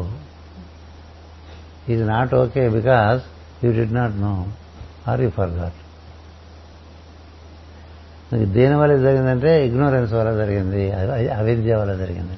is 1.94 2.04
not 2.08 2.34
okay 2.34 2.70
because 2.70 3.22
you 3.64 3.72
did 3.72 3.94
not 3.94 4.16
know 4.16 4.34
or 5.08 5.22
you 5.22 5.30
forgot 5.50 5.80
దేని 8.58 8.76
వల్ల 8.76 8.94
జరిగిందంటే 8.98 9.68
ఇగ్నోరెన్స్ 9.68 10.14
వల్ల 10.14 10.32
జరిగింది 10.36 10.84
అవిద్య 11.32 11.76
వల్ల 11.76 11.94
జరిగింది. 11.96 12.38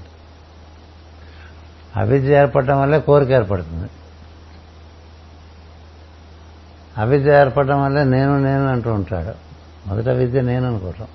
అవిద్య 1.95 2.39
ఏర్పడటం 2.39 2.81
వల్లే 2.81 2.99
కోరిక 2.99 3.29
ఏర్పడుతుంది. 3.29 3.89
అవిద్య 6.97 7.39
ఏర్పడటం 7.39 7.83
వల్లే 7.83 8.03
నేను 8.03 8.33
నేను 8.43 8.65
అంటూ 8.67 8.89
ఉంటాడు. 8.93 9.33
మొదట 9.87 10.09
విద్య 10.09 10.41
నేను 10.41 10.67
అనుకోవటం 10.67 11.07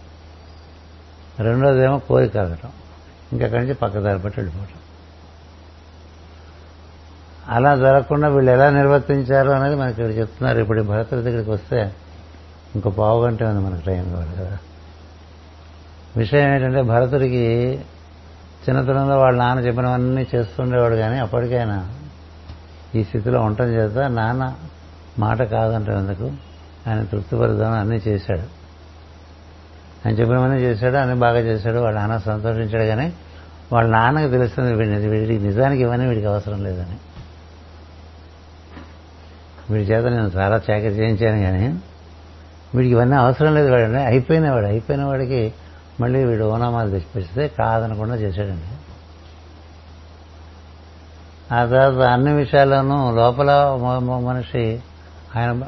రెండోది 1.43 1.85
ఏమో 1.85 1.99
కోరిక 1.99 2.35
కలగటం 2.35 2.69
ఇంకక్కడి 3.33 3.61
నుంచి 3.61 3.75
పక్కదారి 3.75 4.19
పట్టి 4.19 4.41
వెళ్ళిపోవటం. 4.41 4.81
అలా 7.49 7.77
జరగకుండా 7.77 8.29
వీళ్ళు 8.29 8.51
ఎలా 8.51 8.71
నిర్వర్తించారు 8.71 9.51
అనేది 9.51 9.77
మనకి 9.77 10.03
ఇక్కడ 10.03 10.19
చెప్తున్నారు. 10.19 10.59
ఇప్పుడు 10.59 10.83
భరతుడి 10.83 11.23
దగ్గరికి 11.23 11.51
వస్తే 11.51 11.95
ఇంకో 12.75 12.91
పావు 12.91 13.25
గంట 13.25 13.43
ఉంది 13.43 13.61
మనకు 13.61 13.87
టైం 13.87 14.11
కావాలి 14.11 14.37
కదా. 14.37 14.59
విషయం 16.17 16.55
ఏంటంటే 16.55 16.83
భరతుడికి 16.83 17.81
చిన్నతనంలో 18.69 19.19
వాళ్ళ 19.19 19.39
నాన్న 19.39 19.67
చెప్పినవన్నీ 19.67 20.27
చేస్తుండేవాడు 20.35 20.95
కానీ 20.95 21.19
అప్పటికైనా 21.19 21.91
ఈ 22.95 23.05
స్థితిలో 23.05 23.41
ఉండటం 23.41 23.65
చేత 23.65 23.99
నాన్న 23.99 24.55
మాట 25.19 25.43
కాదంటే 25.43 25.93
ఎందుకు? 25.93 26.33
ఆయన 26.89 27.05
తృప్తిపరుద్దామని 27.05 27.81
అన్నీ 27.81 27.97
చేశాడు. 27.97 28.60
ఆయన 30.07 30.15
చెప్పినవన్నీ 30.15 30.57
చేశాడు? 30.57 30.97
అన్ని 30.97 31.17
బాగా 31.17 31.39
చేశాడు. 31.39 31.79
వాళ్ళ 31.79 31.99
నాన్న 31.99 32.19
సంతోషించాడు 32.19 32.85
కానీ 32.85 33.13
వాళ్ళ 33.73 33.91
నాన్నకి 33.91 34.31
తెలుస్తుంది 34.31 34.75
వీడి 34.75 34.91
వీడికి 34.91 35.45
నిజానికి 35.45 35.83
ఇవన్నీ 35.83 36.07
వీడికి 36.07 36.27
అవసరం 36.27 36.65
లేదని. 36.65 36.97
వీడి 39.71 39.85
చేత 39.85 40.07
నేను 40.07 40.31
చాలా 40.37 40.57
చాకరీ 40.57 40.89
చేయించాను 40.89 41.43
కానీ 41.43 41.81
వీడికి 42.75 42.95
ఇవన్నీ 42.95 43.17
అవసరం 43.17 43.55
లేదు. 43.55 43.71
వాడండి 43.71 43.99
అయిపోయినవాడు. 43.99 44.67
అయిపోయిన 44.67 45.05
వాడికి 45.05 45.55
మళ్ళీ 46.01 46.25
వీడు 46.25 46.45
ఓనామాలు 46.45 46.91
తెచ్చిపెడితే 46.91 47.49
కాదనకుండా 47.59 48.15
చేశాడండి. 48.15 48.77
ఆ 51.55 51.65
తర్వాత 51.65 52.09
అన్ని 52.09 52.35
విషయాల్లోనూ 52.35 53.17
లోపల 53.17 53.51
మనిషి 54.27 54.83
ఆయన 55.37 55.63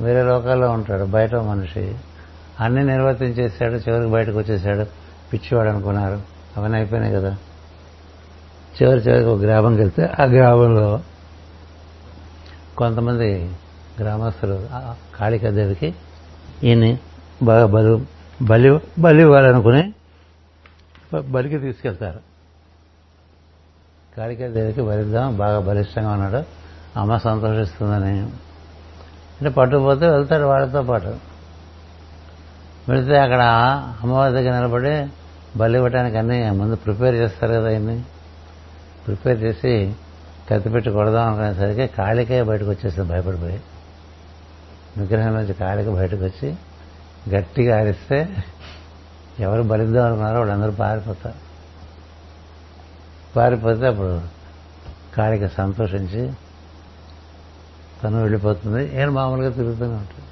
వేరే 0.00 0.22
లోకాల్లో 0.22 0.70
ఉంటాడు. 0.70 1.04
బయట 1.04 1.34
మనిషి 1.34 1.94
అన్ని 2.60 2.84
నిర్వర్తించేశాడు 2.84 3.72
చివరికి 3.72 4.10
బయటకు 4.10 4.38
వచ్చేసాడు. 4.38 4.84
పిచ్చివాడు 5.32 5.68
అనుకున్నారు. 5.68 6.22
అవన్నీ 6.56 6.76
అయిపోయినాయి 6.76 7.14
కదా. 7.14 7.36
చివరి 8.82 9.00
చివరికి 9.00 9.28
ఒక 9.28 9.40
గ్రామంకి 9.40 9.80
వెళ్తే 9.80 10.14
ఆ 10.20 10.24
గ్రామంలో 10.24 11.00
కొంతమంది 12.78 13.56
గ్రామస్తులు 14.00 14.68
కాళికాదేవికి 15.16 15.94
ఈయన్ని 16.64 16.98
బాగా 17.42 17.66
బలు 17.66 18.06
బలి 18.42 18.80
బలి 18.98 19.22
ఇవ్వాలనుకుని 19.22 19.94
బలికి 21.20 21.58
తీసుకెళ్తారు. 21.58 22.20
కాళికాదేవికి 24.16 24.82
బలిద్దాం 24.82 25.36
బాగా 25.36 25.60
బలిష్టంగా 25.60 26.12
ఉన్నాడు. 26.12 26.44
అమ్మ 26.98 27.16
సంతోషిస్తుందని. 27.16 28.20
అంటే 28.20 29.48
పట్టుకుపోతే 29.48 30.08
వెళ్తాడు 30.08 30.44
వాళ్ళతో 30.44 30.82
పాటు. 30.82 31.29
వెళితే 32.90 33.18
అక్కడ 33.18 33.42
అమ్మవారి 34.02 34.32
దగ్గర 34.32 34.54
నిలబడి 34.58 35.08
బలి 35.58 35.76
ఇవ్వడానికి 35.76 36.16
అన్ని 36.18 36.50
ముందు 36.50 36.76
ప్రిపేర్ 36.76 37.14
చేస్తారు 37.14 37.52
కదా 37.52 37.74
అన్ని 37.76 38.02
ప్రిపేర్ 39.06 39.38
చేసి 39.42 39.94
కత్తిపెట్టి 40.50 40.90
కొడదాం 40.90 41.26
అనుకునేసరికి 41.26 41.86
కాళికే 41.86 42.42
బయటకు 42.42 42.70
వచ్చేసింది 42.70 43.08
భయపడిపోయి. 43.08 43.60
విగ్రహం 44.96 45.34
నుంచి 45.34 45.54
కాళిక 45.54 45.88
బయటకు 45.88 46.24
వచ్చి 46.24 46.54
గట్టిగా 47.28 47.78
ఆరిస్తే 47.78 48.36
ఎవరు 49.40 49.62
బలిద్దాం 49.62 50.04
అనుకున్నారో 50.06 50.38
వాళ్ళందరూ 50.38 50.72
పారిపోతారు. 50.72 51.40
పారిపోతే 53.36 53.86
అప్పుడు 53.86 54.20
కాళిక 55.16 55.46
సంతోషించి 55.46 56.32
తను 58.02 58.20
వెళ్ళిపోతుంది. 58.20 58.96
నేను 58.96 59.10
మామూలుగా 59.12 59.50
తిరుగుతూనే 59.50 59.94
ఉంటుంది 59.94 60.29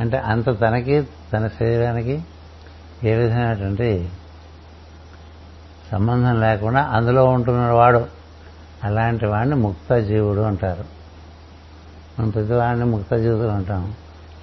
అంటే 0.00 0.18
అంత 0.18 0.60
తనకి 0.60 1.08
తన 1.32 1.48
శరీరానికి 1.48 2.24
ఏ 3.04 3.14
విధమైనటువంటి 3.14 4.10
సంబంధం 5.92 6.40
లేకుండా 6.40 6.82
అందులో 6.82 7.24
ఉంటున్న 7.24 7.70
వాడు. 7.70 8.06
అలాంటి 8.84 9.26
వాడిని 9.26 9.54
ముక్త 9.54 9.98
జీవుడు 9.98 10.40
అంటారు. 10.40 10.84
మనం 12.18 12.30
ప్రతివాడిని 12.30 12.84
ముక్త 12.84 13.14
జీవుడు 13.14 13.48
అంటాం. 13.48 13.84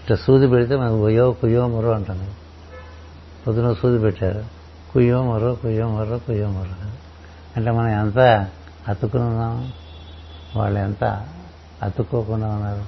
ఇట్లా 0.03 0.17
సూది 0.17 0.47
పెడితే 0.47 0.75
మనకు 0.75 1.05
ఒయ్యో 1.05 1.31
కుయ్యో 1.31 1.67
మొరో 1.67 1.91
అంటాం 1.91 2.31
పొద్దున 3.47 3.73
సూది 3.73 3.99
పెట్టారు. 3.99 4.45
కుయ్యో 4.93 5.23
మరో 5.23 5.55
కుయ్యో 5.55 5.87
మరో 5.87 6.17
కుయ్యో 6.17 6.49
మొరో 6.49 6.91
అంటే 7.57 7.71
మనం 7.71 7.89
ఎంత 7.89 8.47
అతుక్కుని 8.87 9.23
ఉన్నాం? 9.23 9.73
వాళ్ళు 10.55 10.79
ఎంత 10.79 11.27
అతుక్కోకుండా 11.83 12.47
ఉన్నారు? 12.47 12.83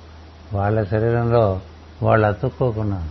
వాళ్ళ 0.54 0.84
శరీరంలో 0.84 1.62
వాళ్ళు 2.02 2.28
అతుక్కోకుండా. 2.28 3.10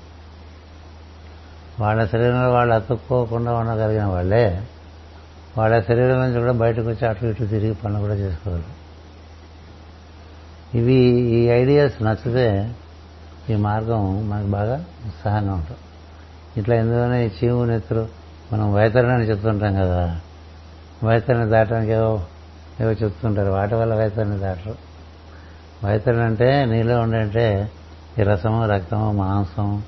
వాళ్ళ 1.80 2.06
శరీరంలో 2.06 2.52
వాళ్ళు 2.52 2.74
అతుక్కోకుండా 2.74 3.54
ఉండగలిగిన 3.54 4.04
వాళ్ళే 4.04 4.62
వాళ్ళ 5.58 5.80
శరీరం 5.80 6.20
నుంచి 6.20 6.38
కూడా 6.38 6.52
బయటకు 6.52 6.88
వచ్చి 6.88 7.08
అటు 7.08 7.26
ఇటు 7.26 7.44
తిరిగి 7.44 7.74
పనులు 7.74 8.00
కూడా 8.00 8.14
చేసుకోవాలి. 8.14 8.64
ఇవి 10.74 10.94
ఈ 11.20 11.48
ఐడియాస్ 11.48 12.02
నచ్చితే 12.02 12.74
ఈ 13.50 13.56
మార్గం 13.56 14.28
మనకు 14.28 14.46
బాగా 14.46 14.84
ఉత్సాహంగా 15.06 15.54
ఉంటుంది. 15.54 15.80
ఇట్లా 16.60 16.76
ఎందుకనే 16.76 17.26
ఈ 17.26 17.30
చీము 17.44 17.64
నెత్తురు 17.64 18.08
మనం 18.52 18.74
వైతరణి 18.74 19.24
చెప్తుంటాం 19.24 19.74
కదా. 19.74 20.20
వైతరణి 21.04 21.50
దాటడానికి 21.50 21.92
ఏవో 21.92 22.24
ఏవో 22.80 22.92
చెప్తుంటారు. 22.92 23.50
వాటి 23.50 23.74
వల్ల 23.74 23.94
వైతరణి 23.94 24.38
దాటరు. 24.38 24.74
వైతరణ 25.86 26.18
అంటే 26.18 26.64
నీలో 26.64 27.00
ఉండే 27.00 27.70
ఈ 28.18 28.22
రసము 28.22 28.68
రక్తము 28.68 29.12
మాంసం 29.12 29.82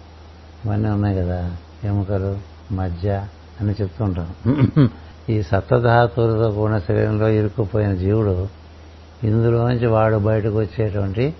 ఇవన్నీ 0.64 0.89
ఉన్నాయి 0.89 1.16
కదా. 1.16 1.57
ఎముకలు 1.85 2.39
మజ్జ 2.72 3.07
అని 3.61 3.72
చెప్తుంటాం 3.72 4.35
ఈ 5.29 5.43
సప్తధాతువులతో 5.43 6.51
కూడిన 6.51 6.79
శరీరంలో 6.79 7.29
ఇరుక్కుపోయిన 7.29 7.95
జీవుడు 7.95 8.49
ఇందులోంచి 9.24 9.87
వాడు 9.87 10.16
బయటకు 10.16 10.59
వచ్చేటువంటి 10.59 11.35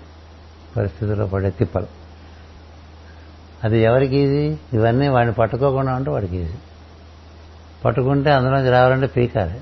పరిస్థితుల్లో 0.77 1.25
పడే 1.25 1.49
తిప్పలు. 1.49 1.87
అది 3.63 3.79
ఎవరికి 3.79 4.17
ఈజీ 4.17 4.57
ఇవన్నీ 4.73 5.07
వాడిని 5.07 5.33
పట్టుకోకుండా 5.33 5.95
ఉంటే 5.95 6.11
వాడికి 6.11 6.37
ఈజీ 6.37 6.55
పట్టుకుంటే 7.85 8.31
అందులోంచి 8.31 8.71
రావాలంటే 8.71 9.07
పీకాలి. 9.07 9.61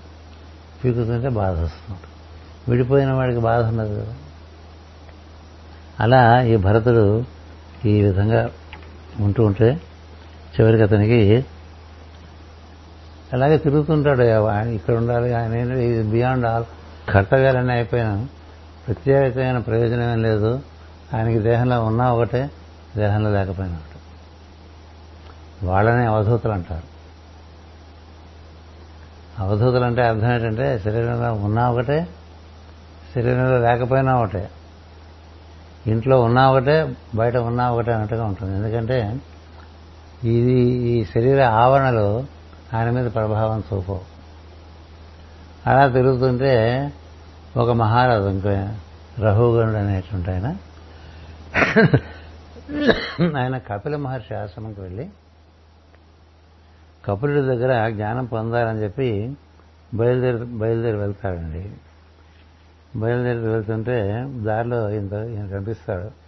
పీకుతుంటే 0.83 1.29
బాధ 1.29 1.59
వస్తుంది. 1.59 1.99
విడిపోయిన 2.69 3.11
వాడికి 3.11 3.39
బాధ 3.39 3.65
ఉండదు 3.65 3.95
కదా. 3.95 4.13
అలా 5.99 6.41
ఈ 6.41 6.55
భరతుడు 6.55 7.25
ఈ 7.85 8.01
విధంగా 8.01 8.49
ఉంటూ 9.19 9.45
ఉంటే 9.45 9.81
చివరికి 10.59 10.83
అతనికి 10.83 11.45
అలాగే 13.33 13.57
తిరుగుతుంటాడు. 13.57 14.45
ఆయన 14.45 14.67
ఇక్కడ 14.67 14.93
ఉండాలి 14.93 15.33
ఆయన 15.33 15.51
బియాండ్ 16.01 16.45
ఆల్ 16.45 16.65
కర్తవ్యాలన్నీ 17.09 17.73
అయిపోయినా 17.73 18.27
ప్రత్యేకమైన 18.87 19.57
ప్రయోజనం 19.57 20.11
ఏం 20.11 20.21
లేదు. 20.21 20.61
ఆయనకి 21.13 21.39
దేహంలో 21.39 21.83
ఉన్నా 21.83 22.13
ఒకటే 22.13 22.49
దేహంలో 22.97 23.33
లేకపోయినా 23.33 23.75
ఒకటే. 23.75 23.99
వాళ్ళనే 25.67 26.05
అవధూతలు 26.05 26.51
అంటారు. 26.51 26.95
అవధూతలు 29.39 29.83
అంటే 29.83 30.01
అర్థం 30.01 30.31
ఏంటంటే 30.31 30.79
శరీరంలో 30.79 31.33
ఉన్నా 31.33 31.71
ఒకటే 31.71 32.07
శరీరంలో 33.15 33.59
లేకపోయినా 33.59 34.15
ఒకటే. 34.15 34.49
ఇంట్లో 35.87 36.21
ఉన్నా 36.21 36.51
ఒకటే 36.51 36.95
బయట 37.15 37.37
ఉన్నా 37.37 37.71
ఒకటే 37.71 37.91
అన్నట్టుగా 37.93 38.25
ఉంటుంది. 38.25 38.55
ఎందుకంటే 38.55 39.19
ఇది 40.23 40.61
ఈ 40.63 41.05
శరీర 41.05 41.43
ఆవరణలు 41.43 42.25
ఆయన 42.73 42.89
మీద 42.89 43.11
ప్రభావం 43.13 43.63
చూపవు. 43.73 44.01
అలా 45.67 45.87
తిరుగుతుంటే 45.87 46.53
ఒక 47.57 47.69
మహారాజు 47.71 48.29
ఇంకో 48.29 48.49
రఘుగణుడు 49.19 49.77
అనేటువంటి 49.77 50.31
ఆయన 50.31 50.47
ఆయన 53.37 53.57
కపిల 53.57 53.95
మహర్షి 53.95 54.33
ఆశ్రమంకి 54.35 54.81
వెళ్ళి 54.81 55.09
కపిలుడి 57.05 57.41
దగ్గర 57.41 57.89
జ్ఞానం 57.89 58.25
పొందాలని 58.25 58.79
చెప్పి 58.79 59.37
బయలుదేరి 59.93 60.37
బయలుదేరి 60.37 60.97
వెళ్తాడండి. 60.97 61.71
బయలుదేరి 62.95 63.39
వెళ్తుంటే 63.39 64.29
దారిలో 64.35 64.89
ఇంత 64.89 65.13
ఈయన 65.13 65.47
కనిపిస్తాడు. 65.47 66.25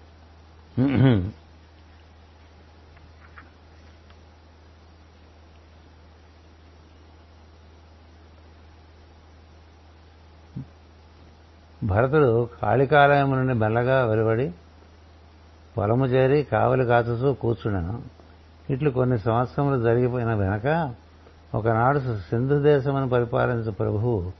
భరతుడు 11.84 12.50
కాళికాలయం 12.62 13.32
నుండి 13.32 13.54
మెల్లగా 13.54 14.06
వెలువడి 14.06 14.54
పొలము 15.78 16.06
చేరి 16.06 16.44
కావలి 16.44 16.86
కాచుతూ 16.86 17.34
కూర్చున్నాను. 17.34 18.02
ఇట్లు 18.70 18.90
కొన్ని 18.90 19.20
సంవత్సరములు 19.20 19.84
జరిగిపోయిన 19.84 20.34
వెనక 20.34 20.94
ఒకనాడు 21.56 22.00
సింధు 22.00 22.60
దేశమును 22.60 23.10
పరిపాలించు 23.10 23.72
ప్రభువు 23.72 24.32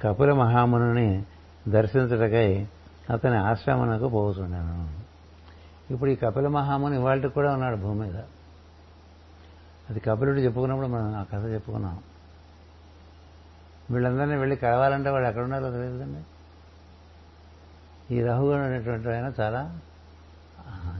కపిల 0.00 0.32
మహాముని 0.32 1.24
దర్శించటకై 1.68 2.68
అతని 3.10 3.36
ఆశ్రమనకు 3.36 4.08
పోతున్నాను 4.08 5.04
ఇప్పుడు 5.92 6.10
ఈ 6.10 6.14
కపిల 6.14 6.48
మహాముని 6.48 6.96
ఇవాళ 6.96 7.26
కూడా 7.26 7.52
ఉన్నాడు 7.52 7.76
భూమి 7.76 8.00
మీద 8.00 8.16
అది 9.90 10.00
కపిలుడు 10.00 10.38
చెప్పుకున్నప్పుడు 10.38 10.86
మనం 10.86 11.14
ఆ 11.14 11.22
కథ 11.22 11.44
చెప్పుకున్నాం. 11.46 11.98
వీళ్ళందరినీ 13.90 14.36
వెళ్ళి 14.36 14.56
కలవాలంటే 14.56 15.10
వాడు 15.10 15.26
ఎక్కడ 15.26 15.42
ఉన్నారో 15.42 15.70
తెలియదండి. 15.70 16.24
ఈ 18.14 18.22
రఘుగణుడు 18.22 18.66
అనేటువంటి 18.66 19.08
ఆయన 19.08 19.32
చాలా 19.40 19.80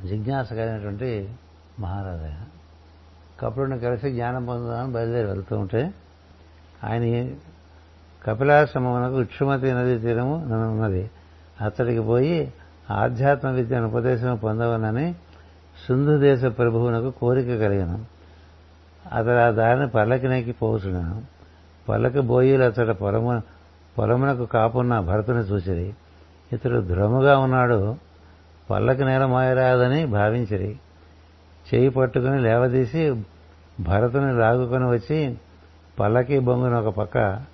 జిజ్ఞాస 0.04 0.50
కలిగినటువంటి 0.50 1.34
మహారాజు. 1.80 2.22
ఆయన 2.22 2.46
కపులుడిని 3.40 3.78
కలిసి 3.78 4.12
జ్ఞానం 4.12 4.46
పొందుదామని 4.46 4.92
బయలుదేరి 4.92 5.26
వెళ్తూ 5.26 5.58
ఉంటే 5.58 5.94
ఆయన 6.84 7.34
కపిలాశ్రమమునకు 8.26 9.20
ఇక్షుమతి 9.20 9.72
నది 9.72 9.98
తీరము 9.98 10.34
ఉన్నది. 10.72 11.10
అతడికి 11.60 12.00
పోయి 12.00 12.52
ఆధ్యాత్మ 12.90 13.48
విద్యను 13.48 13.86
ఉపదేశం 13.86 14.36
పొందవనని 14.36 15.12
సింధు 15.86 16.18
దేశ 16.18 16.44
ప్రభువునకు 16.44 17.10
కోరిక 17.10 17.46
కలిగను. 17.46 18.04
అతడు 19.12 19.46
ఆ 19.46 19.50
దారిని 19.50 19.88
పల్లకి 19.88 20.28
నెక్కి 20.28 20.52
పోచున్నాను 20.52 21.22
పల్లకి 21.88 22.20
బోయిలు 22.20 22.62
అతడు 22.62 22.92
పొలము 22.92 23.42
పొలమునకు 23.98 24.44
కాపున్న 24.44 25.00
భరతుని 25.00 25.38
చూచిరి. 25.38 25.94
ఇతడు 26.52 26.80
ధ్రుముగా 26.80 27.38
ఉన్నాడు. 27.38 27.96
పల్లకి 28.70 29.04
నేల 29.04 29.24
మోయరాదని 29.24 30.06
భావించిరి. 30.06 30.78
చేయి 31.74 31.88
పట్టుకుని 31.88 32.40
లేవదీసి 32.40 33.24
భరతుని 33.80 34.38
లాగుకొని 34.38 34.86
వచ్చి 34.86 35.38
పల్లకి 36.00 36.38
బొంగును 36.38 36.82
ఒక 36.82 36.94
పక్క 36.94 37.44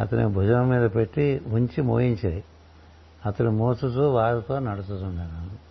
అతని 0.00 0.26
భుజం 0.26 0.68
మీద 0.68 0.90
పెట్టి 0.90 1.42
ఉంచి 1.46 1.82
మోయించిరి 1.82 2.44
అతడు 3.26 3.48
మోచుతూ 3.48 4.10
వారితో 4.10 4.58
నడుచుతున్నాను 4.58 5.70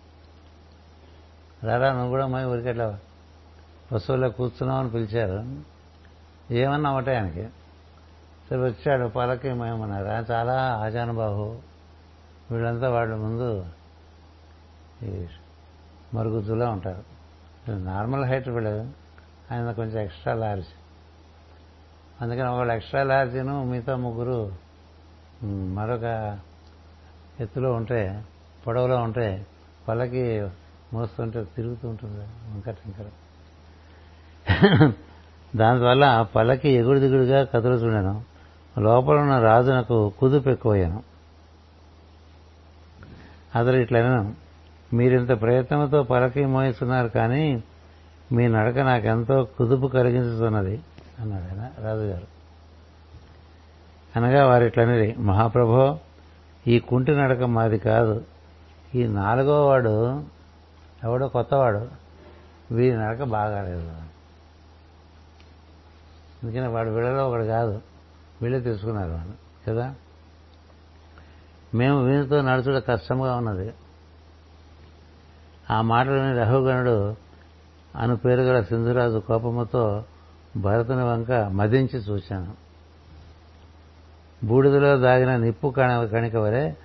రారా 1.66 1.92
నువ్వు 1.92 2.08
కూడా 2.08 2.26
మై 2.26 2.44
ఊరికెట్లా 2.44 2.98
వస్తువుల్లో 3.92 4.28
కూర్చున్నావు 4.28 4.80
అని 4.80 4.90
పిలిచారు. 4.90 5.62
ఏమన్నా 6.54 6.92
ఒకటే 6.92 7.14
ఆయనకి. 7.14 7.48
సరే 8.50 8.58
వచ్చాడు 8.58 9.08
పలకి 9.08 9.52
మేమన్నారు 9.52 10.08
ఆయన 10.08 10.24
చాలా 10.30 10.62
ఆజానుబాహు. 10.84 11.58
వీళ్ళంతా 12.50 12.90
వాళ్ళ 12.90 13.14
ముందు 13.14 13.66
ఈ 15.02 15.26
ఉంటారు. 16.70 17.04
నార్మల్ 17.70 18.24
హైట్ 18.24 18.48
వీళ్ళు. 18.48 18.90
ఆయన 19.52 19.72
కొంచెం 19.72 20.02
ఎక్స్ట్రా 20.02 20.34
లార్జ్. 20.34 20.66
అందుకని 22.20 22.48
ఒకళ్ళు 22.48 22.72
ఎక్స్ట్రా 22.72 23.02
మిగతా 23.64 23.96
ముగ్గురు 23.96 24.52
మరొక 25.74 26.38
ఎత్తులో 27.40 27.72
ఉంటే 27.72 28.24
పొడవులో 28.66 28.96
ఉంటే 28.96 29.46
పల్లకి 29.88 30.48
మోస్తుంటే 30.92 31.44
తిరుగుతూ 31.56 31.88
ఉంటుంది. 31.88 32.20
వంకర 32.20 32.70
టింకర 32.70 33.06
దానివల్ల 35.56 36.26
పల్లకి 36.36 36.68
ఎగుడు 36.68 36.98
దిగుడుగా 36.98 37.44
కదులుతుండను. 37.44 38.24
లోపల 38.78 39.18
ఉన్న 39.18 39.38
రాజునకు 39.38 40.12
కుదుపు 40.18 40.48
ఎక్కువయ్యాను. 40.48 41.02
అతడు 43.58 43.76
ఇట్లనను 43.76 44.34
మీరింత 44.94 45.40
ప్రయత్నంతో 45.40 46.02
పలకి 46.02 46.44
మోయిస్తున్నారు 46.44 47.08
కానీ 47.08 47.64
మీ 48.32 48.48
నడక 48.48 48.78
నాకెంతో 48.78 49.44
కుదుపు 49.44 49.86
కలిగించుతున్నది. 49.86 50.80
అన్నాడు 51.20 51.42
ఆయన 51.42 51.70
రాజుగారు. 51.78 52.26
అనగా 54.16 54.46
వారు 54.46 54.64
ఇట్లనేది 54.64 55.14
మహాప్రభో 55.14 55.98
ఈ 56.66 56.78
కుంటి 56.78 57.12
నడక 57.12 57.42
మాది 57.42 57.78
కాదు. 57.78 58.24
ఈ 58.94 59.06
నాలుగో 59.06 59.66
వాడు 59.66 60.24
ఎవడో 61.04 61.28
కొత్తవాడు. 61.28 61.88
వీరి 62.70 62.96
నడక 62.96 63.22
బాగాలేదు. 63.22 63.92
అందుకని 66.42 66.68
వాడు 66.68 66.90
వీళ్ళలో 66.90 67.28
ఒకడు 67.28 67.44
కాదు. 67.44 67.80
వీళ్ళే 68.42 68.60
తెలుసుకున్నారు 68.60 69.10
అని 69.10 69.32
కదా? 69.68 69.94
మేము 71.74 72.02
వీనితో 72.02 72.42
నడుచుట 72.42 72.84
కష్టంగా 72.88 73.36
ఉన్నది. 73.36 73.72
ఆ 75.70 75.80
మాటలని 75.80 76.38
రఘుగణుడు 76.38 77.16
అను 77.96 78.16
పేరు 78.16 78.40
గల 78.40 78.62
సింధురాజు 78.62 79.18
కోపముతో 79.18 80.04
భరతుని 80.56 81.04
వంక 81.04 81.32
మదించి 81.32 81.98
చూశాను. 81.98 82.54
బూడిదలో 84.46 84.96
దాగిన 84.96 85.36
నిప్పు 85.36 85.68
కణ 85.68 86.04
కణిక 86.04 86.36
వరే 86.36 86.76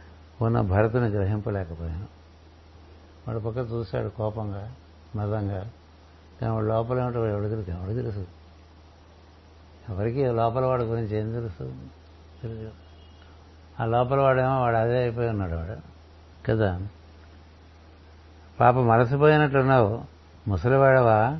ఉన్న 0.41 0.61
భరతుని 0.61 1.07
గ్రహింపలేకపోయాను. 1.07 2.05
వాడు 3.27 3.39
పక్క 3.39 3.57
చూశాడు 3.57 4.09
కోపంగా 4.09 4.73
మదంగా. 5.15 5.69
కానీ 6.41 6.53
వాడు 6.53 6.65
లోపల 6.65 6.99
ఏమిటో 6.99 7.27
ఎవడు 7.27 7.47
తెలుసు? 7.47 7.71
ఎవడు 7.71 7.93
తెలుసు? 7.93 8.25
ఎవరికి? 9.89 10.25
లోపల 10.25 10.65
వాడి 10.65 10.83
గురించి 10.83 11.17
ఏం 11.17 11.31
తెలుసు? 11.31 11.73
తెలుసు. 12.41 12.71
ఆ 13.81 13.85
లోపల 13.85 14.19
వాడేమో 14.19 14.61
వాడు 14.61 14.75
అదే 14.75 14.97
అయిపోయి 15.01 15.29
ఉన్నాడు 15.29 15.53
వాడు. 15.53 15.75
కదా? 16.47 16.81
పాప 18.59 18.73
మరసిపోయినట్లున్నావు 18.73 20.01
ముసలివాడవా? 20.47 21.39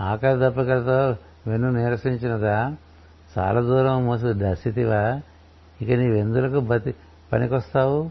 ఆకలి 0.00 0.46
దప్పికలతో 0.46 1.16
వెన్ను 1.46 1.70
నీరసించినదా? 1.72 2.76
చాలా 3.38 3.60
దూరం 3.60 4.04
మోసి 4.04 4.24
దశితివా 4.26 5.20
ఇక 5.82 5.90
నీవెందులకు 5.90 6.60
బతి 6.60 6.94
పనికొస్తావు? 7.32 8.10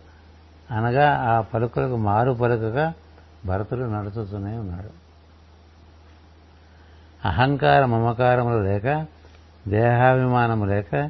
అనగా 0.71 1.15
ఆ 1.15 1.41
పలుకులకు 1.41 1.97
మారు 1.97 2.31
పలుకగా 2.31 2.93
భరతుడు 3.45 3.79
నడుచుతూనే 3.79 4.57
ఉన్నాడు. 4.57 5.03
అహంకార 7.27 7.85
మమకారములు 7.85 8.63
లేక 8.63 9.05
దేహాభిమానము 9.67 10.65
లేక 10.65 11.09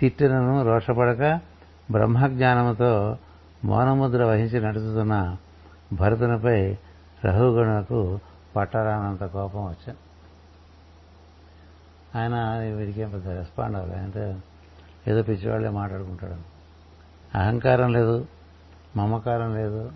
తిట్టినను 0.00 0.64
రోషపడక 0.64 1.40
బ్రహ్మజ్ఞానముతో 1.90 3.16
మౌనముద్ర 3.64 4.24
వహించి 4.24 4.60
నడుచుతున్న 4.60 5.36
భరతునిపై 5.92 6.76
రఘుగణకు 7.24 8.18
పట్టరానంత 8.56 9.24
కోపం 9.24 9.64
వచ్చింది 9.64 9.96
ఆయన 12.16 12.58
వీడికి 12.74 13.00
ఏం 13.00 13.10
పెద్ద 13.10 13.28
రెస్పాండ్ 13.28 13.76
అవ్వాలి. 13.76 14.00
అంటే 14.00 14.42
ఏదో 15.08 15.22
పిచ్చివాళ్ళే 15.22 15.68
మాట్లాడుకుంటాడు. 15.68 16.58
అహంకారం 17.38 17.92
లేదు 17.92 18.26
మమకారం 18.96 19.54
లేదు 19.54 19.92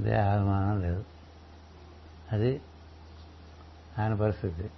దేహాభిమానం 0.00 0.80
లేదు. 0.80 1.04
అది 2.32 2.60
ఆయన 3.98 4.14
పరిస్థితి. 4.14 4.70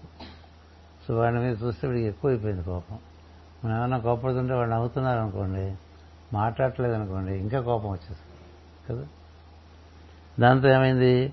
సో 1.08 1.16
వాడిని 1.16 1.42
మీద 1.42 1.56
చూస్తే 1.62 1.88
వీడికి 1.88 2.06
ఎక్కువైపోయింది 2.06 2.64
కోపం. 2.64 2.98
మనం 3.64 3.78
ఏమైనా 3.78 3.98
కోపడుతుంటే 3.98 4.54
వాళ్ళు 4.54 4.74
నవ్వుతున్నారు 4.74 5.20
అనుకోండి 5.20 5.76
మాట్లాడట్లేదు 6.32 6.94
అనుకోండి 6.94 7.32
ఇంకా 7.32 7.60
కోపం 7.60 7.88
వచ్చేస్తుంది. 7.88 8.28
కదా? 8.90 9.08
దాంతో 10.40 10.68
ఏమైంది? 10.68 11.32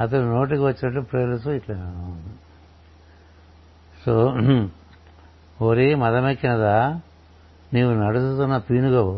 అతను 0.00 0.34
నోటికి 0.34 0.62
వచ్చినట్టు 0.62 1.00
ప్రేరుతూ 1.00 1.50
ఇట్లా 1.50 1.76
సో 4.04 4.30
ఓరి 5.60 5.94
మదమెక్కినదా 5.94 6.76
నీవు 7.74 7.90
నడుచుతున్న 7.94 8.56
పీనుగవు 8.58 9.14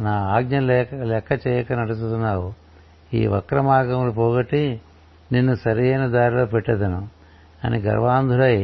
నా 0.00 0.14
ఆజ్ఞ 0.34 0.58
లేక 0.60 0.94
లెక్క 1.02 1.32
చేయక 1.46 1.72
నడుచుతున్నావు 1.72 2.48
ఈ 3.12 3.26
వక్ర 3.26 3.60
మార్గములు 3.60 4.12
పోగొట్టి 4.12 4.64
నిన్ను 5.32 5.54
సరైన 5.54 6.06
దారిలో 6.06 6.46
పెట్టేదను. 6.46 7.00
అని 7.64 7.78
గర్వాంధుడై 7.78 8.56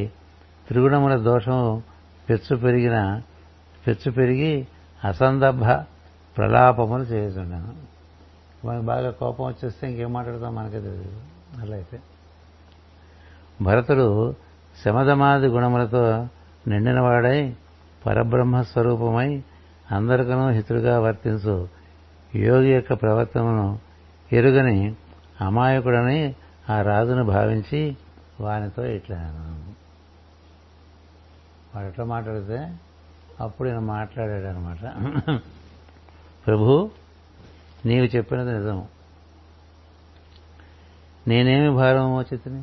త్రిగుణముల 0.69 1.15
దోషము 1.23 1.83
పెచ్చు 2.29 2.57
పెరిగిన 2.57 2.99
పెచ్చు 3.87 4.11
పెరిగి 4.11 4.53
అసందర్భ 5.05 5.65
ప్రలాపములు 6.37 7.03
చేస్తున్నాను 7.05 7.73
మనకు 8.67 8.85
బాగా 8.85 9.11
కోపం 9.11 9.45
వచ్చేస్తే 9.47 9.89
ఇంకేం 9.89 10.13
మాట్లాడతాం 10.13 10.55
మనకే 10.55 10.81
తెలియదు 10.81 11.21
అలా 11.61 11.75
అయితే 11.75 11.99
భరతుడు 13.63 14.07
శమధమాది 14.77 15.47
గుణములతో 15.47 16.05
నిండినవాడై 16.69 17.55
పరబ్రహ్మ 18.07 18.63
స్వరూపమై 18.63 19.43
అందరికనూ 19.91 20.49
హితుడుగా 20.49 21.01
వర్తించు. 21.01 21.69
యోగి 22.35 22.73
యొక్క 22.73 22.93
ప్రవర్తనను 22.93 23.79
ఎరుగని 24.33 24.97
అమాయకుడని 25.41 26.35
ఆ 26.71 26.83
రాజును 26.83 27.25
భావించి 27.25 27.97
వానితో 28.41 28.85
ఇట్లా 28.85 29.19
వాడు 31.75 31.87
ఎట్లా 31.87 32.05
మాట్లాడితే 32.05 32.79
అప్పుడు 33.41 33.69
ఈయన 33.69 33.79
మాట్లాడాడు 33.79 34.47
అనమాట 34.47 34.85
ప్రభు 36.47 36.91
నీవు 37.87 38.05
చెప్పినది 38.05 38.53
నిజము. 38.53 38.89
నేనేమి 41.29 41.71
భారం 41.71 42.11
మోచితిని 42.11 42.63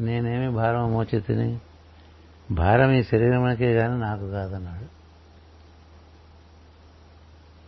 నేనేమి 0.00 0.50
భారం 0.50 0.92
మోచితిని? 0.92 1.60
భారం 2.50 2.90
ఈ 2.90 3.02
శరీరమునకే 3.02 3.74
కానీ 3.74 4.00
నాకు 4.00 4.30
కాదన్నాడు. 4.30 5.00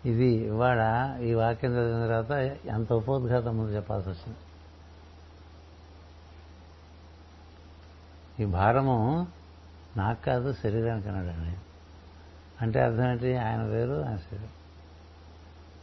ఇది 0.09 0.25
ఇవాళ 0.25 0.83
ఈ 1.23 1.35
వాక్యం 1.35 1.73
చదివిన 1.73 2.07
తర్వాత 2.07 2.31
ఎంత 2.67 2.93
ఉపోద్ఘాతం 2.93 3.59
ముందు 3.59 3.71
చెప్పాల్సి 3.71 4.09
వచ్చింది. 4.09 4.39
ఈ 8.43 8.45
భారము 8.45 9.27
నాకు 9.97 10.25
కాదు 10.25 10.53
శరీరానికి 10.53 11.09
అన్నాడండి. 11.09 11.57
అంటే 12.63 12.81
అర్థం 12.81 13.11
ఏంటి? 13.11 13.37
ఆయన 13.37 13.63
వేరు 13.63 14.05
ఆయన 14.07 14.17
శరీరం. 14.17 14.49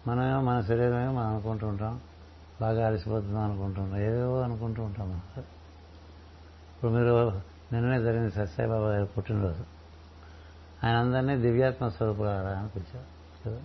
మనమేమో 0.08 0.42
మన 0.42 0.62
శరీరమే 0.62 1.08
మనం 1.08 1.28
అనుకుంటూ 1.28 1.68
ఉంటాం. 1.68 2.02
బాగా 2.62 2.88
అలసిపోతున్నాం 2.88 3.52
అనుకుంటుంటాం 3.52 4.00
ఏవేవో 4.00 4.42
అనుకుంటూ 4.42 4.84
ఉంటాం 4.84 5.10
మనం. 5.10 5.44
ఇప్పుడు 6.80 6.92
మీరు 6.92 7.32
నిన్ననే 7.74 8.02
జరిగింది 8.02 8.32
సత్యసాయిబాబా 8.32 8.88
గారి 8.88 9.06
పుట్టినరోజు. 9.06 9.64
ఆయన 10.86 10.96
అందరినీ 10.96 11.36
దివ్యాత్మ 11.36 11.88
స్వరూపులారా 11.88 12.50
అని 12.50 12.68
పిలిచారు. 12.68 13.50
కదా? 13.50 13.62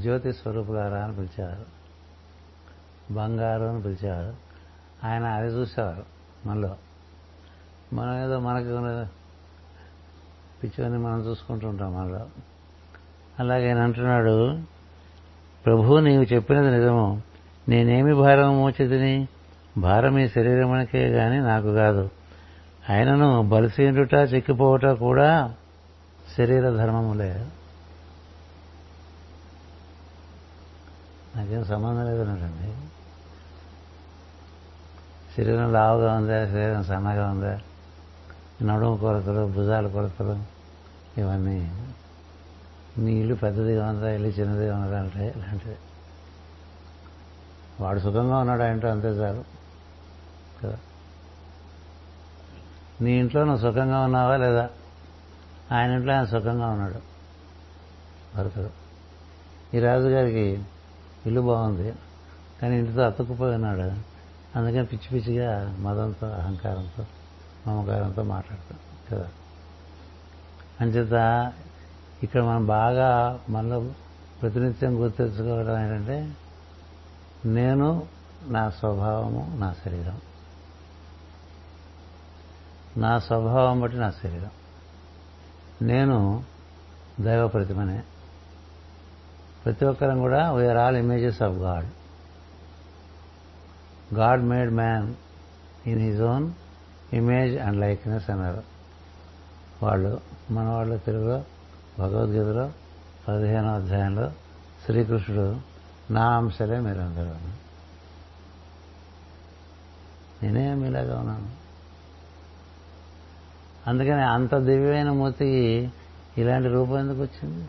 జ్యోతి 0.00 0.32
స్వరూపులారా 0.32 0.98
అని 1.04 1.16
పిలిచేవారు 1.16 1.64
బంగారు 3.12 3.64
అని 3.64 3.82
పిలిచేవారు 3.82 4.36
ఆయన 5.04 5.24
అది 5.24 5.48
చూసేవారు 5.48 6.04
మనలో. 6.46 6.76
మనం 7.92 8.24
ఏదో 8.24 8.40
మనకి 8.40 8.68
పిచ్చుకొని 10.62 10.98
మనం 10.98 11.20
చూసుకుంటూ 11.20 11.68
ఉంటాం 11.68 11.94
మనలో. 11.94 12.26
అలాగే 13.38 13.68
ఆయన 13.68 13.78
అంటున్నాడు 13.78 14.62
ప్రభు 15.66 15.98
నీవు 15.98 16.22
చెప్పినది 16.22 16.70
నిజము. 16.70 17.22
నేనేమి 17.68 18.14
భారం 18.14 18.56
మోచితిని? 18.56 19.28
భారం 19.78 20.18
ఈ 20.18 20.28
శరీరమునికే 20.28 21.08
గాని 21.08 21.40
నాకు 21.40 21.74
కాదు. 21.74 22.10
ఆయనను 22.90 23.42
బలిసీనుట 23.42 24.14
చిక్కిపోవట 24.14 24.86
కూడా 24.86 25.54
శరీర 26.38 26.70
ధర్మములే. 26.70 27.46
నాకేం 31.36 31.64
సంబంధం 31.64 32.04
లేదన్నాడండి 32.04 32.72
శరీరం 35.36 35.72
లావుగా 35.72 36.14
ఉందా 36.14 36.46
శరీరం 36.46 36.84
సన్నగా 36.84 37.30
ఉందా? 37.30 37.60
నడుము 38.62 38.96
కొరతలు 38.96 39.52
భుజాల 39.52 39.88
కొరతలు 39.88 40.38
ఇవన్నీ. 41.20 41.72
నీ 42.98 43.12
ఇల్లు 43.12 43.34
పెద్దదిగా 43.34 43.88
ఉందా 43.88 44.10
ఇల్లు 44.10 44.28
చిన్నదిగా 44.28 44.76
ఉందా 44.76 44.98
అంటే 44.98 45.34
ఇలాంటిది 45.36 45.76
వాడు 47.80 47.98
సుఖంగా 47.98 48.38
ఉన్నాడు 48.38 48.62
ఆయనతో 48.62 48.88
అంతే 48.88 49.08
చాలు 49.08 49.56
కదా 50.62 50.78
నీ 53.00 53.12
ఇంట్లో 53.12 53.44
నువ్వు 53.44 53.72
సుఖంగా 53.72 54.00
ఉన్నావా 54.00 54.36
లేదా? 54.36 54.70
ఆయన 55.72 55.90
ఇంట్లో 55.90 56.14
ఆయన 56.14 56.24
సుఖంగా 56.24 56.66
ఉన్నాడు. 56.66 57.16
భర్తడు. 58.36 58.70
ఈ 59.76 59.80
రాజుగారికి 59.80 60.64
ఇల్లు 61.26 61.40
బాగుంది 61.40 61.94
కానీ 62.62 62.78
ఇంటితో 62.78 63.02
అతుక్కుపోయినాడు. 63.02 64.16
అందుకని 64.58 64.86
పిచ్చి 64.86 65.20
పిచ్చిగా 65.20 65.76
మదంతో 65.78 66.26
అహంకారంతో 66.26 67.06
మమకారంతో 67.66 68.22
మాట్లాడతాం 68.22 68.78
కదా. 69.10 69.28
అంచేత 70.80 71.52
ఇక్కడ 72.22 72.42
మనం 72.42 72.66
బాగా 72.66 73.40
మనలో 73.48 73.90
ప్రతినిత్యం 74.42 75.02
గుర్తించుకోవడం 75.02 75.82
ఏంటంటే 75.82 76.36
నేను 77.44 78.02
నా 78.48 78.70
స్వభావము 78.70 79.56
నా 79.58 79.74
శరీరం. 79.84 80.20
నా 82.96 83.18
స్వభావం 83.18 83.80
బట్టి 83.80 83.98
నా 83.98 84.10
శరీరం. 84.10 84.50
నేను 85.82 86.44
దైవ 87.20 87.48
ప్రతిమనే. 87.48 88.02
ప్రతి 89.64 89.84
ఒక్కరం 89.84 90.18
కూడా 90.18 90.52
we are 90.52 90.76
all 90.76 90.96
images 90.96 91.42
of 91.42 91.52
God 91.52 91.86
God 94.14 94.42
made 94.44 94.70
man 94.70 95.14
in 95.86 96.00
his 96.00 96.22
own 96.22 96.52
image 97.12 97.56
and 97.56 97.80
likeness 97.80 98.30
అన్నారు 98.30 98.62
వాళ్ళు 99.82 100.20
మన 100.50 100.68
వాళ్ళు 100.68 100.98
తెలుగులో 100.98 101.44
భగవద్గీతలో 101.98 102.72
పదిహేనో 103.28 103.74
అధ్యాయంలో 103.74 104.32
శ్రీకృష్ణుడు 104.84 105.60
నా 106.12 106.36
అంశలే 106.36 106.80
మీరందరూ 106.80 107.34
నేనే 110.42 110.74
మీలాగా 110.74 111.20
ఉన్నాను? 111.20 111.55
అందుకని 113.86 114.22
అంత 114.22 114.54
దివ్యమైన 114.54 115.10
మూర్తికి 115.10 115.90
ఇలాంటి 116.38 116.68
రూపం 116.68 116.98
ఎందుకు 116.98 117.22
వచ్చింది? 117.22 117.68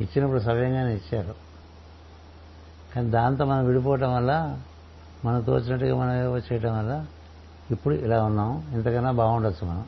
ఇచ్చినప్పుడు 0.00 0.40
సవ్యంగానే 0.40 0.94
ఇచ్చారు. 0.94 1.34
కానీ 2.94 3.10
దాంతో 3.10 3.44
మనం 3.44 3.66
విడిపోవటం 3.66 4.14
వల్ల 4.14 4.60
మనం 5.24 5.42
తోచినట్టుగా 5.42 5.96
మనం 5.96 6.22
ఏవో 6.22 6.38
చేయటం 6.38 6.78
వల్ల 6.78 7.06
ఇప్పుడు 7.70 7.94
ఇలా 7.94 8.24
ఉన్నాం. 8.24 8.70
ఇంతకన్నా 8.72 9.10
బాగుండొచ్చు 9.10 9.66
మనం. 9.66 9.84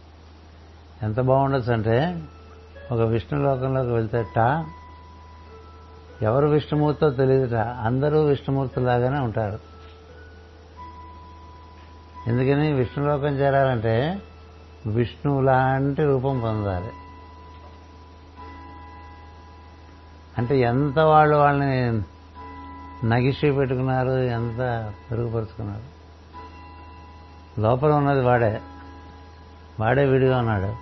ఎంత 1.02 1.20
బాగుండొచ్చు 1.20 1.72
అంటే 1.72 2.22
ఒక 2.92 3.00
విష్ణు 3.00 3.42
లోకంలోకి 3.42 3.90
వెళ్తేట 3.90 4.64
ఎవరు 6.22 6.46
విష్ణుమూర్తితో 6.46 7.10
తెలియదుట 7.10 7.54
అందరూ 7.54 8.22
విష్ణుమూర్తిలాగానే 8.24 9.18
ఉంటారు. 9.18 9.71
ఎందుకని 12.26 12.72
విష్ణులోకం 12.72 13.26
చేరాలంటే 13.26 14.22
విష్ణువు 14.86 15.40
లాంటి 15.40 16.02
రూపం 16.02 16.40
పొందాలి. 16.40 16.90
అంటే 20.38 20.60
ఎంత 20.60 20.98
వాళ్ళు 20.98 21.36
వాళ్ళని 21.36 22.02
నగిషి 23.08 23.52
పెట్టుకున్నారు 23.52 24.10
ఎంత 24.10 24.60
మెరుగుపరుచుకున్నారు. 25.10 25.92
లోపల 27.60 27.92
ఉన్నది 27.92 28.20
వాడే. 28.20 28.60
వాడే 29.80 30.04
విడిగా 30.04 30.38
ఉన్నాడు. 30.38 30.76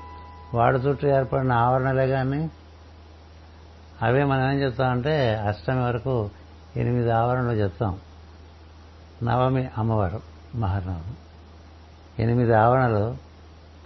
వాడు 0.57 0.79
చుట్టూ 0.79 1.09
ఏర్పడిన 1.09 1.53
ఆవరణలే 1.53 2.07
కానీ 2.07 2.51
అవే 4.03 4.25
మనం 4.25 4.51
ఏం 4.51 4.59
చెప్తామంటే 4.59 5.35
అష్టమి 5.35 5.83
వరకు 5.83 6.31
ఎనిమిది 6.77 7.11
ఆవరణలు 7.11 7.53
చెప్తాం. 7.53 7.99
నవమి 9.23 9.69
అమ్మవారు 9.79 10.21
మహర్నవమి 10.55 11.30
ఎనిమిది 12.21 12.55
ఆవరణలు 12.55 13.17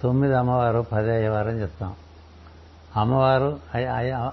తొమ్మిది 0.02 0.36
అమ్మవారు 0.36 0.86
పది 0.92 1.10
అయ్యవారు 1.10 1.48
అని 1.48 1.60
చెప్తాం. 1.60 1.94
అమ్మవారు 2.96 3.58
అయ్య- 3.74 3.92
అయ్య- 3.92 4.30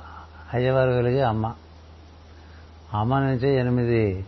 అయ్యవారు 0.53 0.91
కలిగే 0.91 1.21
అమ్మ. 1.21 1.53
అమ్మ 2.93 3.19
నుంచి 3.19 3.49
ఎనిమిది 3.49 4.25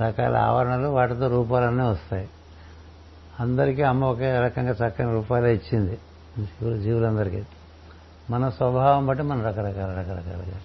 రకాల 0.00 0.36
ఆవరణలు 0.36 0.88
వాటితో 0.88 1.26
రూపాలన్నీ 1.28 1.84
వస్తాయి. 1.84 2.28
అందరికీ 3.40 3.82
అమ్మ 3.82 4.04
ఒకే 4.04 4.40
రకంగా 4.40 4.70
చక్కని 4.70 5.12
రూపాలే 5.12 5.54
ఇచ్చింది. 5.54 5.98
జీవులందరికీ. 6.82 7.42
మన 8.30 8.48
స్వభావం 8.48 9.06
బట్టి 9.06 9.22
మనం 9.22 9.42
రకరకాల 9.42 9.90
రకరకాలుగా. 9.90 10.60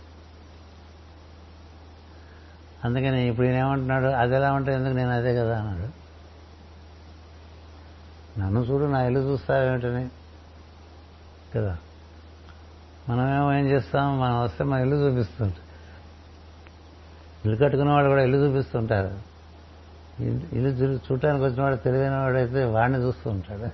అందుకని 2.85 3.27
ఇప్పుడు 3.27 3.47
ఈయన 3.47 3.55
ఏమంటున్నాడు 3.55 4.05
అది 4.05 4.35
ఎలా 4.35 4.53
ఉంటుంది 4.53 4.77
ఎందుకు 4.77 4.93
నేను 4.93 5.11
అదే 5.11 5.35
కదా 5.35 5.59
అన్నాడు. 5.59 5.96
నన్ను 8.39 8.59
చూడు 8.59 8.83
నా 8.83 9.03
ఇల్లు 9.03 9.19
చూస్తావేమిటని? 9.19 10.09
కదా? 11.55 11.77
మనమేమో 13.09 13.53
ఏం 13.53 13.67
చేస్తాం? 13.67 14.19
మనం 14.19 14.43
వస్తే 14.43 14.63
మన 14.63 14.81
ఇల్లు 14.81 14.95
చూపిస్తుంటాం. 14.95 15.61
ఇల్లు 17.45 17.63
కట్టుకున్న 17.63 17.91
వాళ్ళు 17.91 18.09
కూడా 18.09 18.23
ఇల్లు 18.23 18.37
చూపిస్తుంటారు. 18.37 19.19
ఇల్లు- 20.23 20.97
చూడటానికి 20.97 21.45
వచ్చిన 21.45 21.61
వాడు 21.61 21.75
తెలివైన 21.75 22.15
వాడైతే 22.15 22.63
వాడిని 22.63 22.99
చూస్తూ 22.99 23.29
ఉంటాడు. 23.29 23.69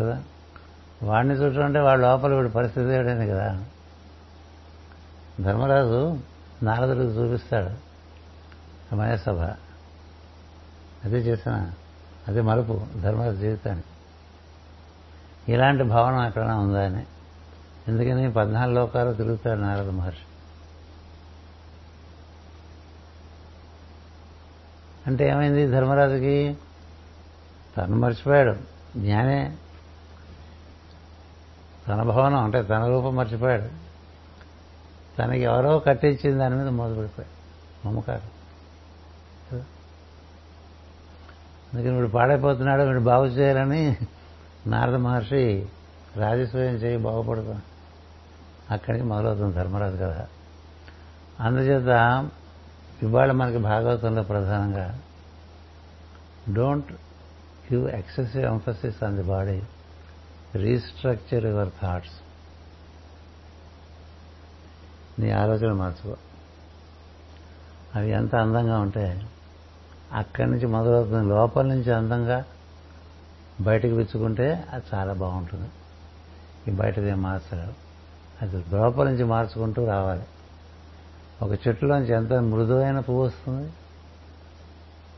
కదా? 0.00 0.22
వాడిని 1.02 1.34
చూడటం 1.34 1.64
అంటే 1.64 1.80
వాడు 1.80 2.00
లోపల 2.00 2.34
వీడి 2.34 2.48
పరిస్థితి 2.48 2.90
ఏడైంది 2.92 3.26
కదా? 3.26 3.64
ధర్మరాజు 5.40 6.18
నారదుడికి 6.62 7.04
చూపిస్తాడు. 7.04 7.70
సమయసభ. 8.90 9.38
అదే 11.04 11.18
చేసిన. 11.18 11.72
అది 12.28 12.40
మలుపు 12.40 12.86
ధర్మరాజు 13.02 13.36
జీవితానికి. 13.36 13.86
ఇలాంటి 15.52 15.82
భావన 15.82 16.14
అక్కడ 16.14 16.50
ఉందా 16.50 16.84
అని? 16.84 17.06
ఎందుకని 17.88 18.32
పద్నాలుగు 18.32 18.74
లోకాలు 18.74 19.12
తిరుగుతాడు 19.12 19.60
నారద 19.60 19.88
మహర్షి. 19.88 20.20
అంటే 25.06 25.28
ఏమైంది? 25.28 25.66
ధర్మరాజుకి 25.66 26.56
తను 27.76 27.96
మర్చిపోయాడు. 27.96 28.52
జ్ఞానే 28.98 29.56
తన 31.88 32.02
భవనం 32.02 32.44
అంటే 32.44 32.62
తన 32.62 32.86
రూపం 32.86 33.16
మర్చిపోయాడు. 33.16 33.84
తనకి 35.18 35.40
ఎవరో 35.40 35.78
కట్టించిన 35.78 36.38
దాని 36.38 36.56
మీద 36.56 36.66
మొదలుపెడిపోయాడు 36.66 37.34
మమకారం 37.88 38.30
కదా? 39.52 39.64
అందుకని 41.74 41.96
వీడు 41.96 42.08
పాడైపోతున్నాడు 42.08 42.82
వీడు 42.82 43.00
బాగు 43.00 43.26
చేయాలని 43.26 43.96
నారద 44.66 44.94
మహర్షి 44.94 45.68
రాజస్వయం 46.16 46.74
చేయి 46.74 46.96
బాగుపడుతుంది 46.96 47.62
అక్కడికి 48.70 49.04
మొదలవుతుంది 49.04 49.54
ధర్మరాజు 49.54 49.96
కథ. 49.96 50.26
అందుచేత 51.40 52.28
ఇవాళ 53.02 53.32
మనకి 53.32 53.58
భాగవతంలో 53.58 54.22
ప్రధానంగా 54.22 55.00
don't 56.52 56.92
give 57.72 57.88
excessive 57.88 58.44
emphasis 58.44 59.04
on 59.04 59.16
the 59.16 59.22
body 59.22 59.62
restructure 60.54 61.44
your 61.46 61.68
thoughts 61.82 62.12
నీ 65.18 65.30
ఆలోచన 65.30 65.72
మార్చుకో. 65.72 66.16
అవి 67.94 68.10
ఎంత 68.10 68.34
అందంగా 68.34 68.80
ఉంటే 68.80 69.28
అక్కడి 70.14 70.50
నుంచి 70.50 70.66
మొదలవుతుంది. 70.66 71.28
లోపల 71.28 71.66
నుంచి 71.66 71.92
అందంగా 71.92 72.44
బయటకు 73.60 73.92
విచ్చుకుంటే 73.92 74.64
అది 74.72 74.84
చాలా 74.94 75.12
బాగుంటుంది. 75.12 75.68
ఈ 76.68 76.70
బయటదే 76.70 77.14
మార్చగలరు 77.14 77.74
అది 78.42 78.64
లోపల 78.72 79.08
నుంచి 79.08 79.24
మార్చుకుంటూ 79.24 79.86
రావాలి. 79.86 80.22
ఒక 81.42 81.52
చెట్టులోంచి 81.52 82.14
ఎంత 82.14 82.32
మృదువైన 82.32 83.00
పువ్వు 83.00 83.24
వస్తుంది? 83.24 83.72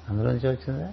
అందులోంచి 0.08 0.48
వచ్చిందా? 0.48 0.92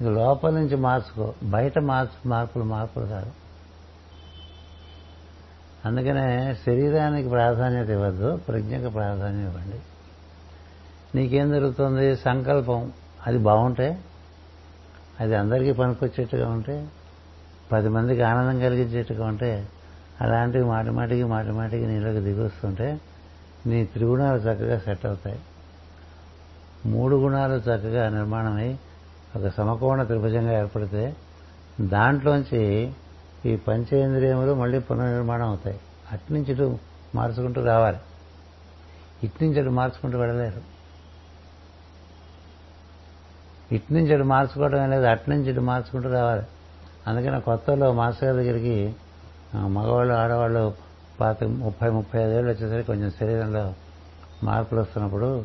ఇక 0.00 0.06
లోపల 0.06 0.50
నుంచి 0.50 0.76
మార్చుకో. 0.76 1.34
బయట 1.42 1.78
మార్చు 1.78 2.28
మార్పులు 2.28 2.64
మార్పులు 2.64 3.06
కాదు. 3.06 3.32
అందుకనే 5.84 6.54
శరీరానికి 6.66 7.28
ప్రాధాన్యత 7.28 7.88
ఇవ్వద్దు 7.88 8.36
ప్రజ్ఞకు 8.36 8.90
ప్రాధాన్యం 8.90 9.48
ఇవ్వండి. 9.48 9.80
నీకేం 11.14 11.50
జరుగుతుంది? 11.50 12.16
సంకల్పం. 12.16 12.92
అది 13.26 13.38
బాగుంటే? 13.38 13.98
అది 15.20 15.34
అందరికీ 15.34 15.72
పనికొచ్చేట్టుగా 15.72 16.48
ఉంటే? 16.48 16.88
పది 17.72 17.88
మందికి 17.88 18.22
ఆనందం 18.22 18.58
కలిగించేట్టుగా 18.58 19.26
ఉంటే? 19.26 19.68
అలాంటివి 20.20 20.64
మాటి 20.64 20.90
మాటికి 20.90 21.24
మాటి 21.24 21.48
మాటికి 21.48 21.86
నీలోకి 21.86 22.20
దిగొస్తుంటే 22.20 23.00
నీ 23.66 23.84
త్రిగుణాలు 23.84 24.38
చక్కగా 24.38 24.78
సెట్ 24.78 25.06
అవుతాయి. 25.06 25.40
మూడు 26.86 27.16
గుణాలు 27.16 27.54
చక్కగా 27.54 28.08
నిర్మాణమై 28.08 28.78
ఒక 29.36 29.48
సమకోణ 29.48 30.02
త్రిభుజంగా 30.02 30.58
ఏర్పడితే 30.58 31.16
దాంట్లోంచి 31.80 32.92
ఈ 33.46 33.56
పంచేంద్రియములు 33.56 34.54
మళ్ళీ 34.54 34.78
పునర్నిర్మాణం 34.78 35.48
అవుతాయి. 35.48 35.80
అట్నుంచి 36.12 36.52
ఇటు 36.52 36.78
మార్చుకుంటూ 37.14 37.64
రావాలి. 37.64 37.96
ఇట్నుంచి 39.22 39.60
అటు 39.60 39.70
మార్చుకుంటూ 39.70 40.18
వెళ్ళలేరు. 40.18 40.77
ఇటు 43.72 43.94
నుంచి 43.94 44.14
ఇటు 44.14 44.22
మార్చుకోవడం 44.22 44.90
లేదు 44.90 45.04
అట్నుంచి 45.04 45.50
ఇటు 45.50 45.60
మార్చుకుంటూ 45.60 46.12
రావాలి. 46.12 46.46
అందుకని 47.06 47.40
కొత్తలో 47.40 47.92
మాస్టర్ 47.92 48.24
గారి 48.24 48.44
దగ్గరికి 48.44 48.94
మగవాళ్ళు 49.54 50.14
ఆడవాళ్ళు 50.14 50.74
పాత 51.20 51.44
ముప్పై 51.44 51.90
ముప్పై 51.90 52.20
ఐదేళ్ళు 52.20 52.50
వచ్చేసరికి 52.50 52.86
కొంచెం 52.86 53.10
శరీరంలో 53.10 53.74
మార్పులు 54.44 54.80
వస్తున్నప్పుడు 54.80 55.44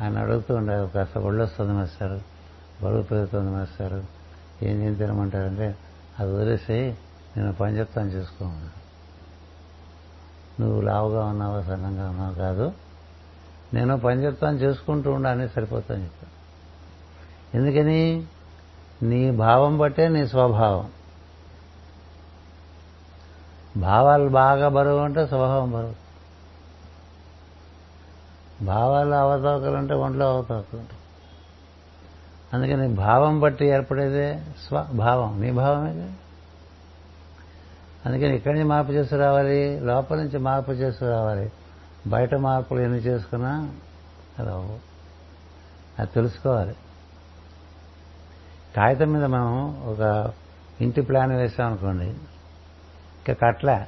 ఆయన 0.00 0.18
అడుగుతూ 0.18 0.54
ఉండేది 0.54 0.90
కాస్త 0.90 1.18
ఒళ్ళు 1.18 1.42
వస్తుంది 1.42 1.72
మాస్టారు 1.72 2.20
బరువు 2.82 3.02
పెరుగుతుంది 3.02 3.50
మాస్టారు 3.50 4.04
ఏం 4.62 4.82
ఏం 4.82 4.94
తినమంటారంటే 4.94 5.76
అది 6.20 6.32
వదిలేసి 6.32 6.94
నేను 7.36 7.52
పని 7.52 7.78
చెప్తాను 7.78 8.84
నువ్వు 10.60 10.80
లావుగా 10.80 11.24
ఉన్నావా 11.24 11.62
సన్నంగా 11.62 12.10
ఉన్నావు? 12.10 12.34
కాదు 12.34 12.72
నేను 13.74 13.96
పని 13.96 14.24
చెప్తాను 14.24 14.56
చేసుకుంటూ 14.56 15.12
ఉండాలని 15.12 15.48
సరిపోతాను 15.48 16.02
చెప్తాను 16.02 16.43
ఎందుకని? 17.54 18.26
నీ 19.02 19.30
భావం 19.30 19.78
బట్టే 19.78 20.08
నీ 20.08 20.26
స్వభావం. 20.26 20.90
భావాలు 23.76 24.28
బాగా 24.28 24.68
బరువు 24.68 24.98
అంటే 24.98 25.26
స్వభావం 25.26 25.72
బరువు. 25.72 26.04
భావాలు 28.64 29.14
అవతవకలు 29.14 29.76
అంటే 29.76 29.94
ఒంట్లో 29.94 30.26
అవతవకలు 30.26 30.80
ఉంటాయి. 30.80 31.00
అందుకని 32.54 32.88
భావం 32.88 33.40
బట్టి 33.40 33.66
ఏర్పడేదే 33.66 34.42
స్వభావం. 34.68 35.40
నీ 35.40 35.50
భావమే 35.50 36.12
అందుకని 38.06 38.36
ఇక్కడి 38.36 38.54
నుంచి 38.54 38.68
మార్పు 38.68 38.92
చేసి 38.92 39.16
రావాలి 39.16 39.80
లోపల 39.80 40.16
నుంచి 40.16 40.38
మార్పు 40.38 40.70
చేసి 40.70 41.04
రావాలి. 41.04 41.52
బయట 42.06 42.34
మార్పులు 42.34 42.80
ఎన్ని 42.80 42.98
చేసుకున్నా 42.98 43.70
రావు. 44.38 44.78
అది 45.98 46.10
తెలుసుకోవాలి. 46.14 46.76
కాగితం 48.76 49.12
మీద 49.12 49.24
మనం 49.24 49.76
ఒక 49.86 50.32
ఇంటి 50.80 51.00
ప్లాన్ 51.00 51.32
వేసామనుకోండి 51.32 52.04
ఇంకా 52.04 53.32
కట్ల 53.32 53.86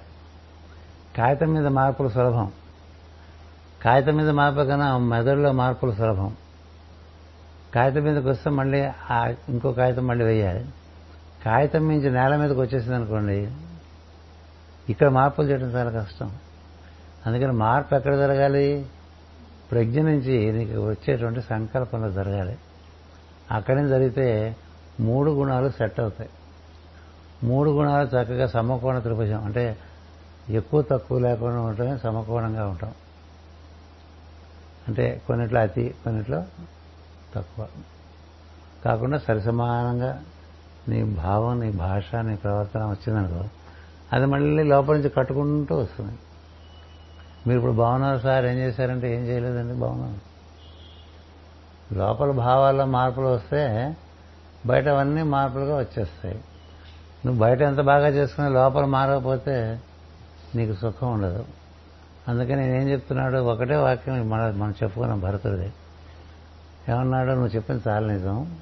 కాగితం 1.16 1.46
మీద 1.46 1.66
మార్పులు 1.66 2.08
సులభం. 2.08 2.52
కాగితం 3.84 4.16
మీద 4.16 4.30
మార్పు 4.30 4.58
కన్నా 4.58 4.98
మెదడులో 4.98 5.52
మార్పులు 5.52 5.92
సులభం. 5.92 6.36
కాగితం 7.74 8.00
మీదకి 8.00 8.28
వస్తే 8.28 8.50
మళ్ళీ 8.50 8.90
ఆ 9.10 9.34
ఇంకో 9.48 9.72
కాగితం 9.72 10.06
మళ్ళీ 10.06 10.24
వేయాలి. 10.24 10.68
కాగితం 11.46 11.88
మించి 11.88 12.10
నేల 12.10 12.36
మీదకి 12.36 12.60
వచ్చేసింది 12.60 12.94
అనుకోండి 12.94 13.52
ఇక్కడ 14.88 15.08
మార్పులు 15.08 15.46
చేయడం 15.46 15.72
చాలా 15.72 15.90
కష్టం. 15.90 16.30
అందుకని 17.26 17.52
మార్పు 17.52 17.94
ఎక్కడ 17.94 18.16
జరగాలి? 18.16 18.86
ప్రజ్ఞ 19.70 20.00
నుంచి 20.00 20.52
నీకు 20.52 20.88
వచ్చేటువంటి 20.88 21.40
సంకల్పంలో 21.40 22.10
జరగాలి. 22.10 22.58
అక్కడి 23.50 23.76
నుంచి 23.76 23.90
జరిగితే 23.90 24.56
మూడు 25.01 25.31
గుణాలు 25.31 25.68
సెట్ 25.68 26.01
అవుతాయి. 26.01 26.31
మూడు 27.43 27.70
గుణాలు 27.70 28.06
చక్కగా 28.06 28.47
సమకోణ 28.47 28.98
త్రిభుజం. 28.98 29.44
అంటే 29.44 29.78
ఎక్కువ 30.48 30.82
తక్కువ 30.82 31.18
లేకుండా 31.18 31.60
ఉండటమే 31.60 31.98
సమకోణంగా 31.98 32.66
ఉంటాం. 32.66 32.94
అంటే 34.89 35.23
కొన్నిట్లో 35.27 35.60
అతి 35.60 35.94
కొన్నిట్లో 36.05 36.44
తక్కువ. 37.35 37.68
కాకుండా 38.85 39.18
సరిసమానంగా 39.18 40.24
నీ 40.89 41.05
భావం 41.05 41.60
నీ 41.60 41.73
భాష 41.73 42.14
నీ 42.14 42.36
ప్రవర్తన 42.36 42.85
వచ్చిందనుకో 42.85 43.48
అది 44.12 44.27
మళ్ళీ 44.27 44.62
లోపల 44.62 44.97
నుంచి 44.97 45.09
కట్టుకుంటూ 45.09 45.77
వస్తుంది. 45.77 46.18
మీరు 47.47 47.59
ఇప్పుడు 47.59 47.73
బాగున్నారు 47.73 48.18
సార్ 48.18 48.44
ఏం 48.44 48.55
చేశారంటే 48.55 49.16
ఏం 49.16 49.27
చేయలేదండి 49.27 49.74
బాగున్నాను 49.74 50.20
లోపల 51.94 52.31
భావాల్లో 52.31 52.86
మార్పులు 52.86 53.27
వస్తే 53.27 53.97
బయట 54.66 54.88
అవన్నీ 54.88 55.22
మార్పులుగా 55.22 55.76
వచ్చేస్తాయి. 55.76 56.44
నువ్వు 57.26 57.40
బయట 57.40 57.62
ఎంత 57.62 57.80
బాగా 57.80 58.09
చేసుకుని 58.09 58.51
లోపల 58.51 58.84
మారకపోతే 58.84 59.80
నీకు 60.55 60.72
సుఖం 60.72 61.12
ఉండదు. 61.12 61.44
అందుకని 62.28 62.56
నేనేం 62.56 62.88
చెప్తున్నాడు? 62.88 63.38
ఒకటే 63.38 63.76
వాక్యం 63.76 64.30
మన 64.30 64.51
మనం 64.51 64.74
చెప్పుకున్నాం 64.82 65.20
భరతుడిది. 65.20 65.72
ఏమన్నాడు? 66.88 67.30
నువ్వు 67.30 67.48
చెప్పిన 67.48 67.80
చాలా 67.88 68.12
నిజం. 68.12 68.56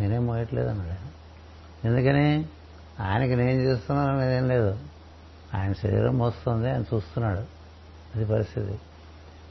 నేనేం 0.00 0.26
మోయట్లేదు 0.26 0.68
అన్నాడు 0.68 1.10
ఎందుకని? 1.86 2.44
ఆయనకి 3.00 3.36
నేను 3.36 3.60
చేస్తున్నాను 3.60 4.18
అనేదేం 4.18 4.48
లేదు. 4.48 4.78
ఆయన 5.54 5.72
శరీరం 5.72 6.18
మోస్తుంది 6.18 6.70
ఆయన 6.70 6.80
చూస్తున్నాడు. 6.80 7.40
అది 8.16 8.24
పరిస్థితి. 8.24 8.80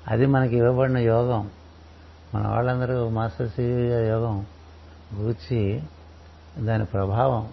అది 0.07 0.25
మనకి 0.25 0.57
ఇవ్వబడిన 0.57 0.97
యోగం. 0.97 1.49
మన 2.35 2.47
వాళ్ళందరూ 2.47 3.09
మాస్టర్ 3.09 3.49
సివి 3.49 3.87
యోగం. 4.07 4.45
గూర్చి 5.15 5.83
దాని 6.59 6.85
ప్రభావం 6.85 7.49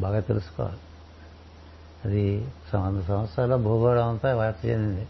బాగా 0.00 0.20
తెలుసుకోవాలి. 0.20 0.78
అది 2.04 2.52
వంద 2.74 3.02
సంవత్సరాల 3.02 3.56
భూగోళం 3.56 4.08
అంతా 4.08 4.36
వ్యాప్తి 4.36 4.68
చెందింది. 4.68 5.08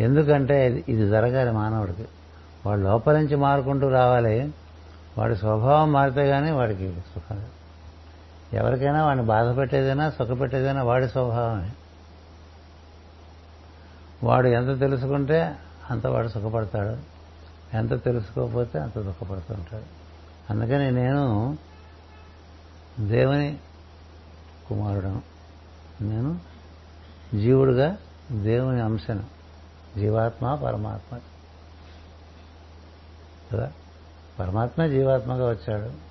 ఎందుకంటే 0.00 0.66
ఇది- 0.66 0.82
ఇది 0.88 1.08
జరగాలి 1.08 1.52
మానవుడికి. 1.52 2.08
వాడు 2.66 2.80
లోపల 2.80 3.16
నుంచి 3.16 3.36
మారుకుంటూ 3.36 3.88
రావాలి. 3.88 4.54
వాడి 5.18 5.36
స్వభావం 5.36 5.92
మారితే 5.92 6.28
కానీ 6.28 6.50
వాడికి 6.50 6.94
సుఖం 7.14 7.46
ఎవరికైనా 8.52 9.04
వాడిని 9.04 9.26
బాధ 9.26 9.56
పెట్టేదైనా 9.56 10.10
సుఖ 10.10 10.40
పెట్టేదైనా 10.40 10.82
వాడి 10.82 11.08
స్వభావమే. 11.08 11.70
వాడు 14.24 14.48
ఎంత 14.48 14.80
తెలుసుకుంటే 14.80 15.56
అంత 15.90 16.06
వాడు 16.06 16.28
సుఖపడతాడు. 16.28 17.18
ఎంత 17.76 18.04
తెలుసుకోకపోతే 18.04 18.78
అంత 18.78 18.98
దుఃఖపడుతుంటాడు 18.98 19.97
అందుకని 20.50 20.90
నేను 20.90 21.58
దేవుని 23.00 23.58
కుమారుడను. 24.68 25.22
నేను 26.00 26.40
జీవుడుగా 27.34 27.96
దేవుని 28.32 28.82
అంశను. 28.82 29.24
జీవాత్మ 29.98 30.54
పరమాత్మ. 30.54 31.18
కదా? 33.52 33.72
పరమాత్మ 34.38 34.86
జీవాత్మగా 34.86 35.50
వచ్చాడు. 35.50 36.08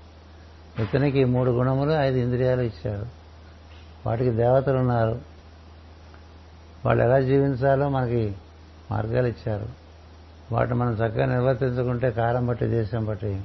ఇతనికి 0.81 1.23
మూడు 1.23 1.51
గుణములు 1.51 1.91
ఐదు 1.91 2.17
ఇంద్రియాలు 2.17 2.61
ఇచ్చాడు. 2.61 3.05
వాటికి 4.05 4.29
దేవతలు 4.29 4.77
ఉన్నారు. 4.77 5.21
వాళ్ళు 6.85 7.03
ఎలా 7.03 7.21
జీవించాలో 7.21 7.89
మనకి 7.89 8.35
మార్గాలు 8.91 9.27
ఇచ్చారు. 9.27 9.69
వాటిని 10.51 10.77
మనం 10.77 10.93
చక్కగా 10.93 11.25
నిర్వర్తించుకుంటే 11.25 12.11
కాలం 12.11 12.47
బట్టి 12.47 12.67
దేశం 12.67 13.05
బట్టి 13.05 13.43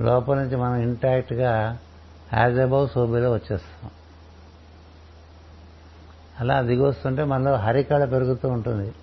లోపల 0.00 0.34
నుంచి 0.34 0.56
మనం 0.56 0.76
ఇంటాక్ట్గా 0.76 1.78
యాజ్ 2.34 2.58
అబౌవ్ 2.58 2.88
సోబీలో 2.88 3.32
వచ్చేస్తాం. 3.32 3.90
అలా 6.40 6.62
దిగొస్తుంటే 6.62 7.24
మనలో 7.24 7.56
హరికళ 7.56 8.04
పెరుగుతూ 8.04 8.48
ఉంటుంది. 8.48 8.94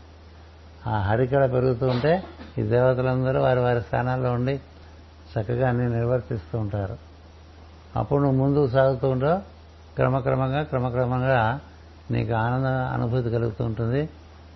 ఆ 0.88 1.00
హరికళ 1.00 1.46
పెరుగుతూ 1.46 1.88
ఉంటే 1.88 2.24
ఈ 2.58 2.62
దేవతలందరూ 2.62 3.42
వారి 3.42 3.60
వారి 3.60 3.82
స్థానాల్లో 3.82 4.32
ఉండి 4.32 4.62
చక్కగా 5.34 5.70
అన్ని 5.70 5.90
నిర్వర్తిస్తూ 5.90 6.60
ఉంటారు. 6.60 6.98
అప్పుడు 7.96 8.22
నువ్వు 8.22 8.38
ముందుకు 8.38 8.68
సాగుతూ 8.68 9.10
ఉంటావు 9.10 9.40
క్రమక్రమంగా 9.96 10.64
క్రమక్రమంగా 10.64 11.60
నీకు 12.12 12.34
ఆనంద 12.34 12.66
అనుభూతి 12.66 13.30
కలుగుతూ 13.30 13.66
ఉంటుంది. 13.66 14.10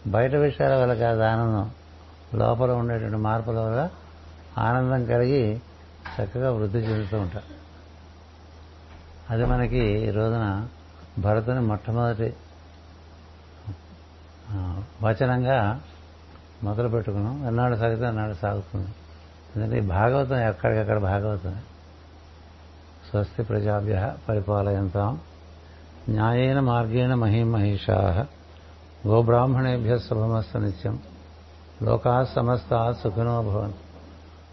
బయట 0.08 0.36
విషయాల 0.36 0.76
వల్ల 0.76 0.94
కాదు 0.94 1.22
ఆనందం. 1.22 1.72
లోపల 2.36 2.72
ఉండేటువంటి 2.72 3.18
మార్పుల 3.18 3.60
వల్ల 3.60 3.90
ఆనందం 4.58 5.06
కలిగి 5.06 5.62
చక్కగా 6.20 6.52
వృద్ధి 6.52 6.78
చెందుతూ 6.78 7.20
ఉంటాం 7.20 7.44
అది 9.30 9.46
మనకి 9.46 9.78
ఈ 9.78 10.12
రోజున 10.12 10.68
భరతుని 11.20 11.62
మొట్టమొదటి 11.62 12.34
వచనంగా 15.04 15.82
మొదలు 16.64 16.88
పెట్టుకున్నాం. 16.88 17.48
ఎన్నాడు 17.48 17.76
సాగితే 17.76 18.06
అన్నాడు 18.06 18.34
సాగుతుంది. 18.34 18.88
ఎందుకంటే 19.56 19.78
ఈ 19.78 19.88
భాగవతం 19.88 20.36
ఎక్కడికక్కడ 20.36 20.98
భాగవతం 20.98 21.56
స్వస్తి 23.10 23.44
ప్రజాభ్య 23.44 24.16
పరిపాలయంతాం. 24.30 25.20
న్యాయేన 26.10 26.60
మార్గేణ 26.60 27.14
మహిమహిషా. 27.14 28.28
గోబ్రాహ్మణేభ్య 29.08 30.00
శుభమస్త 30.00 30.58
నిత్యం. 30.58 31.00
లోకా 31.84 32.24
సమస్త 32.24 32.92
సుఖినో 32.92 33.42
భవంతు. 33.42 33.91